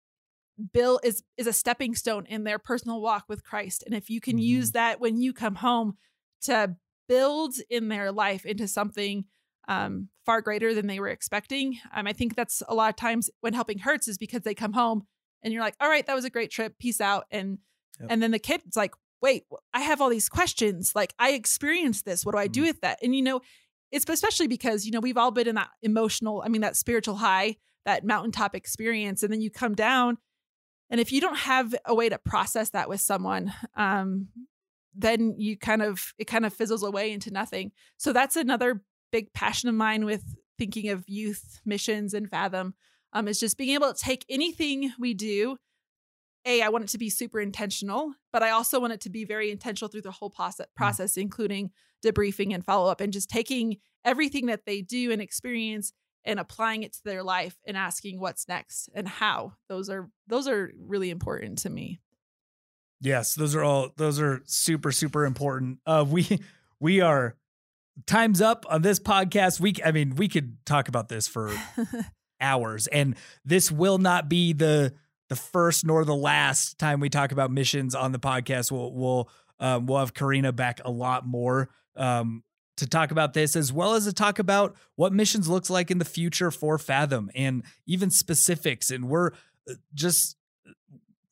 bill 0.72 1.00
is 1.04 1.24
is 1.38 1.48
a 1.48 1.54
stepping 1.54 1.96
stone 1.96 2.26
in 2.28 2.44
their 2.44 2.60
personal 2.60 3.02
walk 3.02 3.26
with 3.28 3.44
Christ. 3.44 3.84
And 3.86 3.96
if 3.96 4.10
you 4.10 4.22
can 4.22 4.34
mm-hmm. 4.34 4.44
use 4.44 4.72
that 4.72 5.00
when 5.00 5.20
you 5.20 5.34
come 5.34 5.56
home 5.56 5.98
to 6.44 6.76
build 7.08 7.56
in 7.70 7.90
their 7.90 8.12
life 8.12 8.46
into 8.46 8.68
something 8.68 9.26
um, 9.68 10.10
far 10.26 10.42
greater 10.42 10.74
than 10.74 10.88
they 10.88 11.00
were 11.00 11.10
expecting, 11.10 11.80
um, 11.94 12.08
I 12.08 12.14
think 12.14 12.36
that's 12.36 12.62
a 12.68 12.76
lot 12.76 12.90
of 12.90 12.96
times 12.96 13.30
when 13.42 13.54
helping 13.54 13.80
hurts 13.80 14.08
is 14.08 14.18
because 14.18 14.42
they 14.42 14.54
come 14.54 14.74
home 14.74 15.08
and 15.42 15.54
you're 15.54 15.64
like, 15.64 15.76
all 15.80 15.90
right, 15.90 16.06
that 16.06 16.16
was 16.16 16.26
a 16.26 16.30
great 16.30 16.52
trip, 16.52 16.78
peace 16.80 17.02
out, 17.02 17.26
and 17.32 17.58
yep. 18.00 18.10
and 18.12 18.22
then 18.22 18.32
the 18.32 18.40
kid's 18.40 18.76
like, 18.76 18.94
wait, 19.24 19.46
I 19.74 19.82
have 19.82 20.02
all 20.02 20.10
these 20.10 20.30
questions. 20.30 20.92
Like 20.94 21.16
I 21.18 21.32
experienced 21.32 22.06
this. 22.06 22.24
What 22.24 22.34
do 22.34 22.38
I 22.38 22.48
do 22.48 22.60
mm-hmm. 22.60 22.68
with 22.68 22.82
that? 22.82 23.00
And 23.02 23.16
you 23.16 23.24
know, 23.24 23.42
it's 23.92 24.06
especially 24.08 24.48
because 24.48 24.86
you 24.86 24.92
know 24.92 25.00
we've 25.00 25.18
all 25.18 25.32
been 25.32 25.48
in 25.48 25.56
that 25.56 25.70
emotional, 25.82 26.44
I 26.46 26.50
mean, 26.50 26.62
that 26.62 26.76
spiritual 26.76 27.16
high, 27.16 27.56
that 27.86 28.06
mountaintop 28.06 28.54
experience, 28.54 29.24
and 29.24 29.34
then 29.34 29.42
you 29.42 29.50
come 29.50 29.74
down 29.74 30.20
and 30.94 31.00
if 31.00 31.12
you 31.12 31.22
don't 31.22 31.38
have 31.38 31.74
a 31.86 31.96
way 31.96 32.08
to 32.08 32.20
process 32.20 32.70
that 32.70 32.88
with 32.88 33.02
someone, 33.02 33.52
um, 33.76 34.28
then 34.94 35.34
you 35.40 35.58
kind 35.58 35.82
of 35.82 36.14
it 36.20 36.26
kind 36.26 36.46
of 36.46 36.54
fizzles 36.54 36.84
away 36.84 37.12
into 37.12 37.32
nothing. 37.32 37.72
So 37.98 38.14
that's 38.14 38.36
another 38.36 38.84
big 39.12 39.34
passion 39.34 39.70
of 39.70 39.76
mine 39.76 40.06
with 40.06 40.36
thinking 40.60 40.90
of 40.90 41.04
youth 41.10 41.62
missions 41.66 42.14
and 42.14 42.30
Fathom 42.30 42.76
um, 43.12 43.28
is 43.28 43.40
just 43.40 43.58
being 43.58 43.74
able 43.74 43.92
to 43.92 44.00
take 44.00 44.24
anything 44.30 44.94
we 45.00 45.16
do. 45.16 45.58
A, 46.46 46.62
I 46.62 46.70
want 46.70 46.84
it 46.84 46.90
to 46.90 46.98
be 46.98 47.10
super 47.10 47.40
intentional, 47.40 48.14
but 48.32 48.44
I 48.44 48.52
also 48.52 48.80
want 48.80 48.94
it 48.94 49.02
to 49.02 49.10
be 49.10 49.24
very 49.24 49.50
intentional 49.50 49.90
through 49.90 50.02
the 50.02 50.12
whole 50.12 50.30
process, 50.30 50.68
mm. 50.68 50.76
process 50.76 51.18
including 51.18 51.72
debriefing 52.06 52.54
and 52.54 52.66
follow 52.66 52.92
up, 52.92 53.00
and 53.00 53.14
just 53.14 53.30
taking 53.30 53.78
everything 54.04 54.48
that 54.48 54.66
they 54.66 54.82
do 54.82 55.12
and 55.12 55.22
experience 55.22 55.94
and 56.26 56.40
applying 56.40 56.84
it 56.84 56.94
to 56.94 57.04
their 57.04 57.24
life 57.24 57.58
and 57.66 57.78
asking 57.78 58.20
what's 58.20 58.48
next 58.48 58.90
and 58.94 59.08
how. 59.08 59.54
Those 59.70 59.90
are 59.90 60.10
those 60.28 60.48
are 60.48 60.72
really 60.78 61.10
important 61.10 61.60
to 61.60 61.70
me. 61.70 62.00
Yes 63.02 63.36
those 63.36 63.56
are 63.56 63.64
all 63.64 63.90
those 63.98 64.20
are 64.20 64.42
super 64.46 64.92
super 64.92 65.26
important. 65.26 65.80
Uh 65.86 66.06
we 66.08 66.40
we 66.80 67.02
are 67.02 67.36
time's 68.06 68.42
up 68.42 68.66
on 68.70 68.82
this 68.82 69.00
podcast. 69.00 69.60
We 69.60 69.76
i 69.84 69.92
mean 69.92 70.16
we 70.16 70.28
could 70.28 70.58
talk 70.66 70.88
about 70.88 71.10
this 71.10 71.28
for 71.28 71.52
hours 72.42 72.88
and 72.88 73.16
this 73.46 73.72
will 73.72 73.98
not 73.98 74.30
be 74.30 74.54
the 74.54 74.94
the 75.30 75.36
first 75.36 75.86
nor 75.86 76.06
the 76.06 76.16
last 76.16 76.78
time 76.78 77.00
we 77.00 77.10
talk 77.10 77.32
about 77.32 77.52
missions 77.52 77.96
on 77.96 78.12
the 78.12 78.20
podcast 78.20 78.72
we'll 78.72 78.94
we'll 78.94 79.30
um, 79.60 79.86
we'll 79.86 80.00
have 80.00 80.14
karina 80.14 80.52
back 80.52 80.82
a 80.84 80.92
lot 80.92 81.26
more 81.26 81.70
um, 81.96 82.44
to 82.78 82.88
talk 82.88 83.12
about 83.12 83.34
this 83.34 83.56
as 83.56 83.72
well 83.72 83.94
as 83.94 84.06
to 84.06 84.14
talk 84.14 84.40
about 84.40 84.76
what 84.96 85.14
missions 85.14 85.48
looks 85.48 85.70
like 85.70 85.92
in 85.92 86.00
the 86.00 86.06
future 86.06 86.52
for 86.52 86.78
Fathom 86.78 87.30
and 87.36 87.64
even 87.86 88.10
specifics. 88.10 88.90
And 88.90 89.08
we're 89.08 89.32
uh, 89.70 89.74
just 89.94 90.36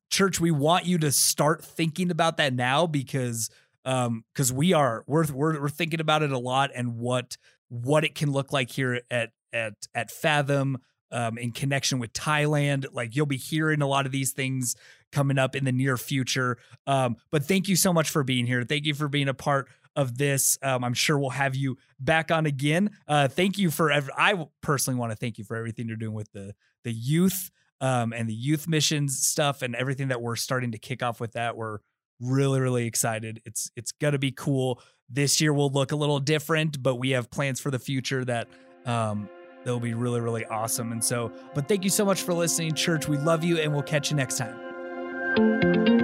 church, 0.10 0.40
we 0.40 0.52
want 0.52 0.86
you 0.86 0.98
to 1.00 1.12
start 1.12 1.64
thinking 1.64 2.12
about 2.12 2.38
that 2.38 2.54
now 2.54 2.88
because 2.88 3.50
um 3.84 4.24
because 4.32 4.54
we 4.54 4.74
are 4.74 5.04
we're, 5.08 5.26
we're 5.34 5.60
we're 5.60 5.70
thinking 5.70 6.00
about 6.00 6.22
it 6.22 6.32
a 6.32 6.38
lot 6.38 6.70
and 6.76 7.00
what 7.00 7.36
what 7.70 8.04
it 8.04 8.14
can 8.14 8.32
look 8.32 8.54
like 8.54 8.70
here 8.70 9.02
at 9.10 9.32
at 9.52 9.74
at 9.96 10.12
Fathom 10.12 10.78
um 11.12 11.38
in 11.38 11.52
connection 11.52 12.00
with 12.00 12.14
Thailand. 12.14 12.86
Like 12.94 13.16
you'll 13.16 13.26
be 13.26 13.38
hearing 13.38 13.82
a 13.82 13.88
lot 13.88 14.06
of 14.06 14.12
these 14.12 14.32
things 14.32 14.76
coming 15.12 15.38
up 15.38 15.56
in 15.56 15.66
the 15.66 15.72
near 15.72 15.98
future. 15.98 16.58
Um, 16.88 17.18
but 17.32 17.44
thank 17.44 17.68
you 17.68 17.76
so 17.76 17.92
much 17.94 18.10
for 18.10 18.24
being 18.24 18.46
here. 18.46 18.64
Thank 18.64 18.86
you 18.86 18.94
for 18.94 19.08
being 19.08 19.28
a 19.28 19.34
part 19.34 19.68
of 19.96 20.18
this. 20.18 20.58
Um, 20.62 20.84
I'm 20.84 20.94
sure 20.94 21.20
we'll 21.20 21.32
have 21.32 21.56
you 21.56 21.78
back 22.00 22.32
on 22.32 22.46
again. 22.46 22.92
Uh, 23.08 23.28
thank 23.28 23.58
you 23.58 23.70
for. 23.72 23.92
Ev- 23.92 24.10
I 24.18 24.46
personally 24.62 25.00
want 25.00 25.12
to 25.12 25.16
thank 25.16 25.38
you 25.38 25.44
for 25.44 25.56
everything 25.56 25.88
you're 25.88 25.98
doing 25.98 26.14
with 26.14 26.32
the 26.32 26.54
the 26.84 26.94
youth 26.94 27.52
um, 27.82 28.14
and 28.14 28.30
the 28.30 28.34
youth 28.34 28.68
missions 28.68 29.26
stuff 29.26 29.62
and 29.62 29.76
everything 29.76 30.08
that 30.10 30.22
we're 30.22 30.36
starting 30.36 30.72
to 30.72 30.78
kick 30.78 31.04
off 31.04 31.20
with. 31.20 31.34
That 31.34 31.58
we're 31.58 31.80
really 32.20 32.60
really 32.62 32.88
excited. 32.88 33.42
It's 33.46 33.72
it's 33.76 33.92
gonna 33.92 34.20
be 34.20 34.32
cool. 34.32 34.82
This 35.10 35.42
year 35.42 35.54
will 35.54 35.70
look 35.70 35.92
a 35.92 35.98
little 35.98 36.20
different, 36.20 36.82
but 36.82 36.96
we 36.96 37.12
have 37.12 37.30
plans 37.30 37.60
for 37.60 37.70
the 37.70 37.80
future 37.80 38.24
that 38.26 38.48
um, 38.86 39.30
they'll 39.64 39.80
be 39.80 39.94
really 39.94 40.20
really 40.20 40.46
awesome. 40.46 40.92
And 40.92 41.04
so, 41.04 41.32
but 41.54 41.68
thank 41.68 41.84
you 41.84 41.90
so 41.90 42.06
much 42.06 42.22
for 42.22 42.34
listening, 42.34 42.74
church. 42.74 43.08
We 43.08 43.18
love 43.18 43.44
you, 43.44 43.60
and 43.60 43.74
we'll 43.74 43.84
catch 43.84 44.12
you 44.12 44.18
next 44.18 44.38
time. 44.38 46.01